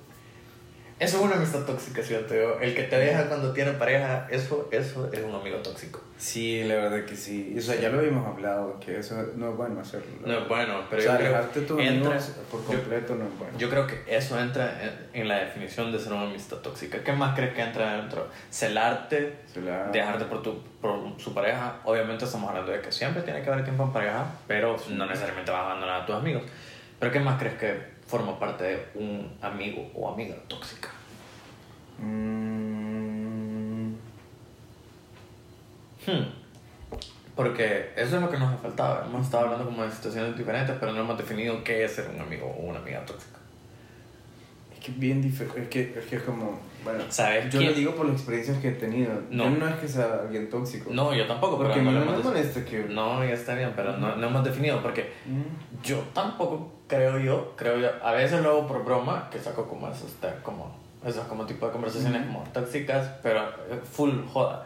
Eso 0.99 1.17
es 1.17 1.23
una 1.23 1.35
amistad 1.37 1.61
tóxica, 1.65 2.03
¿sí? 2.03 2.13
yo. 2.13 2.59
El 2.59 2.75
que 2.75 2.83
te 2.83 2.97
deja 2.97 3.27
cuando 3.29 3.53
tiene 3.53 3.71
pareja, 3.71 4.27
eso, 4.29 4.67
eso 4.71 5.09
es 5.13 5.23
un 5.23 5.33
amigo 5.33 5.57
tóxico. 5.59 6.01
sí, 6.17 6.61
la 6.65 6.75
verdad 6.75 7.05
que 7.05 7.15
sí. 7.15 7.55
O 7.57 7.61
sea, 7.61 7.75
ya 7.79 7.87
lo 7.87 7.99
habíamos 7.99 8.27
hablado, 8.27 8.77
que 8.81 8.99
eso 8.99 9.15
no 9.37 9.51
es 9.51 9.55
bueno 9.55 9.79
hacerlo. 9.79 10.07
No 10.25 10.37
es 10.39 10.47
bueno, 10.49 10.81
pero 10.89 11.01
o 11.01 11.05
sea, 11.05 11.13
yo 11.13 11.17
creo 11.19 11.29
dejarte 11.31 11.61
tus 11.61 11.79
amigos 11.79 12.31
por 12.51 12.63
completo 12.65 13.15
no 13.15 13.23
es 13.25 13.39
bueno. 13.39 13.57
Yo 13.57 13.69
creo 13.69 13.87
que 13.87 14.03
eso 14.07 14.37
entra 14.37 14.77
en, 15.13 15.21
en 15.21 15.27
la 15.29 15.39
definición 15.39 15.89
de 15.93 15.99
ser 15.99 16.11
una 16.11 16.23
amistad 16.23 16.57
tóxica. 16.57 17.01
¿Qué 17.01 17.13
más 17.13 17.33
crees 17.33 17.53
que 17.53 17.61
entra 17.61 17.95
dentro? 17.95 18.27
Celarte, 18.51 19.37
Se 19.53 19.61
la- 19.61 19.87
dejarte 19.91 20.25
por, 20.25 20.43
tu, 20.43 20.61
por 20.81 20.99
su 21.17 21.33
pareja. 21.33 21.77
Obviamente 21.85 22.25
estamos 22.25 22.49
hablando 22.49 22.73
de 22.73 22.81
que 22.81 22.91
siempre 22.91 23.21
tiene 23.23 23.41
que 23.41 23.49
haber 23.49 23.63
tiempo 23.63 23.83
en 23.83 23.93
pareja, 23.93 24.25
pero 24.47 24.75
no 24.89 25.05
necesariamente 25.05 25.49
vas 25.49 25.61
a 25.61 25.65
abandonar 25.67 26.01
a 26.01 26.05
tus 26.05 26.15
amigos. 26.15 26.43
Pero 26.99 27.09
¿qué 27.13 27.21
más 27.21 27.39
crees 27.39 27.55
que 27.55 27.98
forma 28.09 28.39
parte 28.39 28.63
de 28.63 28.85
un 28.95 29.31
amigo 29.41 29.89
o 29.93 30.09
amiga 30.11 30.35
tóxica? 30.47 30.89
Mm, 31.99 33.93
Hmm. 36.05 36.23
Porque 37.35 37.91
eso 37.95 38.15
es 38.17 38.21
lo 38.21 38.29
que 38.29 38.37
nos 38.37 38.53
ha 38.53 38.57
faltado. 38.57 39.05
Hemos 39.05 39.25
estado 39.25 39.45
hablando 39.45 39.65
como 39.65 39.83
de 39.83 39.91
situaciones 39.91 40.35
diferentes, 40.37 40.75
pero 40.79 40.91
no 40.93 41.01
hemos 41.01 41.17
definido 41.17 41.63
qué 41.63 41.83
es 41.85 41.91
ser 41.93 42.09
un 42.13 42.19
amigo 42.21 42.47
o 42.47 42.65
una 42.67 42.79
amiga 42.79 43.05
tóxica. 43.05 43.37
es 44.73 44.79
que 44.85 44.91
bien 44.93 45.21
diferente. 45.21 45.61
Es 45.61 45.67
que, 45.69 45.99
es 45.99 46.05
que 46.05 46.15
es 46.17 46.23
como. 46.23 46.59
Bueno, 46.83 47.03
¿Sabes 47.09 47.51
yo 47.53 47.59
quién? 47.59 47.71
lo 47.71 47.77
digo 47.77 47.95
por 47.95 48.05
las 48.07 48.15
experiencias 48.15 48.57
que 48.59 48.69
he 48.69 48.71
tenido. 48.71 49.11
No. 49.29 49.43
Yo 49.43 49.49
no 49.51 49.67
es 49.67 49.75
que 49.75 49.87
sea 49.87 50.21
alguien 50.23 50.49
tóxico. 50.49 50.89
No, 50.93 51.13
yo 51.13 51.27
tampoco, 51.27 51.57
Porque 51.57 51.73
pero 51.73 51.83
no 51.91 52.05
no 52.05 52.11
me 52.17 52.23
molesta 52.23 52.63
que. 52.65 52.85
No, 52.89 53.23
ya 53.23 53.33
está 53.33 53.53
bien, 53.55 53.73
pero 53.75 53.97
no, 53.97 54.15
no 54.15 54.27
hemos 54.27 54.43
definido 54.43 54.81
porque 54.81 55.11
Mm. 55.25 55.83
yo 55.83 55.99
tampoco 56.13 56.71
creo 56.89 57.17
yo, 57.19 57.53
creo 57.55 57.77
yo, 57.79 57.89
a 58.03 58.11
veces 58.11 58.41
lo 58.41 58.49
hago 58.49 58.67
por 58.67 58.83
broma, 58.83 59.29
que 59.31 59.39
saco 59.39 59.69
como 59.69 59.87
esos, 59.87 60.11
te- 60.15 60.33
como, 60.43 60.75
esos 61.05 61.25
como 61.27 61.45
tipo 61.45 61.65
de 61.67 61.71
conversaciones 61.71 62.23
Ujú. 62.23 62.33
como 62.33 62.43
tóxicas, 62.49 63.07
pero 63.23 63.41
eh, 63.69 63.79
full 63.89 64.11
joda. 64.33 64.65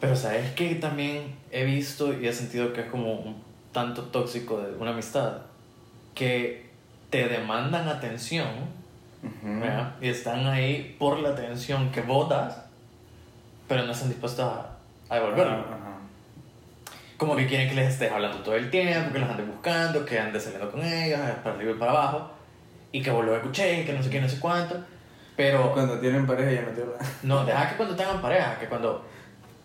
Pero 0.00 0.14
sabes 0.14 0.52
que 0.52 0.76
también 0.76 1.34
he 1.50 1.64
visto 1.64 2.12
y 2.12 2.28
he 2.28 2.32
sentido 2.32 2.72
que 2.72 2.82
es 2.82 2.86
como 2.90 3.14
un 3.14 3.42
tanto 3.72 4.02
tóxico 4.04 4.58
de 4.60 4.76
una 4.76 4.90
amistad, 4.92 5.38
que 6.14 6.70
te 7.10 7.28
demandan 7.28 7.88
atención 7.88 8.48
Ujú. 9.22 9.60
¿verdad? 9.60 9.94
y 10.00 10.08
están 10.08 10.46
ahí 10.46 10.94
por 10.98 11.18
la 11.20 11.30
atención 11.30 11.90
que 11.90 12.02
vos 12.02 12.28
das, 12.28 12.56
pero 13.68 13.84
no 13.84 13.92
están 13.92 14.08
dispuestos 14.10 14.44
a, 14.44 14.76
a 15.08 15.14
devolverlo. 15.14 15.52
Ajá, 15.52 15.74
ajá. 15.76 15.81
Como 17.22 17.36
que 17.36 17.46
quieren 17.46 17.68
que 17.68 17.76
les 17.76 17.92
estés 17.92 18.10
hablando 18.10 18.38
todo 18.38 18.56
el 18.56 18.68
tiempo, 18.68 19.12
que 19.12 19.20
los 19.20 19.30
andes 19.30 19.46
buscando, 19.46 20.04
que 20.04 20.18
andes 20.18 20.42
saliendo 20.42 20.68
con 20.72 20.84
ellos, 20.84 21.20
para 21.44 21.54
arriba 21.54 21.70
y 21.70 21.74
para 21.74 21.92
abajo, 21.92 22.32
y 22.90 23.00
que 23.00 23.12
vos 23.12 23.24
lo 23.24 23.36
escuché, 23.36 23.84
que 23.84 23.92
no 23.92 24.02
sé 24.02 24.10
qué, 24.10 24.20
no 24.20 24.28
sé 24.28 24.40
cuánto. 24.40 24.74
Pero 25.36 25.72
Cuando 25.72 26.00
tienen 26.00 26.26
pareja 26.26 26.50
ya 26.50 26.62
no 26.62 26.70
te 26.72 26.82
hablan. 26.82 26.96
no, 27.22 27.44
deja 27.44 27.68
que 27.70 27.76
cuando 27.76 27.94
tengan 27.94 28.20
pareja, 28.20 28.58
que 28.58 28.66
cuando 28.66 29.04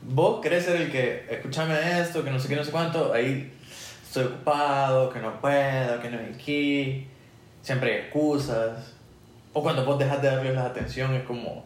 vos 0.04 0.40
querés 0.40 0.66
ser 0.66 0.80
el 0.80 0.92
que, 0.92 1.26
escúchame 1.32 1.74
esto, 2.00 2.24
que 2.24 2.30
no 2.30 2.40
sé 2.40 2.48
qué, 2.48 2.56
no 2.58 2.64
sé 2.64 2.70
cuánto, 2.70 3.12
ahí 3.12 3.52
estoy 4.06 4.26
ocupado, 4.26 5.10
que 5.10 5.18
no 5.18 5.42
puedo, 5.42 6.00
que 6.00 6.12
no 6.12 6.20
hay 6.20 6.34
aquí, 6.36 7.08
siempre 7.64 7.92
hay 7.92 8.00
excusas. 8.02 8.94
O 9.54 9.64
cuando 9.64 9.84
vos 9.84 9.98
dejas 9.98 10.22
de 10.22 10.28
darles 10.28 10.54
la 10.54 10.66
atención 10.68 11.12
es 11.16 11.24
como 11.24 11.66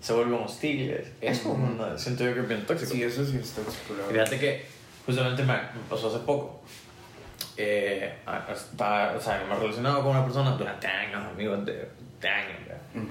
se 0.00 0.12
vuelven 0.12 0.34
hostiles. 0.34 1.08
Eso 1.20 1.48
Ujú. 1.48 1.66
no, 1.66 1.98
siento 1.98 2.22
yo 2.22 2.32
que 2.32 2.40
es 2.42 2.48
bien 2.48 2.64
tóxico. 2.64 2.92
Sí, 2.92 3.02
eso 3.02 3.24
sí 3.24 3.38
es 3.38 3.50
tóxico. 3.50 3.94
Fíjate 4.08 4.38
que 4.38 4.75
justamente 5.06 5.42
me, 5.44 5.54
pasó 5.88 6.08
hace 6.08 6.18
poco. 6.18 6.60
Eh, 7.56 8.12
estaba, 8.52 9.12
o 9.16 9.20
sea, 9.20 9.42
me 9.48 9.54
he 9.54 9.58
relacionado 9.58 10.02
con 10.02 10.10
una 10.10 10.24
persona 10.24 10.50
durante 10.52 10.86
años, 10.86 11.24
amigos 11.32 11.64
de, 11.64 11.88
de 12.20 12.28
años, 12.28 12.58
¿verdad? 12.66 12.82
Ujú. 12.94 13.06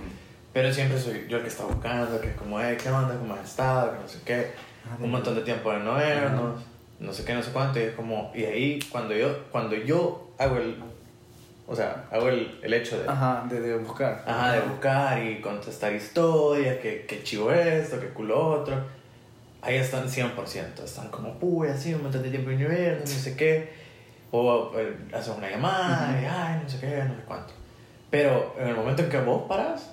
Pero 0.53 0.71
siempre 0.71 0.99
soy 0.99 1.25
yo 1.27 1.37
el 1.37 1.43
que 1.43 1.49
está 1.49 1.63
buscando, 1.65 2.21
que 2.21 2.29
es 2.29 2.35
como, 2.35 2.59
hey, 2.61 2.77
¿qué 2.81 2.89
onda? 2.89 3.15
¿Cómo 3.17 3.33
has 3.33 3.43
estado? 3.49 3.91
Que 3.93 3.99
no 3.99 4.07
sé 4.07 4.19
qué. 4.23 4.51
Ah, 4.85 4.97
Un 5.01 5.11
montón 5.11 5.35
de 5.35 5.41
tiempo 5.41 5.71
de 5.71 5.79
no 5.79 5.95
vernos, 5.95 6.61
no 6.99 7.11
sé 7.11 7.25
qué, 7.25 7.33
no 7.33 7.41
sé 7.41 7.51
cuánto. 7.51 7.79
Y 7.79 7.83
es 7.83 7.95
como, 7.95 8.31
y 8.35 8.43
ahí 8.45 8.79
cuando 8.91 9.15
yo, 9.15 9.45
cuando 9.51 9.75
yo 9.75 10.31
hago 10.37 10.57
el, 10.57 10.81
o 11.67 11.75
sea, 11.75 12.05
hago 12.11 12.29
el, 12.29 12.59
el 12.61 12.73
hecho 12.73 13.01
de, 13.01 13.09
Ajá, 13.09 13.45
de, 13.49 13.59
de 13.59 13.77
buscar. 13.77 14.23
Ajá, 14.27 14.53
de 14.53 14.61
buscar 14.61 15.23
y 15.23 15.41
contestar 15.41 15.91
historias, 15.93 16.77
que, 16.77 17.05
que 17.05 17.23
chivo 17.23 17.51
esto, 17.51 17.99
que 17.99 18.09
culo 18.09 18.61
otro. 18.61 18.75
Ahí 19.65 19.77
están 19.77 20.07
100%, 20.07 20.83
están 20.83 21.09
como, 21.09 21.39
puy, 21.39 21.67
así, 21.69 21.93
un 21.93 22.03
montón 22.03 22.21
de 22.21 22.29
tiempo 22.29 22.51
no 22.51 22.67
ver, 22.67 22.99
no 22.99 23.07
sé 23.07 23.35
qué. 23.35 23.73
O 24.29 24.71
eh, 24.77 24.95
haces 25.11 25.33
una 25.35 25.49
llamada 25.49 26.19
y, 26.21 26.25
ay, 26.25 26.59
no 26.61 26.69
sé 26.69 26.79
qué, 26.79 27.03
no 27.03 27.15
sé 27.15 27.21
cuánto. 27.25 27.53
Pero 28.11 28.55
en 28.59 28.67
el 28.67 28.75
momento 28.75 29.01
en 29.01 29.09
que 29.09 29.19
vos 29.21 29.47
paras, 29.47 29.91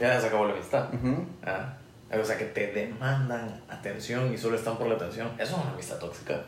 ya 0.00 0.18
se 0.18 0.28
acabó 0.28 0.46
la 0.46 0.54
amistad. 0.54 0.88
Ujú. 0.94 1.26
Ah, 1.44 1.76
O 2.18 2.24
sea, 2.24 2.38
que 2.38 2.46
te 2.46 2.68
demandan 2.72 3.60
atención 3.68 4.32
y 4.32 4.38
solo 4.38 4.56
están 4.56 4.78
por 4.78 4.86
la 4.86 4.94
atención. 4.94 5.28
Eso 5.38 5.56
es 5.56 5.62
una 5.62 5.72
amistad 5.72 5.98
tóxica. 5.98 6.42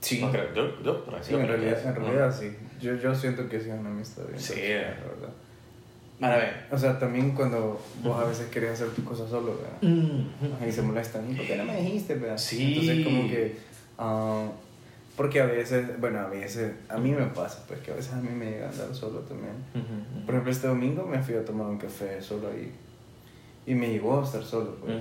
Sí. 0.00 0.20
No 0.20 0.30
creo, 0.30 0.52
yo, 0.52 0.82
yo 0.82 1.04
Sí, 1.22 1.34
en 1.34 1.46
realidad, 1.46 1.86
en 1.86 1.94
realidad 1.94 2.36
sí. 2.38 2.54
Yo, 2.80 2.96
yo 2.96 3.14
siento 3.14 3.48
que 3.48 3.60
sí 3.60 3.70
es 3.70 3.78
una 3.78 3.90
amistad 3.90 4.24
bien. 4.26 4.38
Sí. 4.38 4.54
tóxica, 4.54 4.98
la 5.00 5.06
verdad. 5.06 5.28
Ahora 6.22 6.36
bien. 6.38 6.50
O 6.70 6.78
sea, 6.78 6.98
también 6.98 7.32
cuando 7.32 7.80
vos 8.02 8.20
a 8.20 8.24
veces 8.24 8.46
querés 8.48 8.72
hacer 8.72 8.88
tus 8.90 9.04
cosas 9.04 9.28
solo, 9.28 9.56
¿verdad? 9.56 9.82
Mm. 9.82 10.62
Ahí 10.62 10.70
se 10.70 10.82
molestan. 10.82 11.30
¿Y 11.30 11.34
por 11.34 11.46
qué 11.46 11.56
no 11.56 11.64
me 11.64 11.82
dijiste, 11.82 12.14
verdad? 12.14 12.38
Sí. 12.38 12.78
Entonces, 12.78 13.04
como 13.04 13.28
que. 13.28 13.56
ah, 13.98 14.46
porque 15.16 15.40
a 15.40 15.46
veces, 15.46 16.00
bueno, 16.00 16.20
a 16.20 16.28
veces, 16.28 16.72
a 16.88 16.96
mí 16.96 17.10
me 17.10 17.26
pasa, 17.26 17.64
pues 17.68 17.80
que 17.80 17.90
a 17.90 17.94
veces 17.94 18.12
a 18.14 18.16
mí 18.16 18.30
me 18.30 18.50
llega 18.50 18.66
a 18.66 18.70
andar 18.70 18.94
solo 18.94 19.20
también. 19.20 19.54
Por 20.24 20.34
ejemplo, 20.34 20.50
este 20.50 20.68
domingo 20.68 21.06
me 21.06 21.22
fui 21.22 21.34
a 21.34 21.44
tomar 21.44 21.66
un 21.66 21.78
café 21.78 22.22
solo 22.22 22.48
ahí. 22.48 22.72
Y 23.64 23.74
me 23.74 23.88
llegó 23.88 24.20
a 24.20 24.24
estar 24.24 24.42
solo, 24.42 24.76
pues. 24.76 24.96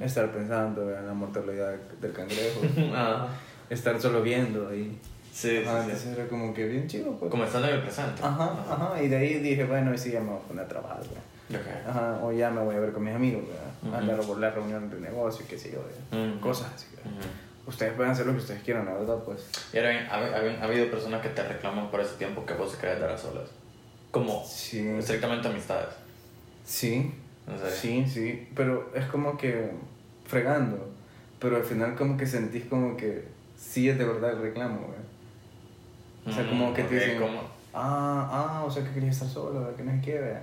Estar 0.00 0.32
pensando 0.32 0.96
en 0.96 1.06
la 1.06 1.14
mortalidad 1.14 1.74
del 2.00 2.12
cangrejo. 2.12 2.60
Ah, 2.94 3.28
estar 3.68 4.00
solo 4.00 4.22
viendo 4.22 4.68
ahí. 4.68 4.98
Sí, 5.34 5.50
sí, 5.50 5.62
Ajá, 5.66 5.78
sí. 5.82 5.90
entonces 5.90 6.16
era 6.18 6.28
como 6.28 6.54
que 6.54 6.64
bien 6.66 6.86
chido, 6.86 7.12
pues. 7.18 7.30
Como 7.30 7.44
estando 7.44 7.68
en 7.68 7.74
el 7.74 7.82
presente. 7.82 8.22
Ajá, 8.22 8.52
ajá. 8.70 9.02
Y 9.02 9.08
de 9.08 9.16
ahí 9.16 9.34
dije, 9.40 9.64
bueno, 9.64 9.90
hoy 9.90 9.98
sí 9.98 10.10
ya 10.12 10.20
me 10.20 10.30
voy 10.30 10.38
a 10.38 10.48
poner 10.48 10.64
a 10.64 10.68
trabajar, 10.68 11.00
¿verdad? 11.00 11.60
Ok. 11.60 11.88
Ajá, 11.88 12.18
o 12.22 12.32
ya 12.32 12.50
me 12.50 12.62
voy 12.62 12.76
a 12.76 12.80
ver 12.80 12.92
con 12.92 13.04
mis 13.04 13.14
amigos, 13.14 13.42
¿verdad? 13.46 13.72
Ujú. 13.82 13.94
A 13.94 14.34
la, 14.40 14.48
la 14.48 14.54
reunión 14.54 14.88
de 14.88 15.00
negocio, 15.00 15.44
qué 15.48 15.58
sé 15.58 15.70
yo, 15.72 15.78
¿verdad? 15.84 16.30
Ujú. 16.32 16.40
Cosas 16.40 16.72
así, 16.74 16.86
¿verdad? 16.96 17.10
Ujú. 17.10 17.28
Ustedes 17.70 17.92
pueden 17.94 18.12
hacer 18.12 18.26
lo 18.26 18.32
que 18.32 18.38
ustedes 18.38 18.62
quieran, 18.62 18.84
la 18.86 18.92
verdad, 18.94 19.16
pues. 19.24 19.46
Y 19.72 19.78
ahora 19.78 19.90
bien, 19.90 20.06
ha, 20.10 20.14
ha- 20.16 20.60
ha 20.60 20.64
habido 20.64 20.90
personas 20.90 21.20
que 21.22 21.30
te 21.30 21.42
reclaman 21.42 21.90
por 21.90 22.00
ese 22.00 22.14
tiempo 22.16 22.44
que 22.46 22.52
vos 22.54 22.72
se 22.72 22.78
quedas 22.78 23.00
dar 23.00 23.10
a 23.10 23.18
solas. 23.18 23.48
como 24.10 24.44
Sí. 24.46 24.86
estrictamente 24.88 25.48
amistades. 25.48 25.88
Sí, 26.64 27.10
No 27.46 27.58
sé. 27.58 27.70
sí, 27.70 28.06
sí, 28.08 28.48
pero 28.54 28.90
es 28.94 29.04
como 29.06 29.36
que 29.36 29.70
fregando, 30.26 30.88
pero 31.40 31.56
al 31.56 31.64
final 31.64 31.94
como 31.96 32.16
que 32.16 32.26
sentís 32.26 32.64
como 32.66 32.96
que 32.96 33.24
sí 33.58 33.88
es 33.88 33.98
de 33.98 34.04
verdad 34.04 34.32
el 34.32 34.40
reclamo, 34.42 34.78
güey. 34.86 34.98
O 36.26 36.32
sea, 36.32 36.48
como 36.48 36.72
que 36.72 36.82
te 36.84 36.96
ok, 36.96 37.02
dicen, 37.04 37.20
como- 37.20 37.40
ah, 37.74 38.28
ah, 38.60 38.64
o 38.66 38.70
sea 38.70 38.82
que 38.84 38.90
querías 38.92 39.14
estar 39.16 39.28
solo, 39.28 39.74
que 39.76 39.82
no 39.82 39.92
se 39.92 40.00
quede. 40.00 40.38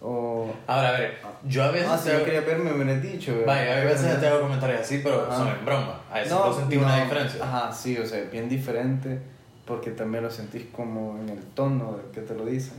O, 0.00 0.52
Ahora, 0.66 0.90
a 0.90 0.92
ver, 0.92 1.18
yo 1.44 1.64
a 1.64 1.70
veces... 1.72 1.88
ah, 1.90 1.98
si 1.98 2.08
te- 2.10 2.18
yo 2.18 2.24
quería 2.24 2.40
verme, 2.42 2.70
me 2.70 2.76
hubieras 2.84 3.02
dicho. 3.02 3.34
Vaya, 3.46 3.80
a 3.80 3.84
veces 3.84 4.20
te 4.20 4.28
hago 4.28 4.42
comentarios 4.42 4.80
así, 4.82 5.00
pero 5.02 5.26
son 5.34 5.48
en 5.48 5.64
broma. 5.64 6.00
A 6.12 6.18
veces 6.18 6.32
No, 6.32 6.46
no, 6.46 6.52
sentí 6.52 6.76
una 6.76 6.96
no, 6.98 7.02
diferencia. 7.04 7.42
Ajá, 7.44 7.72
sí, 7.72 7.98
o 7.98 8.06
sea, 8.06 8.22
bien 8.30 8.48
diferente, 8.48 9.20
porque 9.66 9.90
también 9.90 10.22
lo 10.22 10.30
sentís 10.30 10.66
como 10.72 11.18
en 11.18 11.30
el 11.30 11.42
tono 11.54 11.96
de 11.96 12.12
que 12.12 12.20
te 12.20 12.34
lo 12.34 12.44
dicen, 12.44 12.76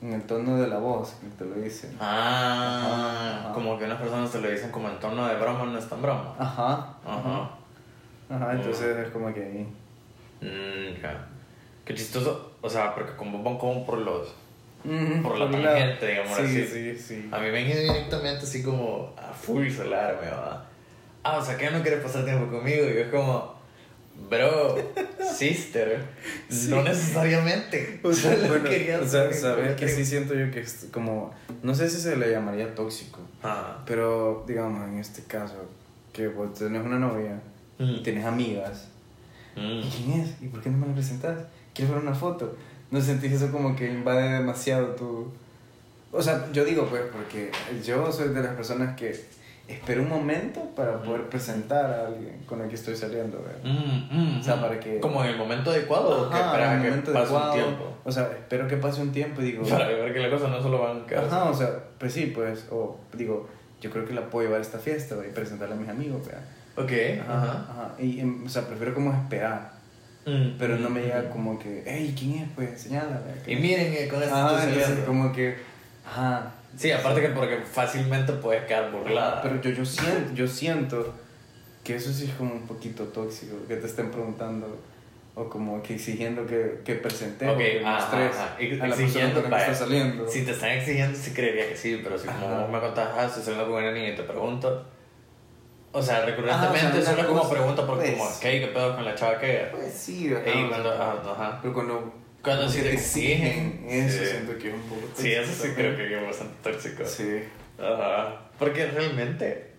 en 0.00 0.14
el 0.14 0.22
tono 0.22 0.56
de 0.58 0.68
la 0.68 0.78
voz 0.78 1.16
que 1.20 1.26
te 1.36 1.44
lo 1.44 1.54
dicen. 1.56 1.94
Ah, 2.00 2.78
Ajá, 2.82 3.40
ajá. 3.40 3.52
como 3.52 3.78
que 3.78 3.84
unas 3.84 4.00
personas 4.00 4.30
te 4.30 4.40
lo 4.40 4.48
dicen 4.50 4.70
como 4.70 4.88
en 4.88 4.98
tono 5.00 5.26
de 5.28 5.34
broma, 5.34 5.66
no 5.66 5.78
es 5.78 5.86
tan 5.88 6.00
broma. 6.00 6.34
Ajá, 6.38 6.94
Ajá. 7.04 7.50
Ajá, 8.30 8.52
entonces 8.54 8.96
es 8.96 9.10
como 9.12 9.32
que 9.34 9.42
ahí. 9.44 9.68
Mm, 10.40 11.00
ya. 11.02 11.28
Qué 11.84 11.94
chistoso. 11.94 12.52
O 12.60 12.70
sea, 12.70 12.94
porque 12.94 13.16
como 13.16 13.42
van 13.42 13.58
como 13.58 13.84
por 13.86 13.98
los... 13.98 14.28
Mm, 14.84 15.22
Por 15.22 15.38
la 15.38 15.48
tangente, 15.50 16.06
digamos 16.08 16.36
sí, 16.36 16.42
así. 16.42 16.66
Sí, 16.66 16.98
sí, 16.98 17.28
A 17.30 17.38
mí 17.38 17.50
me 17.52 17.64
directamente 17.64 18.42
así 18.44 18.62
como 18.64 19.14
a 19.16 19.32
full 19.32 19.68
solarme, 19.70 20.28
va. 20.28 20.66
Ah, 21.22 21.38
o 21.38 21.44
sea, 21.44 21.56
que 21.56 21.70
no 21.70 21.82
quieres 21.82 22.00
pasar 22.02 22.24
tiempo 22.24 22.50
conmigo. 22.50 22.84
Y 22.88 22.94
yo 22.94 23.00
es 23.02 23.08
como, 23.10 23.54
bro, 24.28 24.76
sister, 25.36 26.02
no 26.68 26.82
necesariamente. 26.82 28.00
O 28.02 28.12
sea, 28.12 28.34
bueno, 28.48 28.68
o 29.02 29.06
sea, 29.06 29.32
sabes 29.32 29.76
que 29.76 29.88
sí 29.88 30.04
siento 30.04 30.34
yo 30.34 30.50
que 30.50 30.60
es 30.60 30.88
como, 30.92 31.32
no 31.62 31.74
sé 31.76 31.88
si 31.88 31.98
se 32.00 32.16
le 32.16 32.30
llamaría 32.32 32.74
tóxico, 32.74 33.20
Ah. 33.44 33.82
pero 33.86 34.44
digamos 34.48 34.88
en 34.88 34.98
este 34.98 35.22
caso, 35.22 35.54
que 36.12 36.26
vos 36.28 36.54
tenés 36.54 36.84
una 36.84 36.98
novia 36.98 37.40
y 37.78 38.00
Mm. 38.00 38.02
tenés 38.02 38.24
amigas, 38.24 38.88
Mm. 39.56 39.80
¿y 39.80 39.90
quién 39.90 40.20
es? 40.22 40.42
¿Y 40.42 40.48
por 40.48 40.60
qué 40.60 40.70
no 40.70 40.78
me 40.78 40.86
la 40.88 40.94
presentás? 40.94 41.38
¿Quieres 41.74 41.94
ver 41.94 42.02
una 42.02 42.14
foto? 42.14 42.56
¿No 42.90 43.00
sentís 43.00 43.32
eso 43.32 43.50
como 43.50 43.74
que 43.74 43.90
invade 43.90 44.32
demasiado 44.34 44.88
tu... 44.88 45.32
O 46.12 46.20
sea, 46.22 46.46
yo 46.52 46.64
digo 46.64 46.86
pues 46.86 47.02
porque 47.12 47.50
yo 47.84 48.12
soy 48.12 48.28
de 48.28 48.42
las 48.42 48.54
personas 48.54 48.94
que 48.96 49.18
espero 49.66 50.02
un 50.02 50.10
momento 50.10 50.60
para 50.76 51.00
poder 51.02 51.22
presentar 51.30 51.86
a 51.86 52.06
alguien 52.08 52.42
con 52.46 52.60
el 52.60 52.68
que 52.68 52.74
estoy 52.74 52.94
saliendo. 52.94 53.42
Mm, 53.64 54.14
mm, 54.36 54.40
O 54.40 54.42
sea, 54.42 54.60
para 54.60 54.78
que- 54.78 55.00
Como 55.00 55.24
en 55.24 55.30
el 55.30 55.38
momento 55.38 55.70
adecuado 55.70 56.26
o 56.26 56.28
que 56.28 56.34
Ajá, 56.36 56.46
esperas 56.46 56.66
en 56.66 56.72
a 56.72 56.74
el 56.76 56.82
que 56.82 56.88
momento 56.90 57.12
pase 57.14 57.32
un 57.32 57.38
adecuado. 57.40 57.52
tiempo. 57.66 57.84
O 58.04 58.12
sea, 58.12 58.22
espero 58.24 58.68
que 58.68 58.76
pase 58.76 59.00
un 59.00 59.12
tiempo 59.12 59.40
y 59.40 59.44
digo... 59.46 59.64
Para 59.66 59.86
ver 59.88 60.12
que 60.12 60.20
las 60.20 60.30
cosas 60.30 60.50
no 60.50 60.60
solo 60.60 60.80
van 60.80 61.02
a 61.02 61.06
quedar. 61.06 61.24
Ajá, 61.24 61.44
o 61.44 61.54
sea, 61.54 61.70
pues 61.98 62.12
sí, 62.12 62.26
pues, 62.34 62.66
o 62.70 62.98
digo, 63.14 63.48
yo 63.80 63.90
creo 63.90 64.04
que 64.04 64.12
la 64.12 64.28
puedo 64.28 64.46
llevar 64.46 64.58
a 64.60 64.62
esta 64.62 64.78
fiesta 64.78 65.14
¿verdad? 65.14 65.30
y 65.30 65.34
presentarla 65.34 65.74
a 65.76 65.78
mis 65.78 65.88
amigos, 65.88 66.26
¿verdad? 66.26 66.42
Ok, 66.76 66.92
Ajá, 67.26 67.34
ajá. 67.42 67.66
ajá. 67.70 67.90
Y, 67.98 68.20
em, 68.20 68.44
o 68.44 68.48
sea, 68.50 68.66
prefiero 68.66 68.92
como 68.92 69.12
esperar, 69.14 69.72
Mm, 70.24 70.56
pero 70.58 70.76
no 70.76 70.88
me 70.88 71.02
llega 71.02 71.22
mm. 71.22 71.30
como 71.30 71.58
que, 71.58 71.82
hey, 71.84 72.14
¿quién 72.16 72.34
es? 72.34 72.48
Pues, 72.54 72.80
señala. 72.80 73.20
Y 73.46 73.56
miren, 73.56 73.92
eh, 73.92 74.08
con 74.08 74.22
Ajá, 74.22 74.58
estoy 74.58 74.80
entonces 74.80 75.04
como 75.04 75.32
que, 75.32 75.56
ajá. 76.06 76.52
Sí, 76.76 76.90
aparte 76.90 77.20
que 77.20 77.28
porque 77.28 77.58
fácilmente 77.58 78.32
puedes 78.34 78.64
quedar 78.64 78.90
burlada. 78.90 79.42
Pero 79.42 79.60
yo, 79.60 79.70
yo, 79.70 79.84
siento, 79.84 80.32
yo 80.34 80.46
siento 80.46 81.14
que 81.84 81.96
eso 81.96 82.12
sí 82.12 82.26
es 82.26 82.34
como 82.34 82.52
un 82.54 82.66
poquito 82.66 83.04
tóxico, 83.04 83.56
que 83.66 83.76
te 83.76 83.86
estén 83.86 84.10
preguntando 84.10 84.78
o 85.34 85.48
como 85.48 85.82
que 85.82 85.94
exigiendo 85.94 86.46
que, 86.46 86.80
que 86.84 86.94
presentemos, 86.96 87.54
Ok, 87.54 87.60
que 87.60 87.84
ajá, 87.84 87.96
ajá. 87.96 88.56
a 88.56 88.60
la 88.60 88.68
persona 88.68 88.94
Exigiendo, 88.94 89.42
con 89.42 89.50
la 89.50 89.56
que 89.56 89.62
vaya. 89.62 89.72
estás 89.72 89.78
saliendo. 89.78 90.28
Si 90.28 90.44
te 90.44 90.50
están 90.52 90.70
exigiendo, 90.70 91.18
sí 91.18 91.30
creería 91.32 91.68
que 91.68 91.76
sí, 91.76 92.00
pero 92.02 92.18
si 92.18 92.26
como 92.28 92.60
vos 92.60 92.70
me 92.70 92.80
contás, 92.80 93.08
ah, 93.16 93.24
estoy 93.24 93.42
saliendo 93.42 93.70
con 93.70 93.82
una 93.82 93.92
niña 93.92 94.10
y 94.10 94.14
te 94.16 94.22
pregunto. 94.22 94.86
O 95.94 96.02
sea, 96.02 96.24
recurrentemente 96.24 96.78
Ah, 96.96 97.00
o 97.00 97.02
sea, 97.02 97.14
solo 97.16 97.28
como 97.28 97.40
cosa, 97.42 97.52
pregunta 97.54 97.86
porque, 97.86 98.12
pues. 98.12 98.18
como, 98.18 98.40
¿qué? 98.40 98.60
¿Qué 98.60 98.66
pedo 98.68 98.94
con 98.94 99.04
la 99.04 99.14
chava 99.14 99.38
que 99.38 99.68
Pues 99.72 99.92
sí, 99.92 100.32
ajá, 100.34 100.44
Ey, 100.46 100.68
cuando, 100.68 100.90
ah, 100.90 101.22
ajá. 101.32 101.58
Pero 101.60 101.74
cuando, 101.74 102.14
Cuando 102.42 102.68
sí 102.68 102.80
te 102.80 102.94
exigen, 102.94 103.84
eso 103.88 104.18
sí. 104.24 104.30
siento 104.30 104.56
que 104.58 104.68
es 104.68 104.74
un 104.74 104.82
poco 104.82 105.02
Sí, 105.14 105.32
eso 105.32 105.52
sí 105.52 105.58
tóxico 105.58 105.74
creo 105.76 105.96
que 105.96 106.16
es 106.18 106.26
bastante 106.26 106.54
tóxico. 106.72 107.04
Sí. 107.04 107.44
Ajá. 107.78 108.40
Porque 108.58 108.86
realmente, 108.86 109.72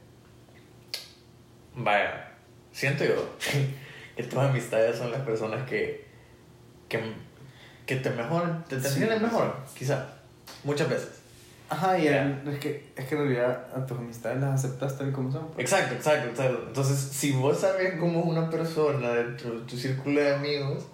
vaya, 1.76 2.32
siento 2.72 3.04
yo 3.06 3.30
que 4.16 4.24
tus 4.24 4.38
amistades 4.40 4.98
son 4.98 5.12
las 5.12 5.22
personas 5.22 5.68
que, 5.68 6.06
que, 6.90 7.02
que 7.86 7.96
te 7.98 8.10
mejoran, 8.12 8.64
te, 8.66 8.78
te 8.78 8.88
Sí, 8.90 9.00
mejor, 9.00 9.56
quizá, 9.76 10.08
muchas 10.64 10.90
veces. 10.90 11.10
Ajá, 11.70 11.98
y 11.98 12.08
es, 12.08 12.60
que, 12.60 12.92
es 12.96 13.06
que 13.06 13.16
en 13.16 13.22
realidad 13.22 13.68
a 13.76 13.86
tus 13.86 13.98
amistades 13.98 14.40
las 14.42 14.64
aceptas 14.64 14.98
tal 14.98 15.10
y 15.10 15.12
como 15.12 15.32
son. 15.32 15.48
pues. 15.48 15.60
Exacto, 15.60 15.96
exacto, 15.96 16.30
exacto. 16.30 16.64
Entonces, 16.68 16.98
si 16.98 17.32
vos 17.32 17.60
sabes 17.60 18.00
cómo 18.00 18.20
es 18.20 18.26
una 18.26 18.50
persona 18.50 19.12
dentro 19.14 19.60
de 19.60 19.66
tu 19.66 19.78
círculo 19.78 20.22
de 20.22 20.36
amigos, 20.36 20.86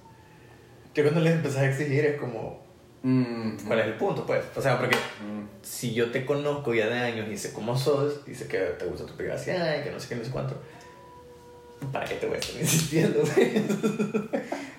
yo 0.93 1.03
cuando 1.03 1.21
les 1.21 1.33
empezás 1.33 1.59
a 1.59 1.69
exigir 1.69 2.05
es 2.05 2.19
como, 2.19 2.59
Mm, 3.01 3.55
¿cuál 3.65 3.79
es 3.79 3.85
el 3.85 3.93
punto? 3.93 4.25
Pues, 4.25 4.43
o 4.55 4.61
sea, 4.61 4.77
porque 4.77 4.95
mm, 4.95 5.47
si 5.61 5.93
yo 5.93 6.11
te 6.11 6.25
conozco 6.25 6.73
ya 6.73 6.87
de 6.87 6.99
años 6.99 7.29
y 7.29 7.37
sé 7.37 7.53
cómo 7.53 7.77
sos, 7.77 8.21
y 8.27 8.35
sé 8.35 8.47
que 8.47 8.57
te 8.57 8.85
gusta 8.85 9.05
tu 9.05 9.15
privacidad 9.15 9.79
y 9.79 9.83
que 9.83 9.91
no 9.91 9.99
sé 9.99 10.09
qué, 10.09 10.15
no 10.15 10.25
sé 10.25 10.31
cuánto, 10.31 10.55
¿para 11.93 12.05
qué 12.05 12.15
te 12.15 12.27
voy 12.27 12.35
a 12.35 12.39
estar 12.39 12.55
insistiendo? 12.61 13.23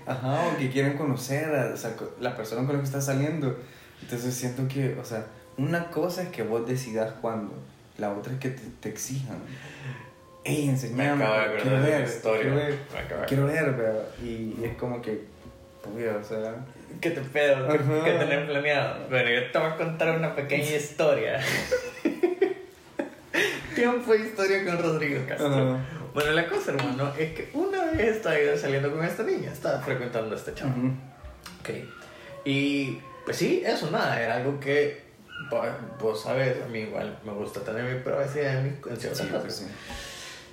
Ajá, 0.06 0.48
o 0.48 0.58
que 0.58 0.70
quieren 0.70 0.98
conocer 0.98 1.54
a 1.54 1.72
o 1.72 1.76
sea, 1.76 1.96
la 2.20 2.36
persona 2.36 2.66
con 2.66 2.76
la 2.76 2.80
que 2.82 2.86
estás 2.86 3.06
saliendo. 3.06 3.56
Entonces 4.02 4.34
siento 4.34 4.66
que, 4.68 4.98
o 4.98 5.04
sea, 5.04 5.26
una 5.58 5.90
cosa 5.90 6.22
es 6.22 6.28
que 6.30 6.42
vos 6.42 6.66
decidas 6.66 7.12
cuándo, 7.20 7.52
la 7.98 8.10
otra 8.12 8.32
es 8.32 8.38
que 8.38 8.50
te, 8.50 8.62
te 8.80 8.88
exijan. 8.88 9.38
Ey, 10.44 10.66
Me 10.66 10.72
enseñame, 10.72 11.22
acabo 11.24 11.34
de 11.34 11.40
acordar 11.40 11.62
quiero 11.62 11.82
ver, 11.82 12.02
historia. 12.04 12.40
quiero 12.42 12.56
ver, 12.56 12.78
quiero 13.26 13.46
ver, 13.46 13.72
¿verdad? 13.74 14.04
Y, 14.22 14.26
y 14.58 14.62
es 14.64 14.76
como 14.76 15.02
que, 15.02 15.24
o 15.84 16.24
sea, 16.24 16.54
¿Qué 17.00 17.10
te 17.10 17.20
pedo? 17.20 17.68
¿Qué, 17.68 17.78
qué 17.78 18.12
tenés 18.18 18.48
planeado? 18.48 19.06
Bueno, 19.08 19.30
yo 19.30 19.50
te 19.52 19.58
voy 19.58 19.68
a 19.68 19.76
contar 19.76 20.16
una 20.16 20.34
pequeña 20.34 20.64
historia. 20.76 21.40
Tiempo 23.74 24.12
de 24.12 24.18
historia 24.20 24.64
con 24.64 24.78
Rodrigo 24.82 25.22
Castro. 25.28 25.46
Ajá. 25.48 25.78
Bueno, 26.12 26.32
la 26.32 26.48
cosa, 26.48 26.72
hermano, 26.72 27.12
es 27.16 27.32
que 27.32 27.50
una 27.54 27.84
vez 27.84 28.16
estaba 28.16 28.36
yo 28.40 28.56
saliendo 28.56 28.90
con 28.92 29.04
esta 29.04 29.22
niña, 29.22 29.52
estaba 29.52 29.80
frecuentando 29.80 30.34
a 30.34 30.38
este 30.38 30.54
chavo. 30.54 30.70
ujú, 30.72 30.88
Ok. 31.60 31.70
Y 32.44 32.98
pues 33.24 33.36
sí, 33.36 33.62
eso 33.64 33.90
nada, 33.90 34.20
era 34.20 34.36
algo 34.36 34.58
que 34.58 35.02
vos, 35.48 35.66
vos 35.98 36.22
sabes, 36.22 36.62
a 36.62 36.66
mí 36.68 36.80
igual 36.80 37.18
me 37.24 37.32
gusta 37.32 37.60
tener 37.60 37.84
mi 37.84 38.00
privacidad 38.02 38.58
en, 38.58 38.64
mi, 38.64 38.70
en 38.90 38.96
ciertas 38.96 39.18
sí, 39.18 39.26
cosas. 39.26 39.42
pues 39.42 39.56
sí. 39.56 39.66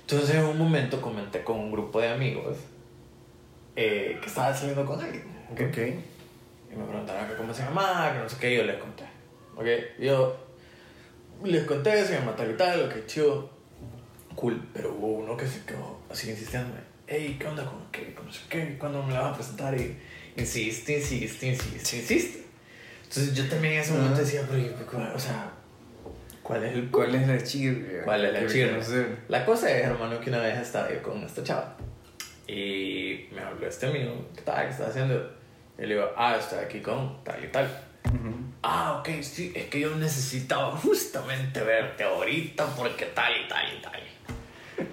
Entonces 0.02 0.36
en 0.36 0.44
un 0.44 0.56
momento 0.58 1.00
comenté 1.00 1.44
con 1.44 1.58
un 1.58 1.70
grupo 1.70 2.00
de 2.00 2.08
amigos 2.08 2.56
eh, 3.76 4.18
que 4.20 4.26
estaba 4.26 4.54
saliendo 4.54 4.84
con 4.86 5.00
alguien. 5.00 5.24
¿ok? 5.52 5.60
Ok. 5.68 5.78
Y 6.72 6.76
me 6.76 6.84
preguntaron 6.84 7.28
que 7.28 7.34
cómo 7.36 7.52
se 7.52 7.62
llamaba, 7.62 8.12
que 8.12 8.18
no 8.18 8.28
sé 8.28 8.36
qué, 8.38 8.54
y 8.54 8.56
yo 8.56 8.64
les 8.64 8.76
conté. 8.76 9.04
¿Ok? 9.56 9.66
Yo 10.00 10.36
les 11.44 11.64
conté, 11.64 12.04
se 12.04 12.14
llama 12.14 12.34
tal 12.34 12.50
y 12.50 12.56
tal, 12.56 12.82
lo 12.82 12.88
que 12.88 13.06
chido. 13.06 13.50
Cool, 14.34 14.68
pero 14.72 14.92
hubo 14.92 15.08
uno 15.18 15.36
que 15.36 15.46
se 15.46 15.64
quedó 15.64 15.98
así 16.10 16.30
insistiéndome. 16.30 16.80
Hey, 17.06 17.36
¿qué 17.40 17.46
onda 17.46 17.64
con 17.64 17.90
qué? 17.90 18.14
con 18.14 18.26
No 18.26 18.32
sé 18.32 18.40
qué, 18.48 18.76
¿cuándo 18.78 19.02
me 19.02 19.12
la 19.12 19.20
vas 19.20 19.32
a 19.32 19.36
presentar? 19.36 19.74
Y 19.80 19.98
insiste, 20.36 20.98
insiste, 20.98 21.46
insiste, 21.46 21.96
insiste. 21.96 22.44
Entonces 23.08 23.34
yo 23.34 23.48
también 23.48 23.74
en 23.74 23.80
ese 23.80 23.92
momento 23.92 24.14
Ajá. 24.14 24.22
decía, 24.22 24.42
pero, 24.50 24.86
¿cuál- 24.90 25.12
o 25.14 25.18
sea, 25.18 25.50
¿cuál 26.42 26.64
es 26.64 26.74
el 26.74 26.90
¿Cuál 26.90 27.14
es 27.14 27.26
la 27.26 27.42
chirria? 27.42 28.02
¿Cuál 28.04 28.24
es 28.26 28.32
la 28.34 28.46
chirria? 28.46 28.78
La 29.28 29.44
cosa 29.46 29.70
es, 29.70 29.84
hermano, 29.84 30.20
que 30.20 30.28
una 30.30 30.40
vez 30.40 30.58
estaba 30.58 30.92
yo 30.92 31.02
con 31.02 31.22
esta 31.22 31.42
chava 31.42 31.76
y 32.46 33.28
me 33.32 33.40
habló 33.40 33.66
este 33.66 33.86
amigo, 33.86 34.28
¿qué 34.34 34.42
tal? 34.42 34.64
¿Qué 34.66 34.70
estás 34.72 34.90
haciendo? 34.90 35.32
Y 35.78 35.82
le 35.82 35.94
digo, 35.94 36.10
ah, 36.16 36.36
estoy 36.38 36.58
aquí 36.58 36.80
con 36.80 37.22
tal 37.24 37.42
y 37.44 37.48
tal. 37.48 37.68
Ah, 38.62 38.98
ok, 39.00 39.22
sí, 39.22 39.52
es 39.54 39.66
que 39.66 39.80
yo 39.80 39.94
necesitaba 39.96 40.72
justamente 40.76 41.62
verte 41.62 42.04
ahorita 42.04 42.66
porque 42.76 43.06
tal 43.06 43.32
y 43.44 43.48
tal 43.48 43.64
y 43.78 43.82
tal. 43.82 44.00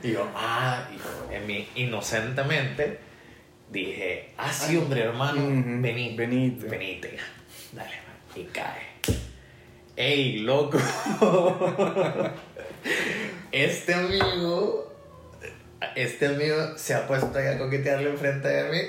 Y 0.04 0.12
yo, 0.14 0.30
ah, 0.36 0.88
y 0.94 0.98
yo, 0.98 1.36
en 1.36 1.48
mi 1.48 1.68
inocentemente 1.76 3.00
dije, 3.72 4.34
ah, 4.38 4.52
sí, 4.54 4.78
hombre, 4.78 5.02
hermano, 5.02 5.42
Ujú, 5.44 5.82
vení, 5.82 6.16
venite. 6.16 6.68
venite, 6.68 7.18
dale, 7.72 8.05
y 8.36 8.44
cae. 8.46 8.96
¡Ey, 9.96 10.40
loco! 10.40 10.78
este 13.52 13.94
amigo, 13.94 14.94
este 15.96 16.28
amigo 16.28 16.78
se 16.78 16.94
ha 16.94 17.08
puesto 17.08 17.38
ahí 17.38 17.48
a 17.48 17.58
coquetearle 17.58 18.10
enfrente 18.10 18.48
de 18.48 18.72
mí. 18.72 18.80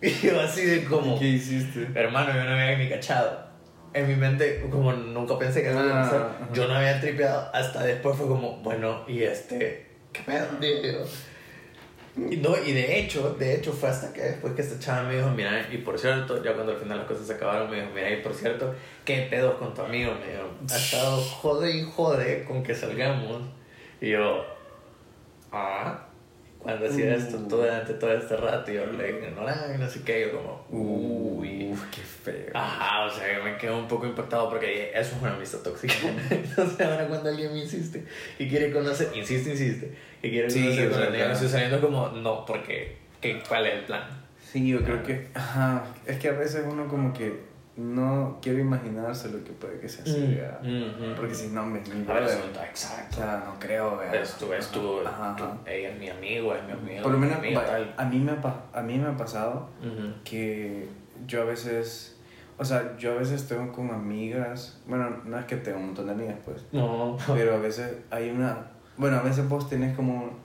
Y 0.00 0.26
yo 0.26 0.40
así 0.40 0.62
de 0.62 0.84
como... 0.84 1.18
¿Qué 1.18 1.26
hiciste? 1.26 1.88
Hermano, 1.94 2.34
yo 2.34 2.44
no 2.44 2.50
había 2.50 2.78
ni 2.78 2.88
cachado. 2.88 3.48
En 3.92 4.08
mi 4.08 4.14
mente, 4.14 4.66
como 4.70 4.92
nunca 4.92 5.38
pensé 5.38 5.62
que 5.62 5.70
me 5.70 5.80
iba 5.82 6.00
a 6.00 6.04
pasar, 6.04 6.48
yo 6.52 6.68
no 6.68 6.74
había 6.74 7.00
tripeado. 7.00 7.50
Hasta 7.52 7.84
después 7.84 8.16
fue 8.16 8.26
como, 8.26 8.58
bueno, 8.58 9.04
y 9.08 9.22
este, 9.22 9.86
¿qué 10.12 10.22
pedo? 10.22 10.46
Y, 10.60 10.82
no, 12.18 12.56
y 12.56 12.72
de 12.72 12.98
hecho, 12.98 13.34
de 13.38 13.54
hecho 13.54 13.72
fue 13.72 13.88
hasta 13.88 14.12
que 14.12 14.22
después 14.22 14.54
que 14.54 14.62
esta 14.62 14.78
chava 14.78 15.08
me 15.08 15.16
dijo, 15.16 15.30
mira, 15.30 15.68
y 15.70 15.78
por 15.78 15.98
cierto, 15.98 16.42
ya 16.42 16.54
cuando 16.54 16.72
al 16.72 16.78
final 16.78 16.98
las 16.98 17.06
cosas 17.06 17.26
se 17.26 17.34
acabaron, 17.34 17.70
me 17.70 17.76
dijo, 17.76 17.88
mira, 17.94 18.10
y 18.10 18.22
por 18.22 18.34
cierto, 18.34 18.74
¿qué 19.04 19.28
pedos 19.30 19.56
con 19.58 19.72
tu 19.72 19.82
amigo? 19.82 20.12
Me 20.14 20.32
dijo, 20.32 20.50
ha 20.70 20.76
estado 20.76 21.20
jode 21.20 21.70
y 21.70 21.82
jode 21.84 22.44
con 22.44 22.62
que 22.62 22.74
salgamos. 22.74 23.42
Y 24.00 24.10
yo, 24.10 24.44
ah, 25.52 26.07
cuando 26.58 26.86
hacía 26.86 27.14
esto 27.14 27.38
todo, 27.48 27.60
durante 27.62 27.94
todo 27.94 28.12
este 28.12 28.36
rato, 28.36 28.70
yo 28.72 28.86
le 28.86 29.10
ignoraba 29.10 29.74
y 29.74 29.78
no 29.78 29.88
sé 29.88 30.02
qué, 30.02 30.22
yo 30.22 30.32
como, 30.32 30.64
uy, 30.70 31.70
Uf, 31.70 31.84
qué 31.90 32.00
feo. 32.02 32.50
Ajá, 32.54 33.04
o 33.06 33.10
sea, 33.10 33.36
yo 33.38 33.44
me 33.44 33.56
quedo 33.56 33.78
un 33.78 33.86
poco 33.86 34.06
impactado 34.06 34.48
porque 34.50 34.66
dije, 34.66 34.90
eso 34.98 35.16
es 35.16 35.22
una 35.22 35.34
amistad 35.34 35.58
tóxica. 35.60 35.94
Entonces, 36.30 36.80
ahora 36.86 37.06
cuando 37.06 37.28
alguien 37.28 37.52
me 37.52 37.60
insiste 37.60 38.04
y 38.38 38.48
quiere 38.48 38.72
conocer, 38.72 39.08
insiste, 39.14 39.50
insiste, 39.50 39.92
y 40.22 40.30
quiere 40.30 40.50
Sí, 40.50 40.62
conocer 40.62 40.90
con 40.90 40.98
claro. 41.14 41.32
estoy 41.32 41.48
saliendo 41.48 41.80
como, 41.80 42.08
no, 42.08 42.44
porque, 42.44 42.96
¿qué, 43.20 43.40
¿cuál 43.48 43.66
es 43.66 43.74
el 43.74 43.80
plan? 43.84 44.02
Sí, 44.42 44.66
yo 44.68 44.82
creo 44.82 45.02
que. 45.02 45.28
Ajá. 45.34 45.84
Es 46.06 46.18
que 46.18 46.28
a 46.28 46.32
veces 46.32 46.64
uno 46.66 46.88
como 46.88 47.12
que 47.12 47.47
no 47.78 48.38
quiere 48.42 48.60
imaginarse 48.62 49.30
lo 49.30 49.42
que 49.44 49.52
puede 49.52 49.78
que 49.78 49.88
sea 49.88 50.02
así, 50.02 50.34
¿verdad? 50.34 50.60
Mm, 50.62 51.12
mm. 51.12 51.14
Porque 51.14 51.32
si 51.34 51.46
no, 51.48 51.64
me. 51.64 51.78
A 51.78 51.82
eso, 51.82 52.38
O 52.44 52.62
exacto. 52.64 53.16
sea, 53.18 53.44
no 53.46 53.58
creo, 53.60 53.96
¿verdad? 53.96 54.16
Es 54.16 54.34
tu, 54.34 54.52
es 54.52 54.66
tu, 54.68 55.00
Ajá, 55.06 55.36
tu- 55.36 55.44
ajá. 55.44 55.56
ella 55.66 55.90
es 55.90 55.98
mi 55.98 56.08
amigo, 56.10 56.54
es 56.54 56.64
mi 56.64 56.72
amigo. 56.72 57.02
Por 57.04 57.12
lo 57.12 57.18
menos, 57.18 57.36
a 57.38 57.40
mí, 57.40 57.50
me 57.50 57.56
ha, 57.60 57.94
a 58.74 58.82
mí 58.82 58.98
me 58.98 59.06
ha 59.08 59.16
pasado 59.16 59.68
que 60.24 60.88
yo 61.26 61.42
a 61.42 61.44
veces. 61.44 62.16
O 62.60 62.64
sea, 62.64 62.96
yo 62.98 63.12
a 63.12 63.14
veces 63.14 63.46
tengo 63.46 63.70
con 63.72 63.90
amigas. 63.92 64.80
Bueno, 64.86 65.08
no 65.24 65.38
es 65.38 65.44
que 65.46 65.56
tengo 65.58 65.78
un 65.78 65.86
montón 65.86 66.06
de 66.06 66.12
amigas, 66.12 66.36
pues. 66.44 66.64
No. 66.72 67.16
Pero 67.32 67.54
a 67.54 67.58
veces 67.58 67.92
hay 68.10 68.30
una. 68.30 68.72
Bueno, 68.96 69.18
a 69.18 69.22
veces 69.22 69.48
vos 69.48 69.68
tenés 69.68 69.94
como. 69.96 70.36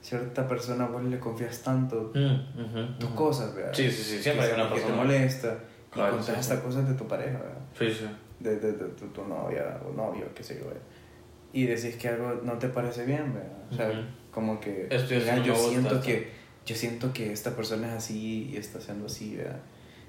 Cierta 0.00 0.48
persona, 0.48 0.86
vos 0.86 1.04
le 1.04 1.18
confías 1.20 1.60
tanto 1.62 2.10
Mm, 2.14 2.98
tus 2.98 3.10
cosas, 3.10 3.54
¿verdad? 3.54 3.74
Sí, 3.74 3.90
sí, 3.90 4.02
sí, 4.02 4.22
siempre 4.22 4.46
que, 4.46 4.52
hay 4.54 4.58
una 4.58 4.68
que 4.70 4.74
te 4.76 4.80
persona. 4.80 4.96
molesta. 4.96 5.58
Claro, 5.90 6.14
y 6.14 6.16
contás 6.18 6.26
sí, 6.26 6.34
sí. 6.34 6.40
estas 6.40 6.60
cosas 6.60 6.88
de 6.88 6.94
tu 6.94 7.06
pareja, 7.08 7.38
¿verdad? 7.38 7.58
Sí, 7.78 7.90
sí. 7.92 8.06
de, 8.40 8.58
de, 8.58 8.72
de 8.72 8.84
tu, 8.90 9.06
tu 9.08 9.24
novia 9.24 9.80
o 9.88 9.92
novio, 9.92 10.26
qué 10.34 10.42
sé 10.42 10.58
yo, 10.58 10.66
¿verdad? 10.66 10.82
y 11.52 11.66
decís 11.66 11.96
que 11.96 12.08
algo 12.08 12.40
no 12.44 12.58
te 12.58 12.68
parece 12.68 13.04
bien, 13.04 13.34
¿verdad? 13.34 13.58
O 13.72 13.74
sea, 13.74 13.88
Ujú. 13.88 13.98
como 14.30 14.60
que 14.60 14.86
Esto 14.88 15.14
no 15.14 15.42
yo 15.44 15.52
gusta, 15.52 15.68
siento 15.70 15.94
esto. 15.96 16.06
que 16.06 16.28
yo 16.64 16.76
siento 16.76 17.12
que 17.12 17.32
esta 17.32 17.56
persona 17.56 17.88
es 17.88 17.94
así 17.94 18.50
y 18.52 18.56
está 18.56 18.78
haciendo 18.78 19.06
así, 19.06 19.34
¿verdad? 19.36 19.58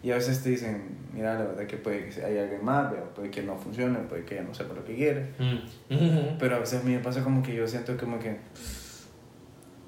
Y 0.03 0.11
a 0.11 0.15
veces 0.15 0.43
te 0.43 0.49
dicen, 0.51 0.97
mira, 1.13 1.33
la 1.35 1.45
verdad 1.45 1.65
que 1.65 1.77
puede 1.77 2.09
que 2.09 2.23
hay 2.23 2.37
alguien 2.37 2.63
más, 2.63 2.91
¿verdad? 2.91 3.09
puede 3.15 3.31
que 3.31 3.41
no 3.41 3.57
funcione, 3.57 3.97
puede 4.01 4.23
que 4.23 4.35
ella 4.35 4.43
no 4.47 4.53
sepa 4.53 4.75
lo 4.75 4.83
que 4.85 4.95
quiere. 4.95 5.31
Mm, 5.39 5.95
ujú. 5.95 6.35
Pero 6.39 6.55
a 6.57 6.59
veces 6.59 6.81
a 6.81 6.83
mí 6.83 6.93
me 6.93 6.99
pasa 6.99 7.23
como 7.23 7.41
que 7.41 7.55
yo 7.55 7.67
siento 7.67 7.97
como 7.97 8.19
que, 8.19 8.37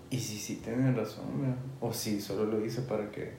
y 0.10 0.19
si 0.19 0.38
sí 0.38 0.56
tienen 0.63 0.95
razón, 0.95 1.39
¿verdad? 1.41 1.58
o 1.82 1.93
si 1.93 2.19
solo 2.21 2.45
lo 2.45 2.65
hice 2.65 2.82
para 2.82 3.12
que, 3.12 3.32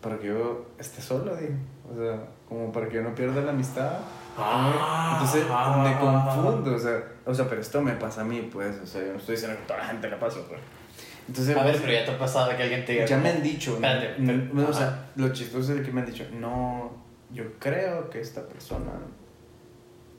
para 0.00 0.18
que 0.18 0.28
yo 0.28 0.66
esté 0.78 1.00
solo, 1.02 1.34
digo. 1.36 1.54
O 1.90 1.96
sea, 1.96 2.18
como 2.48 2.70
para 2.72 2.88
que 2.88 2.96
yo 2.96 3.02
no 3.02 3.14
pierda 3.14 3.40
la 3.42 3.50
amistad. 3.52 3.92
Ah, 4.36 5.10
Entonces 5.14 5.44
ah, 5.50 5.80
me 5.82 5.90
ah, 5.94 5.98
confundo, 5.98 6.74
o 6.76 6.78
sea, 6.78 7.02
o 7.26 7.34
sea, 7.34 7.48
pero 7.48 7.60
esto 7.60 7.80
me 7.82 7.92
pasa 7.92 8.20
a 8.20 8.24
mí, 8.24 8.48
pues, 8.52 8.78
o 8.80 8.86
sea, 8.86 9.00
yo 9.04 9.12
no 9.12 9.18
estoy 9.18 9.34
diciendo 9.34 9.58
que 9.58 9.66
toda 9.66 9.80
la 9.80 9.86
gente 9.86 10.08
le 10.08 10.16
pasa, 10.16 10.38
pues. 10.48 10.60
Entonces, 11.26 11.56
A 11.56 11.62
ver, 11.64 11.72
pues, 11.72 11.82
pero 11.82 11.92
ya 11.92 12.04
te 12.04 12.10
ha 12.12 12.18
pasado 12.18 12.56
que 12.56 12.62
alguien 12.62 12.84
te 12.84 12.92
diga. 12.92 13.04
ya 13.04 13.18
me 13.18 13.30
han 13.30 13.42
dicho, 13.42 13.74
Espérate, 13.74 14.14
no, 14.18 14.26
pero- 14.32 14.54
no, 14.54 14.68
o 14.68 14.72
sea, 14.72 15.06
lo 15.16 15.28
chistoso 15.32 15.74
es 15.74 15.84
que 15.84 15.90
me 15.92 16.00
han 16.02 16.06
dicho, 16.06 16.24
no, 16.38 16.90
yo 17.32 17.44
creo 17.58 18.08
que 18.10 18.20
esta 18.20 18.42
persona 18.46 18.92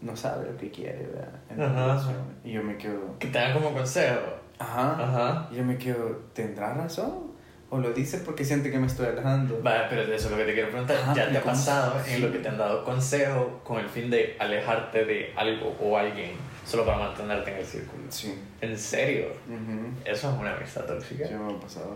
no 0.02 0.16
sabe 0.16 0.52
lo 0.52 0.58
que 0.58 0.70
quiere, 0.70 1.08
¿verdad? 1.08 1.98
Ajá. 1.98 2.12
Y 2.44 2.52
yo 2.52 2.64
me 2.64 2.78
quedo, 2.78 3.18
Que 3.20 3.28
te 3.28 3.40
dan 3.40 3.54
como 3.54 3.74
consejo. 3.74 4.20
ajá, 4.60 4.92
Ajá. 5.02 5.48
y 5.52 5.56
yo 5.56 5.64
me 5.64 5.78
quedo, 5.78 6.20
¿tendrá 6.34 6.74
razón? 6.74 7.29
¿O 7.72 7.78
lo 7.78 7.92
dice 7.94 8.18
porque 8.20 8.44
siente 8.44 8.72
que 8.72 8.80
me 8.80 8.88
estoy 8.88 9.06
alejando? 9.08 9.62
Vale, 9.62 9.86
pero 9.90 10.02
eso 10.02 10.14
es 10.26 10.32
lo 10.32 10.38
que 10.38 10.46
te 10.46 10.54
quiero 10.54 10.70
preguntar. 10.70 10.98
Ajá, 10.98 11.14
¿Ya 11.14 11.30
¿y 11.30 11.32
te 11.34 11.38
ha 11.38 11.44
pasado 11.44 12.02
en 12.08 12.22
lo 12.22 12.32
que 12.32 12.40
te 12.40 12.48
han 12.50 12.58
dado 12.58 12.84
consejo 12.84 13.62
con 13.64 13.80
el 13.80 13.88
fin 13.88 14.10
de 14.10 14.36
alejarte 14.40 15.06
de 15.06 15.32
algo 15.36 15.76
o 15.80 15.96
alguien 15.98 16.32
solo 16.66 16.84
para 16.86 16.98
mantenerte 16.98 17.52
en 17.52 17.58
el 17.58 17.66
círculo? 17.66 18.04
Sí. 18.10 18.36
¿En 18.62 18.76
serio? 18.78 19.28
Ujú. 19.48 19.88
Eso 20.04 20.32
es 20.34 20.40
una 20.40 20.56
amistad 20.56 20.86
tóxica. 20.86 21.28
Sí 21.28 21.34
me 21.36 21.54
ha 21.54 21.60
pasado. 21.60 21.96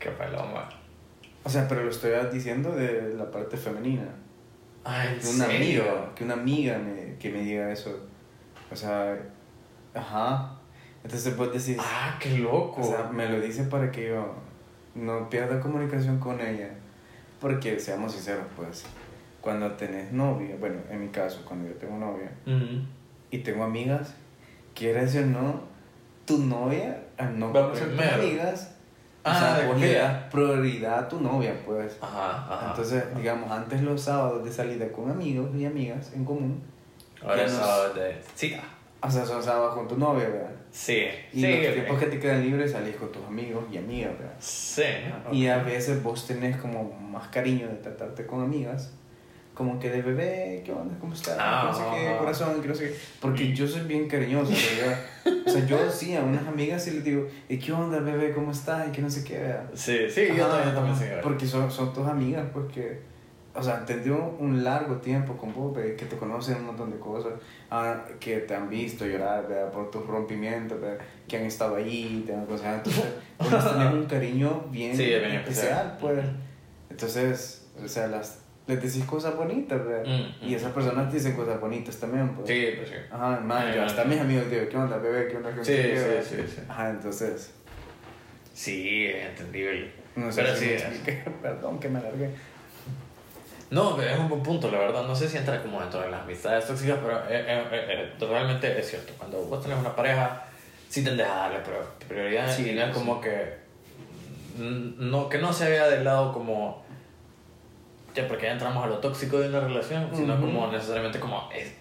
Qué 0.00 0.10
paloma. 0.10 0.68
O 1.44 1.48
sea, 1.48 1.68
pero 1.68 1.84
lo 1.84 1.90
estoy 1.90 2.10
diciendo 2.32 2.72
de 2.74 3.14
la 3.14 3.30
parte 3.30 3.56
femenina. 3.56 4.08
Ah, 4.84 5.04
¿en 5.06 5.20
Que 5.20 5.28
una 5.28 5.46
serio? 5.46 5.82
amiga, 5.82 6.14
que 6.16 6.24
una 6.24 6.34
amiga 6.34 6.78
me, 6.78 7.16
que 7.18 7.30
me 7.30 7.40
diga 7.42 7.70
eso. 7.70 7.96
O 8.72 8.74
sea, 8.74 9.16
ajá. 9.94 10.56
Entonces 11.04 11.36
vos 11.36 11.52
decís, 11.52 11.76
Ah, 11.80 12.16
qué 12.20 12.38
loco. 12.38 12.80
o 12.80 12.84
sea, 12.84 13.04
me 13.12 13.28
lo 13.28 13.40
dice 13.40 13.62
para 13.64 13.90
que 13.92 14.08
yo 14.08 14.34
no 14.94 15.28
pierda 15.30 15.60
comunicación 15.60 16.18
con 16.18 16.40
ella. 16.40 16.70
Porque, 17.40 17.78
seamos 17.80 18.12
sinceros, 18.12 18.44
pues, 18.56 18.84
cuando 19.40 19.72
tenés 19.72 20.12
novia, 20.12 20.54
bueno, 20.60 20.76
en 20.90 21.00
mi 21.00 21.08
caso, 21.08 21.42
cuando 21.44 21.68
yo 21.68 21.74
tengo 21.74 21.96
novia 21.96 22.30
y 23.30 23.38
tengo 23.38 23.64
amigas, 23.64 24.14
quieras 24.74 25.14
o 25.16 25.20
no, 25.26 25.60
tu 26.24 26.38
novia, 26.38 27.02
al 27.18 27.38
no 27.38 27.52
primero. 27.52 28.14
amigas, 28.14 28.68
Ah, 29.24 29.36
o 29.36 29.38
sea, 29.68 29.74
le 29.74 29.94
das 29.94 30.24
prioridad 30.32 30.98
a 30.98 31.08
tu 31.08 31.20
novia, 31.20 31.54
pues. 31.64 31.96
Ajá, 32.00 32.44
ajá. 32.52 32.66
Entonces, 32.70 33.04
digamos, 33.16 33.50
antes 33.52 33.80
los 33.82 34.02
sábados 34.02 34.44
de 34.44 34.52
salida 34.52 34.90
con 34.90 35.10
amigos 35.10 35.48
y 35.54 35.64
amigas 35.64 36.12
en 36.12 36.24
común, 36.24 36.60
Ahora 37.22 37.44
es 37.44 37.52
sábado 37.52 37.94
de 37.94 38.20
cita. 38.34 38.58
O 39.02 39.10
sea, 39.10 39.24
son 39.26 39.42
sábados 39.42 39.74
con 39.74 39.88
tu 39.88 39.96
novia, 39.96 40.28
¿verdad? 40.28 40.50
Sí, 40.70 41.04
Y 41.32 41.40
sí. 41.40 41.62
los 41.62 41.74
tiempos 41.74 41.98
que 41.98 42.06
te 42.06 42.18
quedan 42.18 42.42
libres 42.42 42.72
salís 42.72 42.96
con 42.96 43.12
tus 43.12 43.24
amigos 43.26 43.64
y 43.70 43.76
amigas, 43.76 44.12
¿verdad? 44.18 44.34
Sí. 44.38 44.82
Y 45.32 45.48
ok. 45.48 45.52
a 45.54 45.62
veces 45.64 46.02
vos 46.02 46.26
tenés 46.26 46.56
como 46.56 46.84
más 46.92 47.28
cariño 47.28 47.68
de 47.68 47.74
tratarte 47.74 48.24
con 48.26 48.42
amigas, 48.42 48.92
como 49.54 49.78
que 49.78 49.90
de 49.90 50.00
bebé, 50.00 50.62
¿qué 50.64 50.72
onda? 50.72 50.96
¿Cómo 50.98 51.12
estás? 51.12 51.36
Ah, 51.38 51.64
no 51.70 51.74
sé 51.74 51.82
qué, 51.94 52.16
corazón, 52.16 52.62
que 52.62 52.68
no 52.68 52.74
sé 52.74 52.88
qué. 52.88 52.96
Porque 53.20 53.52
yo 53.52 53.66
soy 53.68 53.82
bien 53.82 54.08
cariñoso, 54.08 54.50
¿verdad? 54.80 54.98
O 55.46 55.50
sea, 55.50 55.66
yo 55.66 55.90
sí, 55.90 56.16
a 56.16 56.22
unas 56.22 56.46
amigas 56.46 56.82
sí 56.82 56.92
les 56.92 57.04
digo, 57.04 57.26
¿y 57.50 57.58
qué 57.58 57.70
onda, 57.72 57.98
bebé? 58.00 58.32
¿Cómo 58.32 58.50
estás? 58.52 58.88
Y 58.88 58.92
que 58.92 59.02
no 59.02 59.10
sé 59.10 59.24
qué, 59.24 59.40
¿verdad? 59.40 59.64
Sí, 59.74 60.08
sí, 60.08 60.28
Ajá, 60.30 60.48
también, 60.48 60.64
yo 60.68 60.72
también 60.74 60.94
ajá. 60.96 61.04
sí. 61.04 61.10
Porque 61.22 61.46
son, 61.46 61.70
son 61.70 61.92
tus 61.92 62.06
amigas, 62.06 62.46
pues 62.54 62.72
que. 62.72 63.11
O 63.54 63.62
sea, 63.62 63.84
tendría 63.84 64.14
un 64.14 64.64
largo 64.64 64.96
tiempo 64.96 65.36
con 65.36 65.52
vos, 65.52 65.74
¿verdad? 65.76 65.94
que 65.94 66.06
te 66.06 66.16
conocen 66.16 66.56
un 66.56 66.66
montón 66.68 66.90
de 66.90 66.98
cosas, 66.98 67.34
ah, 67.70 68.02
que 68.18 68.38
te 68.38 68.54
han 68.54 68.70
visto 68.70 69.04
llorar, 69.04 69.46
¿verdad? 69.46 69.70
Por 69.70 69.90
tus 69.90 70.06
rompimientos, 70.06 70.80
¿verdad? 70.80 71.04
Que 71.28 71.36
han 71.36 71.44
estado 71.44 71.76
allí, 71.76 72.22
te 72.26 72.34
han 72.34 72.44
aconsejado. 72.44 72.76
Entonces, 72.78 73.04
tenés 73.72 73.92
un 73.92 74.06
cariño 74.06 74.64
bien, 74.70 74.96
Sí, 74.96 75.04
bien 75.04 75.24
especial, 75.24 75.42
especial. 75.44 75.98
pues. 76.00 76.24
Entonces, 76.90 77.66
o 77.84 77.88
sea, 77.88 78.06
las, 78.06 78.40
les 78.66 78.80
decís 78.82 79.04
cosas 79.04 79.36
bonitas, 79.36 79.84
¿verdad? 79.84 80.04
Mm, 80.06 80.46
Y 80.46 80.52
mm. 80.52 80.54
esas 80.54 80.72
personas 80.72 81.10
te 81.10 81.16
dicen 81.16 81.34
cosas 81.36 81.60
bonitas 81.60 81.98
también, 81.98 82.30
pues. 82.34 82.48
Sí, 82.48 82.68
pues 82.76 82.88
sí. 82.88 82.94
Ajá, 83.10 83.38
man, 83.40 83.68
yo 83.68 83.74
ya. 83.76 83.84
hasta 83.86 84.04
mis 84.04 84.18
amigos 84.20 84.50
digo, 84.50 84.62
¿qué 84.70 84.76
onda, 84.78 84.96
bebé? 84.96 85.28
¿Qué 85.28 85.36
onda? 85.36 85.54
¿Qué 85.54 85.62
Sí, 85.64 85.72
onda? 85.72 85.84
sí, 85.88 85.94
¿verdad? 86.08 86.24
sí, 86.26 86.36
sí. 86.54 86.60
Ajá, 86.68 86.90
entonces, 86.90 87.50
Sí, 88.54 89.06
es 89.06 89.30
entendible. 89.30 89.90
no 90.16 90.30
sé 90.30 90.42
Pero 90.42 90.56
si 90.56 90.78
sí, 90.78 90.84
me. 91.06 91.12
Perdón 91.42 91.78
que 91.80 91.88
me 91.88 91.98
alargué. 91.98 92.30
No, 93.72 94.00
es 94.00 94.18
un 94.18 94.28
buen 94.28 94.42
punto, 94.42 94.70
la 94.70 94.78
verdad. 94.78 95.04
No 95.06 95.14
sé 95.16 95.28
si 95.28 95.38
entra 95.38 95.60
como 95.62 95.80
dentro 95.80 96.00
de 96.00 96.10
las 96.10 96.20
amistades 96.22 96.66
tóxicas, 96.66 96.98
pero 97.02 97.18
eh, 97.20 97.44
eh, 97.48 97.64
eh, 97.72 98.12
realmente 98.20 98.78
es 98.78 98.90
cierto. 98.90 99.12
Cuando 99.18 99.38
vos 99.44 99.62
tenés 99.62 99.78
una 99.78 99.96
pareja, 99.96 100.44
sí 100.88 101.02
tendes 101.02 101.26
a 101.26 101.34
darle 101.34 101.60
pri- 101.60 102.06
prioridad 102.06 102.54
Sí, 102.54 102.70
y 102.70 102.74
no 102.74 102.82
es 102.84 102.90
como 102.92 103.20
que. 103.20 103.56
mm, 104.58 105.10
No, 105.10 105.28
que 105.28 105.38
no 105.38 105.52
se 105.52 105.70
vea 105.70 105.88
del 105.88 106.04
lado 106.04 106.32
como. 106.32 106.82
Ya, 108.14 108.28
porque 108.28 108.44
ya 108.44 108.52
entramos 108.52 108.84
a 108.84 108.88
lo 108.88 108.98
tóxico 108.98 109.38
de 109.40 109.48
una 109.48 109.60
relación, 109.60 110.10
sino 110.14 110.38
como 110.40 110.66
necesariamente 110.70 111.18
como. 111.18 111.48
Es, 111.54 111.72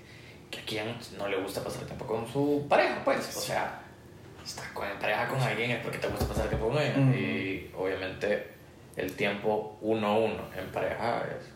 que 0.50 0.60
a 0.60 0.66
quien 0.66 0.98
no 1.18 1.28
le 1.28 1.38
gusta 1.38 1.62
pasar 1.64 1.84
tiempo 1.84 2.06
con 2.08 2.26
su 2.28 2.66
pareja, 2.70 3.02
pues. 3.04 3.36
O 3.36 3.40
sea, 3.42 3.82
estás 4.46 4.68
con, 4.70 4.88
en 4.88 4.98
pareja 4.98 5.28
con 5.28 5.42
alguien 5.42 5.72
es 5.72 5.84
porque 5.84 5.98
te 5.98 6.08
gusta 6.08 6.26
pasar 6.26 6.48
tiempo 6.48 6.70
con 6.70 6.78
ella. 6.82 6.94
Ujú. 6.98 7.12
Y 7.14 7.72
obviamente 7.78 8.48
el 8.96 9.14
tiempo 9.14 9.78
uno 9.82 10.08
a 10.08 10.18
uno 10.18 10.42
en 10.58 10.68
pareja 10.72 11.24
es 11.30 11.48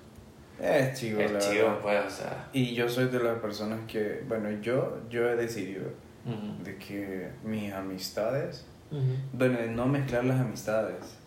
Es 0.62 1.00
chido, 1.00 1.20
la 1.20 1.26
es 1.40 1.50
chido, 1.50 1.66
verdad. 1.68 1.80
pues, 1.82 2.06
o 2.06 2.10
sea. 2.10 2.48
Y 2.54 2.74
yo 2.76 2.88
soy 2.90 3.06
de 3.10 3.20
las 3.20 3.40
personas 3.40 3.80
que, 3.88 4.24
bueno, 4.28 4.50
yo, 4.62 5.00
yo 5.10 5.28
he 5.30 5.36
decidido 5.36 5.86
Ujú. 6.26 6.64
de 6.64 6.78
que 6.78 7.30
mis 7.44 7.74
amistades, 7.74 8.66
Ujú. 8.92 9.02
bueno, 9.34 9.60
de 9.60 9.68
no 9.68 9.86
mezclar 9.88 10.24
las 10.26 10.40
amistades. 10.40 11.18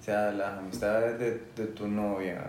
O 0.00 0.04
sea, 0.04 0.32
las 0.32 0.58
amistades 0.58 1.18
de, 1.18 1.40
de 1.56 1.66
tu 1.72 1.86
novia 1.88 2.44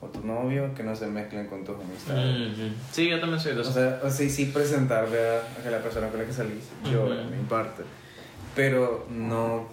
o 0.00 0.06
tu 0.08 0.20
novio 0.26 0.74
que 0.74 0.82
no 0.82 0.94
se 0.94 1.06
mezclen 1.06 1.46
con 1.46 1.64
tus 1.64 1.76
amistades. 1.80 2.52
Ujú. 2.52 2.68
Sí, 2.92 3.08
yo 3.08 3.20
también 3.20 3.40
soy 3.40 3.52
de 3.54 3.58
O 3.58 3.62
eso. 3.62 3.72
sea, 3.72 4.00
o 4.02 4.10
sea, 4.10 4.26
y 4.26 4.30
sí 4.30 4.46
presentar 4.46 5.08
¿verdad? 5.08 5.42
a 5.66 5.70
la 5.70 5.78
persona 5.82 6.08
con 6.08 6.20
la 6.20 6.26
que 6.26 6.32
salís, 6.32 6.64
yo, 6.90 7.08
de 7.08 7.24
mi 7.24 7.42
parte. 7.44 7.82
Pero 8.54 9.06
no, 9.10 9.66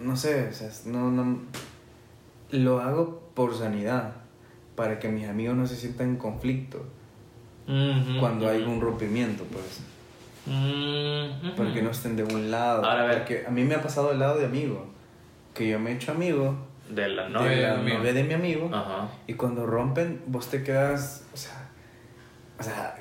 no 0.00 0.16
sé, 0.16 0.48
o 0.48 0.52
sea, 0.52 0.70
no, 0.86 1.10
no, 1.10 1.40
lo 2.50 2.80
hago 2.80 3.30
por 3.34 3.56
sanidad, 3.56 4.12
para 4.76 4.98
que 4.98 5.08
mis 5.08 5.26
amigos 5.28 5.56
no 5.56 5.66
se 5.66 5.74
sientan 5.76 6.10
en 6.10 6.16
conflicto 6.16 6.84
cuando 8.20 8.48
hay 8.48 8.62
un 8.62 8.80
rompimiento, 8.80 9.42
pues. 9.44 9.80
Porque 11.56 11.82
no 11.82 11.90
estén 11.90 12.14
de 12.16 12.22
un 12.22 12.50
lado. 12.50 12.84
Ahora, 12.84 13.02
a 13.02 13.06
ver. 13.06 13.18
Porque 13.18 13.44
a 13.46 13.50
mí 13.50 13.64
me 13.64 13.74
ha 13.74 13.82
pasado 13.82 14.10
del 14.10 14.18
lado 14.20 14.38
de 14.38 14.44
amigo. 14.46 14.86
que 15.54 15.68
yo 15.68 15.78
me 15.80 15.90
he 15.90 15.94
hecho 15.94 16.12
amigo 16.12 16.54
De 16.90 17.08
la 17.08 17.28
novia 17.30 17.50
de 17.50 17.62
la 17.62 17.74
mi 17.76 17.80
amigo. 17.80 17.98
novia 17.98 18.12
de 18.12 18.24
mi 18.24 18.34
amigo. 18.34 18.70
Ajá. 18.72 19.08
Y 19.26 19.34
cuando 19.34 19.66
rompen, 19.66 20.20
vos 20.26 20.48
te 20.50 20.62
quedas, 20.62 21.24
o 21.32 21.36
sea, 21.36 21.68
o 22.60 22.62
sea, 22.62 22.94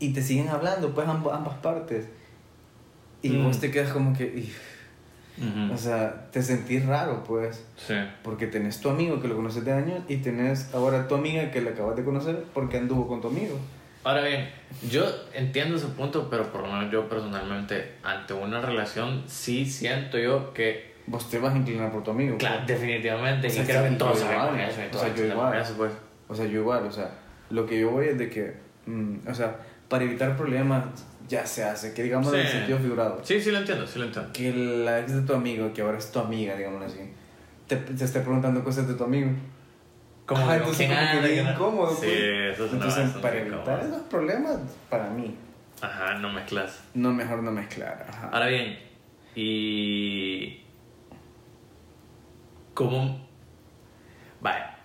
y 0.00 0.12
te 0.12 0.20
siguen 0.20 0.48
hablando, 0.48 0.92
pues 0.92 1.06
amb- 1.06 1.32
ambas 1.32 1.54
partes. 1.58 2.08
Y 3.22 3.30
Mm. 3.30 3.44
vos 3.44 3.60
te 3.60 3.70
quedas 3.70 3.92
como 3.92 4.12
que, 4.12 4.24
y- 4.24 4.52
Ujú. 5.40 5.72
o 5.72 5.76
sea, 5.78 6.26
te 6.30 6.42
sentís 6.42 6.84
raro, 6.86 7.22
pues. 7.24 7.64
Sí. 7.76 7.94
Porque 8.22 8.46
tenés 8.46 8.80
tu 8.80 8.88
amigo 8.90 9.20
que 9.20 9.28
lo 9.28 9.36
conoces 9.36 9.64
de 9.64 9.72
años 9.72 10.00
y 10.08 10.16
tenés 10.18 10.74
ahora 10.74 11.06
tu 11.08 11.14
amiga 11.14 11.50
que 11.50 11.60
la 11.60 11.70
acabas 11.70 11.96
de 11.96 12.04
conocer 12.04 12.44
porque 12.54 12.76
anduvo 12.78 13.06
con 13.08 13.20
tu 13.20 13.28
amigo. 13.28 13.56
Ahora 14.04 14.22
bien, 14.22 14.48
yo 14.90 15.04
entiendo 15.34 15.76
ese 15.76 15.88
punto, 15.88 16.28
pero 16.30 16.50
por 16.50 16.62
lo 16.62 16.72
menos 16.72 16.90
yo 16.90 17.08
personalmente, 17.08 17.94
ante 18.02 18.32
una 18.32 18.60
relación, 18.60 19.24
sí 19.26 19.66
siento 19.66 20.18
yo 20.18 20.52
que, 20.54 20.96
Vos 21.06 21.30
te 21.30 21.38
vas 21.38 21.54
a 21.54 21.56
inclinar 21.56 21.90
por 21.90 22.02
tu 22.04 22.10
amigo. 22.10 22.36
pues. 22.38 22.48
claro, 22.48 22.64
definitivamente, 22.66 23.46
O 23.46 23.50
sea, 23.50 23.62
y 23.62 23.66
creo 23.66 23.82
que 23.84 23.90
todos 23.96 24.18
sabemos 24.20 24.60
eso, 24.60 24.80
o 24.96 25.00
sea, 25.00 25.14
yo 25.14 25.24
igual. 25.24 25.58
eso, 25.60 25.74
pues. 25.76 25.92
O 26.28 26.34
sea, 26.34 26.44
yo 26.46 26.60
igual, 26.60 26.84
o 26.86 26.92
sea, 26.92 27.10
lo 27.50 27.64
que 27.66 27.80
yo 27.80 27.90
voy 27.90 28.06
es 28.08 28.18
de 28.18 28.28
que, 28.28 28.54
mm, 28.86 29.26
o 29.28 29.34
sea, 29.34 29.56
para 29.88 30.04
evitar 30.04 30.36
problemas 30.36 30.84
ya 31.28 31.46
se 31.46 31.64
hace, 31.64 31.92
que 31.94 32.02
digamos 32.02 32.32
en 32.32 32.40
el 32.40 32.46
Sí. 32.46 32.52
sentido 32.52 32.78
figurado. 32.78 33.20
Sí, 33.22 33.40
sí 33.40 33.50
lo 33.50 33.58
entiendo, 33.58 33.86
sí 33.86 33.98
lo 33.98 34.06
entiendo. 34.06 34.32
que 34.32 34.52
la 34.52 35.00
ex 35.00 35.14
de 35.14 35.22
tu 35.22 35.34
amigo, 35.34 35.72
que 35.72 35.82
ahora 35.82 35.98
es 35.98 36.10
tu 36.12 36.18
amiga, 36.20 36.54
digamos 36.56 36.82
así, 36.82 36.98
te, 37.66 37.76
te 37.76 38.04
esté 38.04 38.20
preguntando 38.20 38.62
cosas 38.64 38.88
de 38.88 38.94
tu 38.94 39.04
amigo. 39.04 39.30
Como 40.26 40.46
que 40.46 40.54
entonces 40.54 40.86
con 40.88 40.96
quién 40.96 41.08
como 41.10 41.22
que 41.26 41.42
no- 41.42 41.50
incómodo, 41.52 41.90
Sí, 41.94 41.96
pues. 42.06 42.54
eso 42.54 42.66
es 42.66 42.72
Entonces, 42.72 43.02
bastante 43.04 43.20
para 43.20 43.36
evitar 43.38 43.60
incómodo. 43.60 43.82
esos 43.88 44.02
problemas, 44.08 44.56
para 44.90 45.08
mí, 45.10 45.34
Ajá, 45.80 46.14
no 46.18 46.30
mezclas. 46.32 46.80
no 46.94 47.12
mejor 47.12 47.42
no 47.42 47.50
mezclar. 47.50 48.06
Ajá. 48.08 48.28
Ahora 48.32 48.46
bien, 48.46 48.78
y. 49.34 50.64
¿Cómo. 52.74 53.26
Vaya, 54.40 54.76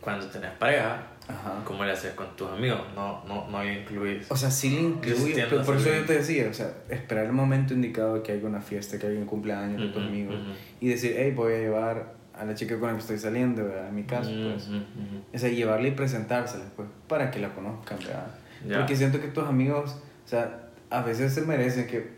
cuando 0.00 0.26
tenés 0.26 0.50
pareja, 0.52 1.06
Ajá. 1.30 1.62
¿cómo 1.64 1.84
le 1.84 1.92
haces 1.92 2.12
con 2.14 2.34
tus 2.36 2.48
amigos? 2.50 2.80
No, 2.94 3.24
no, 3.26 3.48
no 3.48 3.62
le 3.62 3.80
incluís. 3.80 4.30
O 4.30 4.36
sea, 4.36 4.50
sí 4.50 4.70
le 4.70 4.76
Yo 4.82 4.88
incluye, 4.88 5.26
entiendo 5.28 5.50
pero 5.50 5.62
por 5.64 5.76
eso 5.76 5.88
yo 5.94 6.04
te 6.04 6.14
decía, 6.14 6.48
o 6.50 6.54
sea, 6.54 6.72
esperar 6.88 7.26
el 7.26 7.32
momento 7.32 7.72
indicado 7.74 8.22
que 8.22 8.32
haya 8.32 8.46
una 8.46 8.60
fiesta, 8.60 8.98
que 8.98 9.06
haya 9.06 9.18
un 9.18 9.26
cumpleaños 9.26 9.80
de 9.80 9.88
tus 9.88 9.96
Ujú, 9.98 10.06
amigos 10.06 10.34
ujú. 10.36 10.50
y 10.80 10.88
decir, 10.88 11.14
hey, 11.16 11.32
voy 11.34 11.54
a 11.54 11.58
llevar 11.58 12.14
a 12.34 12.44
la 12.44 12.54
chica 12.54 12.78
con 12.78 12.88
la 12.88 12.94
que 12.94 13.00
estoy 13.00 13.18
saliendo, 13.18 13.64
¿verdad? 13.64 13.88
en 13.88 13.94
mi 13.94 14.04
caso, 14.04 14.30
pues. 14.42 14.68
Ujú, 14.68 14.76
ujú. 14.76 15.22
O 15.32 15.38
sea, 15.38 15.48
llevarla 15.50 15.88
y 15.88 15.92
presentársela, 15.92 16.64
pues, 16.76 16.88
para 17.08 17.30
que 17.30 17.38
la 17.38 17.54
conozcan, 17.54 17.98
¿verdad? 17.98 18.34
Ya. 18.66 18.78
Porque 18.78 18.96
siento 18.96 19.20
que 19.20 19.28
tus 19.28 19.44
amigos, 19.44 19.96
o 20.24 20.28
sea, 20.28 20.68
a 20.90 21.02
veces 21.02 21.32
se 21.34 21.42
merecen 21.42 21.86
que, 21.86 22.10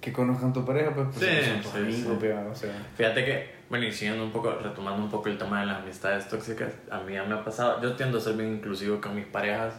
que 0.00 0.12
conozcan 0.12 0.52
tu 0.52 0.64
pareja, 0.64 0.92
pues, 0.94 1.08
porque 1.12 1.42
Sí, 1.42 1.48
son 1.48 1.60
tus 1.62 1.72
sí, 1.72 1.78
amigos, 1.78 2.18
sí. 2.20 2.26
¿verdad? 2.26 2.48
O 2.50 2.54
sea, 2.54 2.70
Fíjate 2.96 3.24
que, 3.24 3.59
bueno, 3.70 3.86
y 3.86 3.92
siguiendo 3.92 4.22
un 4.24 4.32
poco, 4.32 4.50
retomando 4.62 5.02
un 5.02 5.10
poco 5.10 5.28
el 5.30 5.38
tema 5.38 5.60
de 5.60 5.66
las 5.66 5.78
amistades 5.78 6.28
tóxicas, 6.28 6.72
a 6.90 6.98
mí 7.00 7.14
ya 7.14 7.24
me 7.24 7.34
ha 7.34 7.44
pasado, 7.44 7.80
yo 7.80 7.94
tiendo 7.94 8.18
a 8.18 8.20
ser 8.20 8.34
bien 8.34 8.54
inclusivo 8.54 9.00
con 9.00 9.14
mis 9.14 9.26
parejas, 9.26 9.74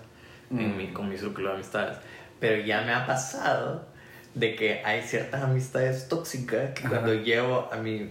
en 0.49 0.73
Mm. 0.73 0.77
mi, 0.77 0.87
con 0.87 1.09
mi 1.09 1.17
círculo 1.17 1.49
de 1.49 1.55
amistades, 1.55 1.97
pero 2.39 2.63
ya 2.65 2.81
me 2.81 2.93
ha 2.93 3.05
pasado 3.05 3.85
de 4.33 4.55
que 4.55 4.81
hay 4.83 5.01
ciertas 5.01 5.43
amistades 5.43 6.07
tóxicas 6.07 6.71
que 6.71 6.87
Ajá. 6.87 6.89
cuando 6.89 7.13
llevo 7.15 7.69
a 7.71 7.77
mi 7.77 8.09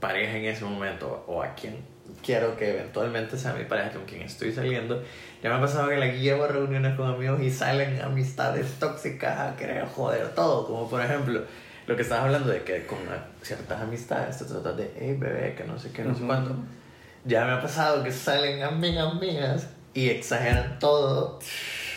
pareja 0.00 0.36
en 0.36 0.44
ese 0.46 0.64
momento 0.64 1.24
o 1.28 1.42
a 1.42 1.54
quien 1.54 1.76
quiero 2.24 2.56
que 2.56 2.70
eventualmente 2.70 3.36
sea 3.36 3.52
mi 3.54 3.64
pareja 3.64 3.90
con 3.92 4.04
quien 4.04 4.22
estoy 4.22 4.52
saliendo, 4.52 5.02
ya 5.42 5.48
me 5.50 5.56
ha 5.56 5.60
pasado 5.60 5.88
que 5.88 5.96
la 5.96 6.06
llevo 6.06 6.44
a 6.44 6.48
reuniones 6.48 6.96
con 6.96 7.08
amigos 7.08 7.40
y 7.40 7.50
salen 7.50 8.00
amistades 8.02 8.78
tóxicas 8.80 9.38
a 9.38 9.56
querer 9.56 9.86
joder 9.86 10.34
todo, 10.34 10.66
como 10.66 10.90
por 10.90 11.00
ejemplo 11.00 11.42
lo 11.92 11.96
que 11.96 12.02
estabas 12.04 12.24
hablando 12.24 12.48
de 12.50 12.62
que 12.62 12.86
con 12.86 12.98
ciertas 13.42 13.78
amistades 13.82 14.38
te 14.38 14.46
tratas 14.46 14.78
de, 14.78 14.90
hey 14.98 15.14
bebé, 15.18 15.54
que 15.54 15.64
no 15.64 15.78
sé 15.78 15.90
qué, 15.92 16.02
no 16.02 16.14
sé 16.14 16.20
Ujú. 16.20 16.26
cuánto. 16.26 16.54
Ya 17.26 17.44
me 17.44 17.52
ha 17.52 17.60
pasado 17.60 18.02
que 18.02 18.10
salen 18.10 18.62
amigas 18.62 19.14
mías 19.20 19.66
y 19.92 20.08
exageran 20.08 20.78
todo 20.78 21.38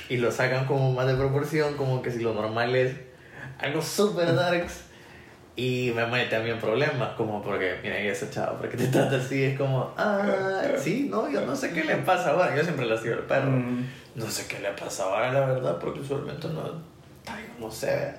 y 0.09 0.17
lo 0.17 0.31
sacan 0.33 0.65
como 0.65 0.91
más 0.91 1.07
de 1.07 1.15
proporción, 1.15 1.75
como 1.77 2.01
que 2.01 2.11
si 2.11 2.19
lo 2.19 2.33
normal 2.33 2.75
es 2.75 2.93
algo 3.57 3.81
súper 3.81 4.35
darks 4.35 4.81
y 5.55 5.93
me 5.95 6.05
mete 6.07 6.35
a 6.35 6.41
mí 6.41 6.49
en 6.49 6.59
problemas, 6.59 7.13
como 7.15 7.41
porque, 7.41 7.79
mira, 7.81 7.97
y 8.01 8.07
ese 8.07 8.29
chavo, 8.29 8.57
porque 8.57 8.75
te 8.75 8.87
trata 8.87 9.15
así, 9.15 9.41
es 9.45 9.57
como, 9.57 9.93
ah, 9.97 10.61
sí, 10.77 11.07
no, 11.09 11.29
yo 11.31 11.45
no 11.45 11.55
sé 11.55 11.71
qué 11.71 11.85
le 11.85 11.95
pasa 11.97 12.31
ahora, 12.31 12.53
yo 12.53 12.61
siempre 12.61 12.85
le 12.85 12.97
sigo 12.97 13.13
el 13.13 13.21
perro, 13.21 13.51
Mm. 13.51 13.85
no 14.15 14.29
sé 14.29 14.45
qué 14.47 14.59
le 14.59 14.71
pasa 14.73 15.03
ahora, 15.05 15.31
la 15.31 15.45
verdad, 15.45 15.79
porque 15.79 16.01
usualmente 16.01 16.49
no, 16.49 16.63
ay, 17.27 17.45
no 17.57 17.71
sé, 17.71 18.13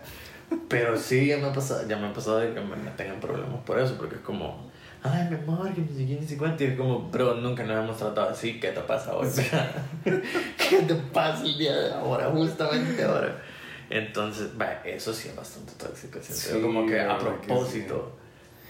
pero 0.68 0.96
sí, 0.96 1.26
ya 1.26 1.38
me 1.38 1.46
ha 1.46 1.52
pasado, 1.52 1.86
ya 1.88 1.96
me 1.96 2.08
ha 2.08 2.12
pasado 2.12 2.38
de 2.38 2.54
que 2.54 2.60
me 2.60 2.76
en 2.76 3.20
problemas 3.20 3.60
por 3.64 3.78
eso, 3.78 3.96
porque 3.96 4.16
es 4.16 4.20
como, 4.20 4.70
ay, 5.02 5.28
mi 5.30 5.36
amor, 5.36 5.72
que 5.74 5.80
ni 5.80 5.96
siquiera 5.96 6.22
ni 6.28 6.36
cuánto, 6.36 6.64
y 6.64 6.68
es 6.68 6.76
como, 6.76 7.10
pero 7.10 7.34
nunca 7.34 7.64
nos 7.64 7.84
hemos 7.84 7.96
tratado 7.96 8.30
así, 8.30 8.60
¿qué 8.60 8.72
te 8.72 8.80
pasa 8.80 9.14
hoy? 9.14 9.28
¿Qué 10.04 10.82
te 10.82 10.94
pasa 10.94 11.44
el 11.44 11.58
día 11.58 11.74
de 11.76 11.92
ahora, 11.92 12.30
justamente 12.30 13.02
ahora? 13.04 13.42
Entonces, 13.88 14.50
va, 14.60 14.82
eso 14.84 15.12
sí 15.12 15.28
es 15.28 15.36
bastante 15.36 15.72
tóxico, 15.74 16.18
Sí, 16.22 16.60
como 16.60 16.86
que 16.86 17.00
a 17.00 17.18
que 17.18 17.24
propósito, 17.24 18.12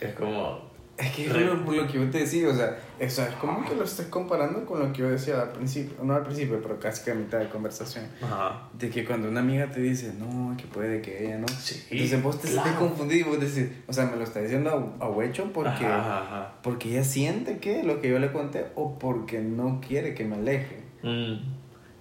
es 0.00 0.14
como, 0.14 0.70
Es 0.98 1.12
que 1.12 1.26
es 1.26 1.32
lo, 1.32 1.54
lo 1.56 1.86
que 1.86 1.92
yo 1.92 2.08
te 2.10 2.20
decía, 2.20 2.48
o 2.48 2.54
sea, 2.54 2.78
eso 2.98 3.22
es 3.22 3.34
como 3.34 3.62
que 3.68 3.74
lo 3.74 3.84
estás 3.84 4.06
comparando 4.06 4.64
con 4.64 4.78
lo 4.80 4.90
que 4.94 5.00
yo 5.02 5.10
decía 5.10 5.42
al 5.42 5.50
principio, 5.50 6.02
no 6.02 6.14
al 6.14 6.22
principio, 6.22 6.58
pero 6.62 6.80
casi 6.80 7.04
que 7.04 7.10
a 7.10 7.14
mitad 7.14 7.38
de 7.38 7.50
conversación. 7.50 8.06
ajá, 8.22 8.68
De 8.72 8.88
que 8.88 9.04
cuando 9.04 9.28
una 9.28 9.40
amiga 9.40 9.70
te 9.70 9.80
dice, 9.80 10.14
no, 10.18 10.56
que 10.56 10.64
puede 10.64 11.02
que 11.02 11.26
ella 11.26 11.36
no. 11.36 11.48
Sí, 11.48 11.86
Entonces 11.90 12.22
vos 12.22 12.40
te 12.40 12.48
claro. 12.48 12.62
sientes 12.62 12.80
confundido 12.88 13.20
y 13.28 13.30
vos 13.36 13.40
decís, 13.40 13.70
o 13.86 13.92
sea, 13.92 14.06
me 14.06 14.16
lo 14.16 14.24
está 14.24 14.40
diciendo 14.40 14.96
a, 14.98 15.04
a 15.04 15.08
huecho 15.10 15.50
porque, 15.52 15.84
Ajá, 15.84 15.98
ajá, 16.00 16.22
ajá. 16.22 16.52
porque 16.62 16.88
ella 16.92 17.04
siente 17.04 17.58
que 17.58 17.82
lo 17.82 18.00
que 18.00 18.08
yo 18.08 18.18
le 18.18 18.32
conté 18.32 18.64
o 18.74 18.98
porque 18.98 19.40
no 19.40 19.82
quiere 19.86 20.14
que 20.14 20.24
me 20.24 20.36
aleje. 20.36 20.82
Mm, 21.02 21.56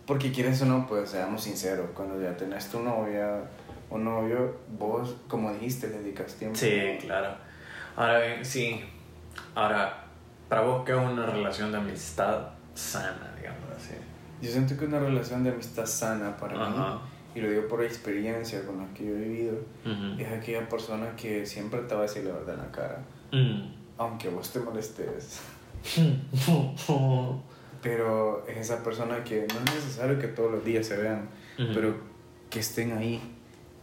Porque 0.07 0.31
quieres 0.31 0.61
o 0.61 0.65
no, 0.67 0.87
pues 0.87 1.09
seamos 1.09 1.43
sinceros, 1.43 1.87
cuando 1.93 2.21
ya 2.21 2.37
tenés 2.37 2.69
tu 2.69 2.79
novia 2.79 3.41
o 3.89 3.97
novio, 3.97 4.55
vos, 4.79 5.17
como 5.27 5.51
dijiste, 5.51 5.87
le 5.89 5.99
dedicas 5.99 6.35
tiempo. 6.35 6.57
Sí, 6.57 6.97
claro. 7.01 7.43
Ahora 7.95 8.19
bien, 8.25 8.45
sí. 8.45 8.81
Ahora, 9.53 10.03
para 10.49 10.61
vos, 10.61 10.83
¿qué 10.85 10.91
es 10.91 10.97
una 10.97 11.25
relación 11.25 11.71
de 11.71 11.77
amistad 11.77 12.49
sana, 12.73 13.33
digamos 13.37 13.63
así? 13.75 13.93
Yo 14.41 14.51
siento 14.51 14.77
que 14.77 14.85
una 14.85 14.99
relación 14.99 15.43
de 15.43 15.51
amistad 15.51 15.85
sana 15.85 16.35
para 16.37 16.55
Ajá. 16.61 16.69
mí, 16.95 16.99
y 17.35 17.41
lo 17.41 17.49
digo 17.49 17.67
por 17.67 17.83
experiencia 17.83 18.65
con 18.65 18.77
la 18.79 18.93
que 18.93 19.05
yo 19.05 19.11
he 19.11 19.19
vivido, 19.19 19.55
Ujú. 19.85 20.19
es 20.21 20.31
aquella 20.31 20.67
persona 20.67 21.15
que 21.15 21.45
siempre 21.45 21.81
te 21.81 21.93
va 21.95 22.01
a 22.01 22.03
decir 22.03 22.23
la 22.25 22.33
verdad 22.33 22.55
en 22.55 22.61
la 22.61 22.71
cara, 22.71 22.99
Mm. 23.31 23.73
aunque 23.97 24.29
vos 24.29 24.51
te 24.51 24.59
molestes. 24.59 25.39
Pero 27.81 28.45
es 28.47 28.57
esa 28.57 28.83
persona 28.83 29.23
que 29.23 29.45
no 29.47 29.59
es 29.59 29.75
necesario 29.75 30.17
que 30.19 30.27
todos 30.27 30.51
los 30.51 30.65
días 30.65 30.85
se 30.87 30.97
vean, 30.97 31.29
Ujú. 31.59 31.67
pero 31.73 31.95
que 32.49 32.59
estén 32.59 32.97
ahí. 32.97 33.21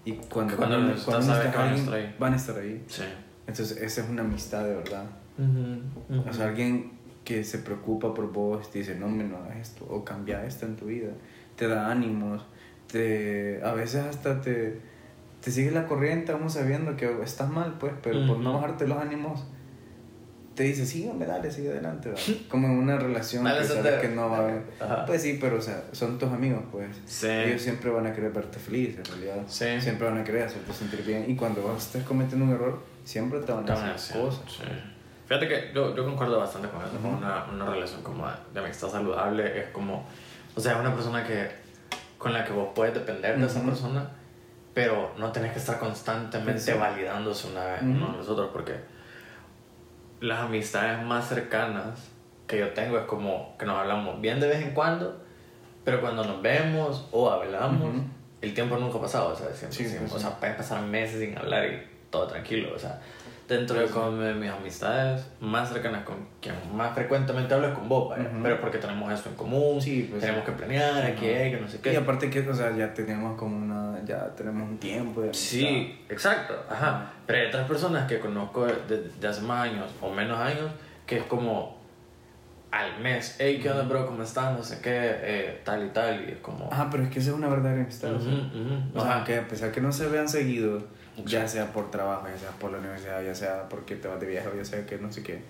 Y 0.04 0.12
cuando, 0.14 0.56
Cuando 0.56 0.76
cuando, 0.78 1.04
cuando 1.04 1.26
van 1.28 1.40
alguien, 1.46 1.74
estar 1.84 1.94
ahí. 1.94 2.16
van 2.18 2.32
a 2.32 2.36
estar 2.36 2.58
ahí. 2.58 2.84
Sí. 2.88 3.04
Entonces, 3.46 3.76
esa 3.78 4.02
es 4.02 4.08
una 4.08 4.22
amistad 4.22 4.64
de 4.64 4.74
verdad. 4.74 5.04
Ujú, 5.38 6.18
ujú. 6.20 6.28
O 6.28 6.32
sea, 6.32 6.48
alguien 6.48 6.92
que 7.24 7.44
se 7.44 7.58
preocupa 7.58 8.14
por 8.14 8.32
vos, 8.32 8.70
te 8.70 8.80
dice, 8.80 8.94
no, 8.96 9.08
me 9.08 9.24
no 9.24 9.36
hagas 9.36 9.56
esto, 9.58 9.86
o 9.88 10.04
cambia 10.04 10.44
esto 10.44 10.66
en 10.66 10.76
tu 10.76 10.86
vida, 10.86 11.10
te 11.56 11.68
da 11.68 11.90
ánimos, 11.90 12.44
te, 12.90 13.60
a 13.62 13.72
veces 13.72 14.04
hasta 14.04 14.40
te, 14.40 14.80
te 15.40 15.50
sigue 15.50 15.70
la 15.70 15.86
corriente, 15.86 16.32
aún 16.32 16.50
sabiendo 16.50 16.96
que 16.96 17.10
estás 17.22 17.50
mal, 17.50 17.76
pues, 17.78 17.92
pero 18.02 18.26
por 18.26 18.38
no 18.38 18.54
bajarte 18.54 18.88
los 18.88 18.98
ánimos, 18.98 19.44
te 20.54 20.64
dice, 20.64 20.84
sígueme, 20.84 21.24
dale, 21.24 21.50
sigue 21.50 21.70
adelante, 21.70 22.10
¿verdad? 22.10 22.24
como 22.48 22.66
en 22.66 22.74
una 22.74 22.98
relación 22.98 23.44
que 23.44 23.50
sabes 23.50 23.68
soltero. 23.68 24.00
que 24.00 24.08
no 24.08 24.28
va 24.28 24.36
a 24.36 24.40
haber. 24.40 24.62
Ajá. 24.80 25.06
Pues 25.06 25.22
sí, 25.22 25.38
pero 25.40 25.56
o 25.56 25.62
sea, 25.62 25.84
son 25.92 26.18
tus 26.18 26.30
amigos, 26.30 26.62
pues. 26.70 26.88
Sí. 27.06 27.26
Ellos 27.26 27.62
siempre 27.62 27.90
van 27.90 28.06
a 28.06 28.12
querer 28.12 28.32
verte 28.32 28.58
feliz, 28.58 28.98
en 28.98 29.04
realidad. 29.04 29.44
Sí. 29.46 29.80
Siempre 29.80 30.08
van 30.08 30.18
a 30.18 30.24
querer 30.24 30.42
hacerte 30.42 30.72
sentir 30.74 31.02
bien. 31.04 31.24
Y 31.30 31.36
cuando 31.36 31.62
vos 31.62 31.82
estés 31.82 32.02
cometiendo 32.04 32.44
un 32.44 32.52
error, 32.52 32.80
siempre 33.04 33.40
te 33.40 33.52
van 33.52 33.68
a 33.68 33.94
hacer 33.94 34.20
cosas. 34.20 34.42
sí. 34.48 34.62
Fíjate 35.26 35.48
que 35.48 35.70
yo, 35.74 35.94
yo 35.96 36.04
concuerdo 36.04 36.38
bastante 36.38 36.68
con 36.68 36.80
eso, 36.82 36.90
con 37.00 37.06
Ujú. 37.14 37.16
una, 37.24 37.44
una 37.44 37.66
relación 37.70 38.02
como 38.02 38.26
de, 38.52 38.60
amistad 38.60 38.88
saludable 38.90 39.60
es 39.60 39.68
como, 39.68 40.06
o 40.54 40.60
sea, 40.60 40.76
una 40.76 40.92
persona 40.94 41.24
que, 41.24 41.48
con 42.18 42.32
la 42.32 42.44
que 42.44 42.52
vos 42.52 42.68
puedes 42.74 42.92
depender 42.94 43.38
de 43.38 43.46
esa 43.46 43.60
Ujú. 43.60 43.68
persona, 43.70 44.10
pero 44.74 45.12
no 45.18 45.32
tenés 45.32 45.52
que 45.52 45.58
estar 45.58 45.78
constantemente 45.78 46.60
Sí. 46.60 46.72
validándose 46.78 47.48
una 47.48 47.64
vez 47.64 47.82
Ujú. 47.82 47.90
uno 47.92 48.10
a 48.10 48.16
los 48.16 48.28
otros, 48.28 48.50
porque 48.52 48.74
las 50.20 50.40
amistades 50.40 51.02
más 51.04 51.28
cercanas 51.28 52.10
que 52.46 52.58
yo 52.58 52.70
tengo 52.74 52.98
es 52.98 53.04
como 53.06 53.56
que 53.58 53.64
nos 53.64 53.78
hablamos 53.78 54.20
bien 54.20 54.38
de 54.40 54.48
vez 54.48 54.62
en 54.62 54.72
cuando, 54.74 55.22
pero 55.84 56.00
cuando 56.00 56.24
nos 56.24 56.42
vemos 56.42 57.08
o 57.10 57.30
hablamos, 57.30 57.94
el 58.40 58.54
tiempo 58.54 58.76
nunca 58.76 58.98
ha 58.98 59.00
pasado, 59.00 59.28
o 59.30 59.36
sea, 59.36 59.46
siempre, 59.54 59.78
Sí, 59.78 59.84
siempre- 59.88 60.00
pues 60.10 60.12
o 60.12 60.18
sí. 60.18 60.24
sea, 60.26 60.38
pueden 60.38 60.56
pasar 60.56 60.82
meses 60.82 61.20
sin 61.20 61.36
hablar 61.38 61.64
y 61.66 61.91
todo 62.12 62.28
tranquilo, 62.28 62.72
o 62.76 62.78
sea, 62.78 63.00
dentro 63.48 63.76
de 63.80 63.86
como 63.86 64.12
de 64.18 64.34
mis 64.34 64.48
amistades 64.50 65.26
más 65.40 65.68
cercanas 65.70 66.04
con 66.04 66.16
quien 66.40 66.54
más 66.76 66.94
frecuentemente 66.94 67.52
hablo 67.54 67.68
es 67.68 67.74
con 67.74 67.88
vos, 67.88 68.08
vaya. 68.10 68.28
Ujú. 68.30 68.42
pero 68.42 68.60
porque 68.60 68.78
tenemos 68.78 69.12
esto 69.12 69.30
en 69.30 69.34
común, 69.34 69.80
Sí, 69.82 70.06
pues, 70.08 70.20
tenemos 70.22 70.44
que 70.44 70.52
planear, 70.52 71.02
aquí, 71.04 71.28
Ajá. 71.28 71.40
hay 71.42 71.50
que 71.50 71.60
no 71.60 71.66
sé 71.68 71.80
qué. 71.80 71.92
Y 71.92 71.96
aparte 71.96 72.30
que, 72.30 72.40
o 72.48 72.54
sea, 72.54 72.70
ya 72.76 72.94
tenemos 72.94 73.36
como 73.36 73.56
una, 73.56 73.98
ya 74.04 74.28
tenemos 74.36 74.68
un 74.68 74.78
tiempo 74.78 75.22
de. 75.22 75.34
Sí, 75.34 75.98
exacto, 76.08 76.54
ajá. 76.70 76.86
Ajá. 76.88 77.12
Pero 77.26 77.38
hay 77.40 77.46
otras 77.48 77.66
personas 77.66 78.06
que 78.08 78.20
conozco 78.20 78.66
de, 78.66 79.10
de 79.20 79.28
hace 79.28 79.40
más 79.42 79.68
años 79.68 79.90
o 80.00 80.10
menos 80.10 80.38
años 80.38 80.70
que 81.06 81.16
es 81.18 81.24
como 81.24 81.80
al 82.70 83.00
mes, 83.00 83.36
hey, 83.38 83.58
¿qué 83.62 83.70
onda, 83.70 83.82
bro? 83.84 84.06
¿Cómo 84.06 84.22
estás? 84.22 84.56
No 84.56 84.62
sé 84.64 84.80
qué, 84.80 84.90
eh, 84.94 85.60
tal 85.62 85.84
y 85.86 85.90
tal. 85.90 86.24
Y 86.26 86.32
es 86.32 86.38
como. 86.38 86.70
Ah, 86.72 86.88
pero 86.90 87.02
es 87.02 87.10
que 87.10 87.18
esa 87.18 87.30
es 87.30 87.36
una 87.36 87.48
verdadera 87.48 87.82
amistad. 87.82 88.14
o 88.14 88.20
sea. 88.20 88.32
Ujú, 88.32 88.40
ujú, 88.58 88.98
O 88.98 89.02
sea, 89.02 89.16
ajá. 89.16 89.24
que 89.24 89.36
a 89.38 89.46
pesar 89.48 89.72
que 89.72 89.80
no 89.82 89.92
se 89.92 90.06
vean 90.08 90.26
seguido, 90.28 90.82
ya 91.24 91.46
sea 91.48 91.72
por 91.72 91.90
trabajo, 91.90 92.26
ya 92.28 92.38
sea 92.38 92.50
por 92.52 92.70
la 92.72 92.78
universidad, 92.78 93.22
ya 93.22 93.34
sea 93.34 93.68
porque 93.68 93.96
te 93.96 94.08
vas 94.08 94.20
de 94.20 94.26
viaje, 94.26 94.48
ya 94.56 94.64
sea 94.64 94.86
que 94.86 94.98
no 94.98 95.12
sé 95.12 95.22
qué. 95.22 95.40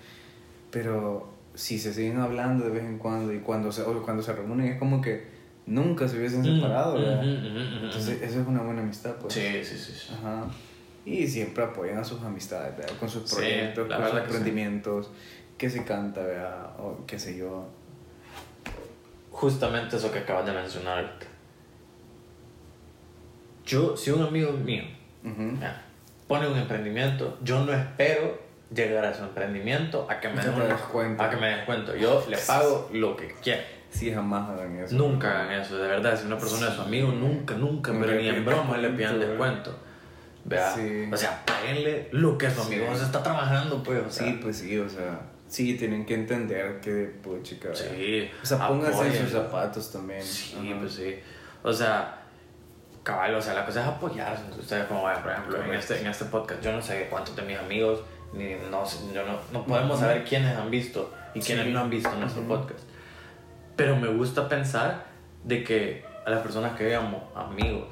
Pero 0.71 1.29
si 1.53 1.77
se 1.79 1.93
siguen 1.93 2.19
hablando 2.19 2.65
de 2.65 2.71
vez 2.71 2.83
en 2.83 2.97
cuando 2.97 3.33
y 3.33 3.39
cuando 3.39 3.71
se, 3.71 3.83
o 3.83 4.03
cuando 4.03 4.23
se 4.23 4.33
reúnen 4.33 4.67
es 4.67 4.79
como 4.79 5.01
que 5.01 5.27
nunca 5.65 6.07
se 6.07 6.17
hubiesen 6.17 6.41
Mm, 6.41 6.55
separado, 6.55 6.99
¿verdad? 6.99 7.23
Entonces, 7.23 8.21
eso 8.21 8.41
es 8.41 8.47
una 8.47 8.61
buena 8.61 8.81
amistad, 8.81 9.15
pues. 9.15 9.33
Sí, 9.33 9.63
sí, 9.63 9.77
sí. 9.77 9.91
sí. 9.93 10.13
Ajá. 10.13 10.45
Y 11.05 11.27
siempre 11.27 11.63
apoyan 11.63 11.97
a 11.97 12.03
sus 12.03 12.21
amistades, 12.21 12.75
¿verdad? 12.77 12.97
Con 12.99 13.09
sus 13.09 13.29
Sí, 13.29 13.35
proyectos, 13.35 13.87
la 13.89 13.95
con 13.97 14.05
sus 14.05 14.13
verdad 14.13 14.25
que 14.27 14.31
sí. 14.31 14.37
emprendimientos, 14.37 15.11
que 15.57 15.69
se 15.69 15.83
canta, 15.83 16.21
¿verdad? 16.23 16.79
O 16.79 17.05
qué 17.05 17.19
sé 17.19 17.37
yo. 17.37 17.67
Justamente 19.31 19.97
eso 19.97 20.11
que 20.11 20.19
acabas 20.19 20.45
de 20.45 20.53
mencionar. 20.53 21.19
Yo, 23.65 23.95
si 23.95 24.11
un 24.11 24.21
amigo 24.21 24.51
mío 24.53 24.83
Ya, 25.23 25.81
pone 26.27 26.47
un 26.47 26.57
emprendimiento, 26.57 27.37
yo 27.43 27.63
no 27.63 27.73
espero 27.73 28.41
llegar 28.73 29.05
a 29.05 29.13
su 29.13 29.23
emprendimiento 29.23 30.07
a 30.09 30.19
que 30.19 30.29
me 30.29 30.41
den. 30.41 30.51
A 30.51 31.29
que 31.29 31.37
me 31.37 31.47
des 31.47 31.65
cuenta. 31.65 31.95
Yo 31.95 32.25
le 32.29 32.37
pago 32.37 32.89
lo 32.93 33.15
que 33.15 33.33
quiera. 33.41 33.61
Sí, 33.89 34.11
jamás 34.11 34.49
hagan 34.49 34.75
eso. 34.79 34.95
Nunca 34.95 35.43
hagan 35.43 35.61
eso, 35.61 35.77
de 35.77 35.87
verdad. 35.87 36.17
Si 36.19 36.25
una 36.25 36.37
persona 36.37 36.69
es 36.69 36.73
su 36.73 36.81
amigo, 36.81 37.09
nunca, 37.09 37.53
nunca, 37.55 37.91
Nunca 37.91 38.05
pero 38.07 38.19
ni 38.19 38.27
en 38.27 38.43
broma 38.43 38.77
le 38.77 38.89
pidan 38.89 39.19
descuento, 39.19 39.69
descuento. 39.71 39.77
Vea, 40.45 40.71
Sí. 40.73 41.09
o 41.13 41.15
sea, 41.15 41.45
páguenle 41.45 42.09
lo 42.11 42.37
que 42.37 42.49
su 42.49 42.61
amigo 42.61 42.87
Sí. 42.93 42.99
se 42.99 43.05
está 43.05 43.21
trabajando, 43.21 43.83
pues. 43.83 44.03
O 44.05 44.09
sea, 44.09 44.25
Sí, 44.25 44.39
pues 44.41 44.57
sí, 44.57 44.77
o 44.79 44.89
sea, 44.89 45.21
sí, 45.47 45.75
tienen 45.77 46.05
que 46.07 46.15
entender 46.15 46.81
que, 46.81 47.13
pues, 47.23 47.43
chica, 47.43 47.69
sí. 47.73 48.29
O 48.41 48.45
sea, 48.45 48.67
pónganse 48.67 49.05
en 49.07 49.13
sus 49.23 49.31
zapatos 49.31 49.91
también. 49.91 50.23
Sí, 50.23 50.55
Ajá. 50.59 50.79
pues 50.79 50.93
sí. 50.93 51.15
O 51.61 51.71
sea, 51.71 52.22
cabal, 53.03 53.35
o 53.35 53.41
sea, 53.41 53.53
la 53.53 53.65
cosa 53.65 53.81
es 53.81 53.87
apoyarse 53.87 54.43
ustedes, 54.57 54.85
como 54.85 55.01
por 55.01 55.31
ejemplo, 55.31 55.61
en 55.63 55.73
este, 55.73 55.99
en 56.01 56.07
este 56.07 56.25
podcast, 56.25 56.61
yo 56.61 56.71
no 56.71 56.81
sé 56.81 57.07
cuántos 57.09 57.35
de 57.35 57.41
mis 57.43 57.57
amigos, 57.57 58.01
ni 58.33 58.55
no, 58.71 58.83
yo 59.13 59.25
no, 59.25 59.37
no 59.51 59.65
podemos 59.65 59.99
saber 59.99 60.23
quiénes 60.23 60.55
han 60.57 60.71
visto 60.71 61.13
y 61.33 61.39
quiénes 61.41 61.65
Sí. 61.65 61.71
no 61.71 61.81
han 61.81 61.89
visto 61.89 62.09
nuestro 62.15 62.41
Ujú. 62.43 62.49
podcast. 62.55 62.79
Pero 63.75 63.95
me 63.95 64.07
gusta 64.07 64.47
pensar 64.47 65.03
de 65.43 65.63
que 65.63 66.05
a 66.25 66.29
las 66.29 66.41
personas 66.41 66.77
que 66.77 66.85
veamos 66.85 67.21
amigos 67.35 67.87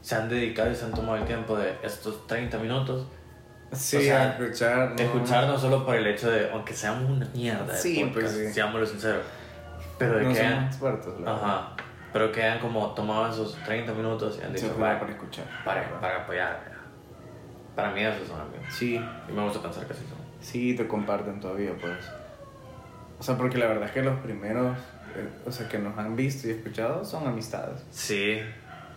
se 0.00 0.14
han 0.16 0.28
dedicado 0.28 0.70
y 0.70 0.74
se 0.74 0.84
han 0.84 0.92
tomado 0.92 1.16
el 1.16 1.24
tiempo 1.24 1.56
de 1.56 1.76
estos 1.82 2.26
30 2.26 2.58
minutos 2.58 3.06
Sí, 3.70 3.98
O 3.98 4.00
sea, 4.00 4.30
escuchar. 4.38 4.96
de 4.96 5.04
¿no? 5.04 5.10
escucharnos 5.12 5.60
solo 5.60 5.84
por 5.84 5.94
el 5.94 6.06
hecho 6.06 6.30
de, 6.30 6.50
aunque 6.50 6.72
seamos 6.72 7.10
una 7.10 7.26
mierda 7.34 7.70
de 7.74 7.78
Sí, 7.78 7.96
podcast, 8.02 8.34
pues 8.34 8.46
sí. 8.48 8.52
seámoslo 8.54 8.86
sinceros, 8.86 9.22
pero 9.98 10.16
de 10.16 10.22
No 10.24 10.32
que 10.32 10.38
somos 10.38 10.64
expertos, 10.64 11.20
la 11.20 11.32
verdad. 11.32 11.60
Pero 12.18 12.32
que 12.32 12.42
hayan 12.42 12.58
como 12.58 12.84
tomado 12.94 13.28
esos 13.32 13.54
30 13.64 13.92
minutos 13.92 14.40
y 14.42 14.44
han 14.44 14.52
dicho, 14.52 14.74
"Va, 14.76 14.98
para 14.98 15.12
escuchar. 15.12 15.44
para, 15.64 16.00
para 16.00 16.22
apoyar. 16.22 16.60
¿verdad?". 16.64 16.78
Para 17.76 17.90
mí 17.92 18.02
esos 18.02 18.26
son 18.26 18.40
amigos. 18.40 18.66
Sí, 18.70 18.96
Y 19.28 19.32
me 19.32 19.44
gusta 19.44 19.62
pensar 19.62 19.86
que 19.86 19.94
sí 19.94 20.00
son. 20.08 20.18
sí, 20.40 20.74
te 20.74 20.88
comparten 20.88 21.38
todavía, 21.38 21.70
pues. 21.80 21.94
O 23.20 23.22
sea, 23.22 23.36
porque 23.36 23.56
la 23.56 23.66
verdad 23.66 23.84
es 23.84 23.92
que 23.92 24.02
los 24.02 24.18
primeros, 24.18 24.76
eh, 25.14 25.28
o 25.46 25.52
sea, 25.52 25.68
que 25.68 25.78
nos 25.78 25.96
han 25.96 26.16
visto 26.16 26.48
y 26.48 26.50
escuchado 26.50 27.04
son 27.04 27.24
amistades. 27.28 27.84
Sí, 27.92 28.40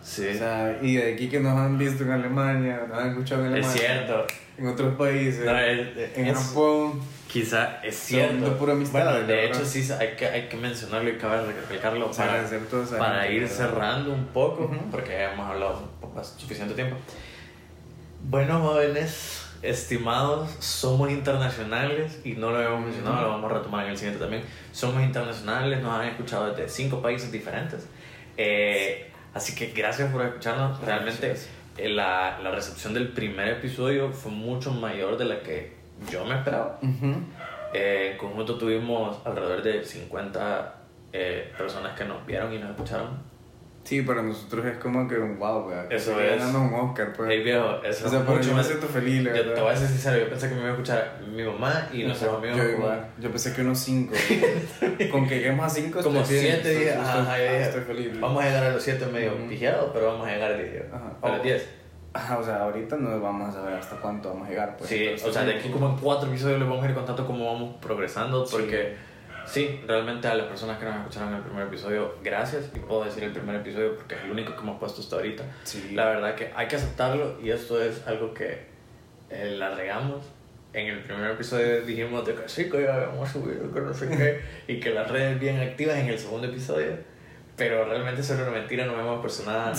sí. 0.02 0.28
O 0.28 0.34
sea, 0.34 0.78
y 0.82 0.96
de 0.96 1.14
aquí 1.14 1.28
que 1.28 1.40
nos 1.40 1.56
han 1.56 1.78
visto 1.78 2.02
en 2.04 2.10
Alemania, 2.10 2.82
nos 2.88 2.98
han 2.98 3.10
escuchado 3.10 3.46
en 3.46 3.56
es 3.56 3.66
Alemania. 3.66 4.04
cierto. 4.04 4.26
En 4.58 4.66
otros 4.66 4.94
países. 4.96 5.44
No, 5.44 5.58
es- 5.58 6.16
en 6.16 6.26
es- 6.26 6.36
Japón. 6.38 7.00
quizá 7.26 7.80
es 7.82 7.96
cierto. 7.96 8.44
de 8.44 8.50
pura 8.56 8.74
amistad, 8.74 9.04
bueno, 9.12 9.26
de 9.26 9.46
hecho 9.46 9.64
sí 9.64 9.88
hay 9.98 10.14
que, 10.16 10.26
hay 10.26 10.48
que 10.48 10.56
mencionarlo 10.58 11.08
y 11.08 11.16
cabe 11.16 11.46
recalcarlo 11.50 12.10
O 12.10 12.12
sea, 12.12 12.26
para, 12.26 12.42
para 12.98 13.22
gente, 13.22 13.34
ir 13.36 13.48
cerrando 13.48 14.12
un 14.12 14.26
poco, 14.26 14.64
Ujú. 14.64 14.76
porque 14.90 15.12
ya 15.12 15.32
hemos 15.32 15.48
hablado 15.48 15.88
suficiente 16.36 16.74
tiempo. 16.74 16.96
Bueno, 18.24 18.60
jóvenes, 18.60 19.46
estimados, 19.62 20.50
somos 20.60 21.10
internacionales 21.10 22.20
y 22.24 22.32
no 22.32 22.50
lo 22.50 22.56
habíamos 22.58 22.84
mencionado, 22.84 23.22
lo 23.22 23.28
vamos 23.30 23.50
a 23.50 23.54
retomar 23.54 23.84
en 23.86 23.92
el 23.92 23.96
siguiente 23.96 24.20
también. 24.20 24.42
Somos 24.72 25.02
internacionales, 25.02 25.80
nos 25.82 25.98
han 25.98 26.08
escuchado 26.08 26.52
desde 26.52 26.68
cinco 26.68 27.00
países 27.00 27.32
diferentes. 27.32 27.86
Eh, 28.36 29.10
así 29.34 29.54
que 29.54 29.68
gracias 29.68 30.12
por 30.12 30.24
escucharnos. 30.24 30.80
Realmente 30.80 31.34
eh, 31.76 31.88
la, 31.88 32.38
la 32.42 32.50
recepción 32.50 32.94
del 32.94 33.08
primer 33.08 33.48
episodio 33.48 34.10
fue 34.12 34.32
mucho 34.32 34.72
mayor 34.72 35.16
de 35.16 35.24
la 35.24 35.40
que 35.40 35.76
yo 36.10 36.24
me 36.24 36.36
esperaba. 36.36 36.78
Eh, 37.74 38.10
en 38.12 38.18
conjunto 38.18 38.56
tuvimos 38.56 39.18
alrededor 39.24 39.62
de 39.62 39.84
50 39.84 40.74
eh, 41.12 41.52
personas 41.56 41.96
que 41.96 42.04
nos 42.04 42.24
vieron 42.26 42.52
y 42.52 42.58
nos 42.58 42.70
escucharon. 42.70 43.31
Sí, 43.84 44.02
para 44.02 44.22
nosotros 44.22 44.64
es 44.64 44.78
como 44.78 45.08
que 45.08 45.16
un 45.18 45.38
wow. 45.38 45.68
Que 45.88 45.96
Eso 45.96 46.18
es. 46.20 46.38
ganando 46.38 46.60
un 46.60 46.72
Oscar, 46.74 47.12
pues. 47.16 47.28
Hey 47.30 47.42
viejo, 47.42 47.82
eso 47.82 48.06
o 48.06 48.10
sea, 48.10 48.20
es 48.20 48.24
mucho 48.28 48.48
yo 48.50 48.54
me 48.56 48.62
siento 48.64 48.86
feliz, 48.86 49.24
la 49.24 49.30
Yo 49.30 49.36
verdad. 49.38 49.54
te 49.54 49.60
voy 49.60 49.72
a 49.72 49.76
ser 49.76 49.88
sincero, 49.88 50.18
yo 50.18 50.28
pensé 50.28 50.48
que 50.48 50.54
me 50.54 50.60
iba 50.60 50.68
a 50.68 50.72
escuchar 50.72 51.18
mi 51.34 51.42
mamá 51.42 51.88
y 51.92 52.04
nuestros 52.04 52.36
amigos. 52.38 52.56
Yo 52.58 52.64
igual. 52.68 53.06
Yo 53.18 53.28
pensé 53.30 53.52
que 53.52 53.60
unos 53.62 53.78
5. 53.80 54.14
Con 55.10 55.26
que 55.28 55.36
lleguemos 55.36 55.66
a 55.66 55.68
5 55.68 56.00
Como 56.02 56.24
siete 56.24 56.68
días. 56.78 56.96
Estoy, 56.96 57.10
Ajá, 57.20 57.38
estoy 57.42 57.80
feliz. 57.82 58.20
Vamos 58.20 58.42
a 58.42 58.46
llegar 58.46 58.64
a 58.64 58.70
los 58.70 58.82
7 58.82 59.06
medio 59.06 59.34
pijeados, 59.48 59.90
pero 59.92 60.06
vamos 60.12 60.28
a 60.28 60.30
llegar 60.32 60.52
a 60.52 60.56
10. 60.56 60.84
Ajá. 60.92 61.12
A 61.20 61.28
los 61.30 61.40
Oh. 61.40 61.42
10. 61.42 61.68
Ajá, 62.14 62.38
o 62.38 62.44
sea, 62.44 62.56
ahorita 62.64 62.96
no 62.96 63.20
vamos 63.20 63.48
a 63.48 63.52
saber 63.52 63.74
hasta 63.74 63.96
cuánto 63.96 64.28
vamos 64.28 64.46
a 64.46 64.50
llegar. 64.50 64.76
Pues, 64.76 64.90
Sí, 64.90 65.08
o 65.26 65.32
sea, 65.32 65.44
de 65.44 65.54
aquí 65.56 65.70
como 65.70 65.88
en 65.88 65.96
4 65.96 66.28
episodios 66.28 66.58
les 66.60 66.68
vamos 66.68 66.84
a 66.84 66.88
ir 66.88 66.94
contando 66.94 67.26
cómo 67.26 67.52
vamos 67.52 67.76
progresando, 67.80 68.44
porque 68.50 68.94
sí, 69.46 69.80
realmente 69.86 70.28
a 70.28 70.34
las 70.34 70.46
personas 70.46 70.78
que 70.78 70.84
nos 70.84 70.96
escucharon 70.96 71.30
en 71.30 71.36
el 71.36 71.42
primer 71.42 71.66
episodio, 71.66 72.14
gracias. 72.22 72.70
Y 72.74 72.78
puedo 72.80 73.04
decir 73.04 73.24
el 73.24 73.32
primer 73.32 73.56
episodio 73.56 73.96
porque 73.96 74.14
es 74.14 74.22
el 74.22 74.30
único 74.30 74.54
que 74.54 74.60
hemos 74.60 74.78
puesto 74.78 75.00
hasta 75.00 75.16
ahorita. 75.16 75.44
Sí. 75.64 75.90
La 75.92 76.06
verdad 76.06 76.34
que 76.34 76.52
hay 76.54 76.68
que 76.68 76.76
aceptarlo 76.76 77.40
y 77.40 77.50
esto 77.50 77.82
es 77.82 78.06
algo 78.06 78.32
que 78.34 78.66
eh, 79.30 79.56
la 79.58 79.74
regamos. 79.74 80.24
En 80.72 80.86
el 80.86 81.02
primer 81.02 81.32
episodio 81.32 81.82
dijimos 81.82 82.26
de 82.26 82.34
que 82.34 82.48
sí, 82.48 82.70
que 82.70 82.82
ya 82.82 82.96
vamos 83.06 83.28
a 83.28 83.32
subir, 83.32 83.58
que 83.72 83.80
no 83.80 83.92
sé 83.92 84.08
qué, 84.08 84.40
y 84.72 84.80
que 84.80 84.90
las 84.90 85.10
redes 85.10 85.38
bien 85.38 85.60
activas 85.60 85.96
en 85.96 86.06
el 86.06 86.18
segundo 86.18 86.46
episodio. 86.46 86.96
Pero 87.56 87.84
realmente 87.84 88.22
eso 88.22 88.34
era 88.34 88.44
una 88.44 88.52
mentira, 88.52 88.86
no 88.86 88.98
hemos 88.98 89.20
puesto 89.20 89.44
nada. 89.44 89.72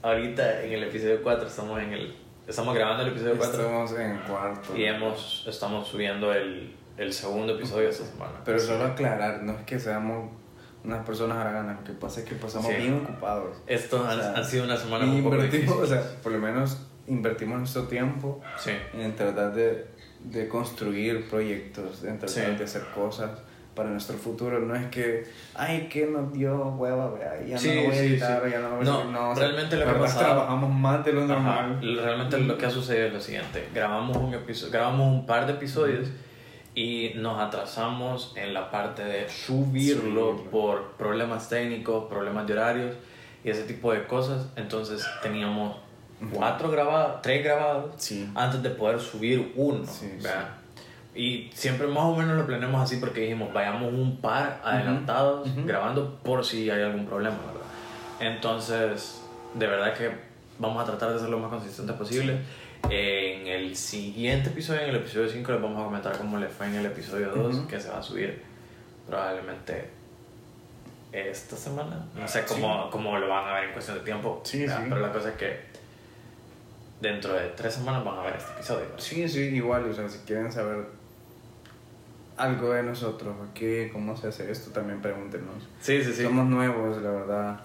Ahorita 0.00 0.62
en 0.62 0.72
el 0.72 0.84
episodio 0.84 1.22
4 1.22 1.46
estamos 1.46 1.80
en 1.80 1.92
el 1.92 2.16
estamos 2.46 2.74
grabando 2.74 3.04
el 3.04 3.10
episodio 3.10 3.36
4 3.36 3.60
Estamos 3.60 3.92
en 3.98 4.18
cuarto. 4.18 4.76
y 4.76 4.84
hemos 4.84 5.44
estamos 5.46 5.86
subiendo 5.86 6.32
el, 6.32 6.74
el 6.96 7.12
segundo 7.12 7.54
episodio 7.56 7.88
esta 7.88 8.04
semana. 8.04 8.32
Pero 8.44 8.58
solo 8.58 8.84
aclarar, 8.84 9.42
no 9.42 9.52
es 9.52 9.64
que 9.64 9.78
seamos 9.78 10.30
unas 10.84 11.04
personas 11.06 11.38
haraganas, 11.38 11.78
lo 11.78 11.84
que 11.84 11.92
pasa 11.92 12.20
es 12.20 12.26
que 12.26 12.34
pasamos 12.34 12.68
Sí. 12.68 12.74
bien 12.82 12.94
ocupados. 13.04 13.56
Esto 13.66 14.04
han, 14.04 14.18
O 14.18 14.22
sea, 14.22 14.34
han 14.34 14.44
sido 14.44 14.64
unas 14.64 14.80
semanas 14.80 15.08
Y 15.08 15.10
un 15.18 15.22
poco 15.22 15.36
invertimos, 15.36 15.76
o 15.76 15.86
sea, 15.86 16.02
por 16.22 16.32
lo 16.32 16.38
menos 16.38 16.86
invertimos 17.06 17.58
nuestro 17.58 17.84
tiempo 17.84 18.40
Sí. 18.58 18.72
en 18.94 19.14
tratar 19.14 19.54
de, 19.54 19.86
de 20.24 20.48
construir 20.48 21.28
proyectos, 21.28 22.02
en 22.04 22.18
tratar 22.18 22.28
Sí. 22.28 22.40
de 22.58 22.64
hacer 22.64 22.82
cosas 22.94 23.30
para 23.74 23.88
nuestro 23.88 24.16
futuro. 24.18 24.58
No 24.60 24.74
es 24.74 24.86
que, 24.88 25.24
ay, 25.54 25.88
que 25.88 26.06
nos 26.06 26.32
dio 26.32 26.56
hueva, 26.76 27.10
vea, 27.12 27.42
ya 27.46 27.56
Sí, 27.58 27.68
no 27.74 27.82
voy 27.88 27.96
a 27.96 28.00
editar, 28.02 28.42
sí. 28.44 28.50
ya 28.50 28.60
no 28.60 28.70
voy 28.76 28.80
a 28.80 28.84
No, 28.84 29.02
subir". 29.02 29.16
o 29.16 29.34
sea, 29.36 29.44
realmente 29.46 29.76
lo 29.76 29.84
que 29.84 29.90
ha 29.90 29.98
pasado- 29.98 30.24
trabajamos 30.26 30.70
más 30.70 31.04
de 31.04 31.12
lo 31.12 31.22
Ajá. 31.24 31.32
normal. 31.32 31.96
Realmente 32.02 32.38
lo 32.38 32.58
que 32.58 32.66
ha 32.66 32.70
sucedido 32.70 33.06
es 33.06 33.12
lo 33.14 33.20
siguiente. 33.20 33.68
Grabamos 33.74 34.16
un, 34.16 34.34
episodio, 34.34 34.72
grabamos 34.72 35.14
un 35.14 35.26
par 35.26 35.46
de 35.46 35.52
episodios 35.54 36.08
y 36.74 37.12
nos 37.16 37.38
atrasamos 37.38 38.32
en 38.36 38.54
la 38.54 38.70
parte 38.70 39.04
de 39.04 39.28
subirlo 39.28 40.32
Subirlo. 40.32 40.44
por 40.50 40.92
problemas 40.92 41.48
técnicos, 41.48 42.04
problemas 42.08 42.46
de 42.46 42.52
horarios 42.54 42.96
y 43.44 43.50
ese 43.50 43.64
tipo 43.64 43.92
de 43.92 44.06
cosas. 44.06 44.46
Entonces 44.56 45.04
teníamos 45.22 45.76
cuatro 46.32 46.70
grabados, 46.70 47.20
tres 47.22 47.44
grabados 47.44 47.90
Sí. 47.98 48.30
antes 48.34 48.62
de 48.62 48.70
poder 48.70 49.00
subir 49.00 49.52
uno. 49.56 49.84
Sí. 49.86 50.10
Y 51.14 51.50
siempre 51.52 51.86
más 51.88 52.04
o 52.04 52.16
menos 52.16 52.36
lo 52.38 52.46
planeamos 52.46 52.80
así 52.82 52.96
porque 52.96 53.20
dijimos, 53.20 53.52
vayamos 53.52 53.92
un 53.92 54.16
par 54.16 54.60
adelantados 54.64 55.46
Ujú. 55.48 55.66
grabando 55.66 56.18
por 56.22 56.42
si 56.44 56.70
hay 56.70 56.80
algún 56.82 57.04
problema, 57.04 57.36
¿verdad? 57.36 57.62
Entonces, 58.34 59.20
de 59.54 59.66
verdad 59.66 59.92
que 59.94 60.10
vamos 60.58 60.82
a 60.82 60.86
tratar 60.86 61.12
de 61.12 61.18
ser 61.18 61.28
lo 61.28 61.38
más 61.38 61.50
consistente 61.50 61.92
posible. 61.92 62.38
En 62.90 63.46
el 63.46 63.74
siguiente 63.76 64.50
episodio, 64.50 64.82
en 64.82 64.90
el 64.90 64.96
episodio 64.96 65.28
5, 65.28 65.52
les 65.52 65.62
vamos 65.62 65.80
a 65.80 65.84
comentar 65.84 66.18
cómo 66.18 66.38
le 66.38 66.48
fue 66.48 66.66
en 66.66 66.74
el 66.74 66.86
episodio 66.86 67.30
2, 67.30 67.54
Ujú. 67.56 67.66
que 67.68 67.80
se 67.80 67.88
va 67.88 67.98
a 67.98 68.02
subir 68.02 68.42
probablemente 69.08 69.88
esta 71.12 71.56
semana. 71.56 72.06
No 72.18 72.28
sé 72.28 72.44
cómo, 72.46 72.90
cómo 72.90 73.18
lo 73.18 73.28
van 73.28 73.48
a 73.48 73.54
ver 73.54 73.64
en 73.64 73.72
cuestión 73.72 73.98
de 73.98 74.04
tiempo, 74.04 74.40
Sí, 74.44 74.66
sí. 74.68 74.74
pero 74.88 75.00
la 75.00 75.12
cosa 75.12 75.30
es 75.30 75.36
que 75.36 75.60
dentro 77.00 77.32
de 77.32 77.48
tres 77.50 77.74
semanas 77.74 78.04
van 78.04 78.18
a 78.18 78.22
ver 78.22 78.36
este 78.36 78.52
episodio. 78.52 78.86
Sí, 78.98 79.28
sí, 79.28 79.40
igual, 79.40 79.88
o 79.90 79.94
sea, 79.94 80.08
si 80.08 80.18
quieren 80.20 80.52
saber 80.52 80.86
algo 82.36 82.72
de 82.72 82.82
nosotros, 82.82 83.34
qué, 83.54 83.90
cómo 83.92 84.16
se 84.16 84.28
hace 84.28 84.50
esto, 84.50 84.70
también 84.70 85.00
pregúntenos. 85.00 85.54
Sí, 85.80 86.02
sí, 86.04 86.12
sí. 86.12 86.24
Somos 86.24 86.46
nuevos, 86.46 87.00
la 87.00 87.10
verdad. 87.10 87.60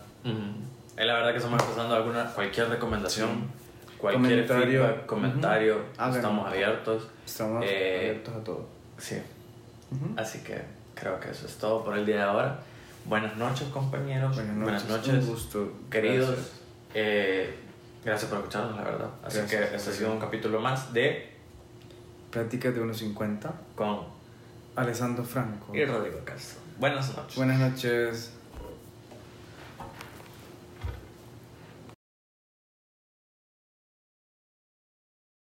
Es 0.97 1.05
la 1.05 1.13
verdad 1.15 1.32
que 1.32 1.38
estamos 1.38 1.61
empezando 1.61 1.95
alguna, 1.95 2.26
cualquier 2.34 2.70
recomendación, 2.70 3.45
cualquier 3.98 4.45
Comentario. 4.48 4.66
feedback, 4.84 5.06
comentario, 5.06 5.76
Ujú. 5.76 5.84
Háganos. 5.98 6.16
estamos 6.18 6.48
abiertos. 6.48 7.08
Estamos 7.26 7.66
Eh, 7.68 7.98
abiertos 8.10 8.36
a 8.36 8.43
todo. 8.43 8.68
Sí, 8.98 9.22
Ujú. 9.91 10.14
así 10.18 10.39
que 10.39 10.62
creo 10.95 11.20
que 11.20 11.30
eso 11.32 11.45
es 11.45 11.56
todo 11.58 11.84
por 11.84 11.98
el 11.98 12.06
día 12.06 12.16
de 12.18 12.22
ahora. 12.24 12.60
Buenas 13.06 13.36
noches, 13.38 13.68
compañeros. 13.70 14.36
Buenas 14.36 14.56
noches, 14.56 14.89
noches, 14.89 15.14
un 15.24 15.30
gusto. 15.32 15.72
queridos. 15.89 16.30
Gracias. 16.30 16.52
Eh, 16.93 17.56
gracias 18.04 18.30
por 18.30 18.39
escucharnos, 18.39 18.76
la 18.76 18.84
verdad. 18.84 19.10
Así 19.24 19.38
Gracias. 19.38 19.70
que 19.70 19.76
este 19.76 19.89
ha 19.89 19.93
sido 19.93 20.12
un 20.12 20.20
capítulo 20.20 20.60
más 20.60 20.93
de 20.93 21.34
Pláticas 22.32 22.76
de 22.76 22.82
1.50. 22.82 23.52
con 23.76 24.00
Alessandro 24.76 25.24
Franco. 25.24 25.74
y 25.76 25.86
Rodrigo 25.86 26.20
Castro. 26.26 26.60
Buenas 26.80 27.16
noches. 27.16 27.36
Buenas 27.38 27.60
noches. 27.60 28.34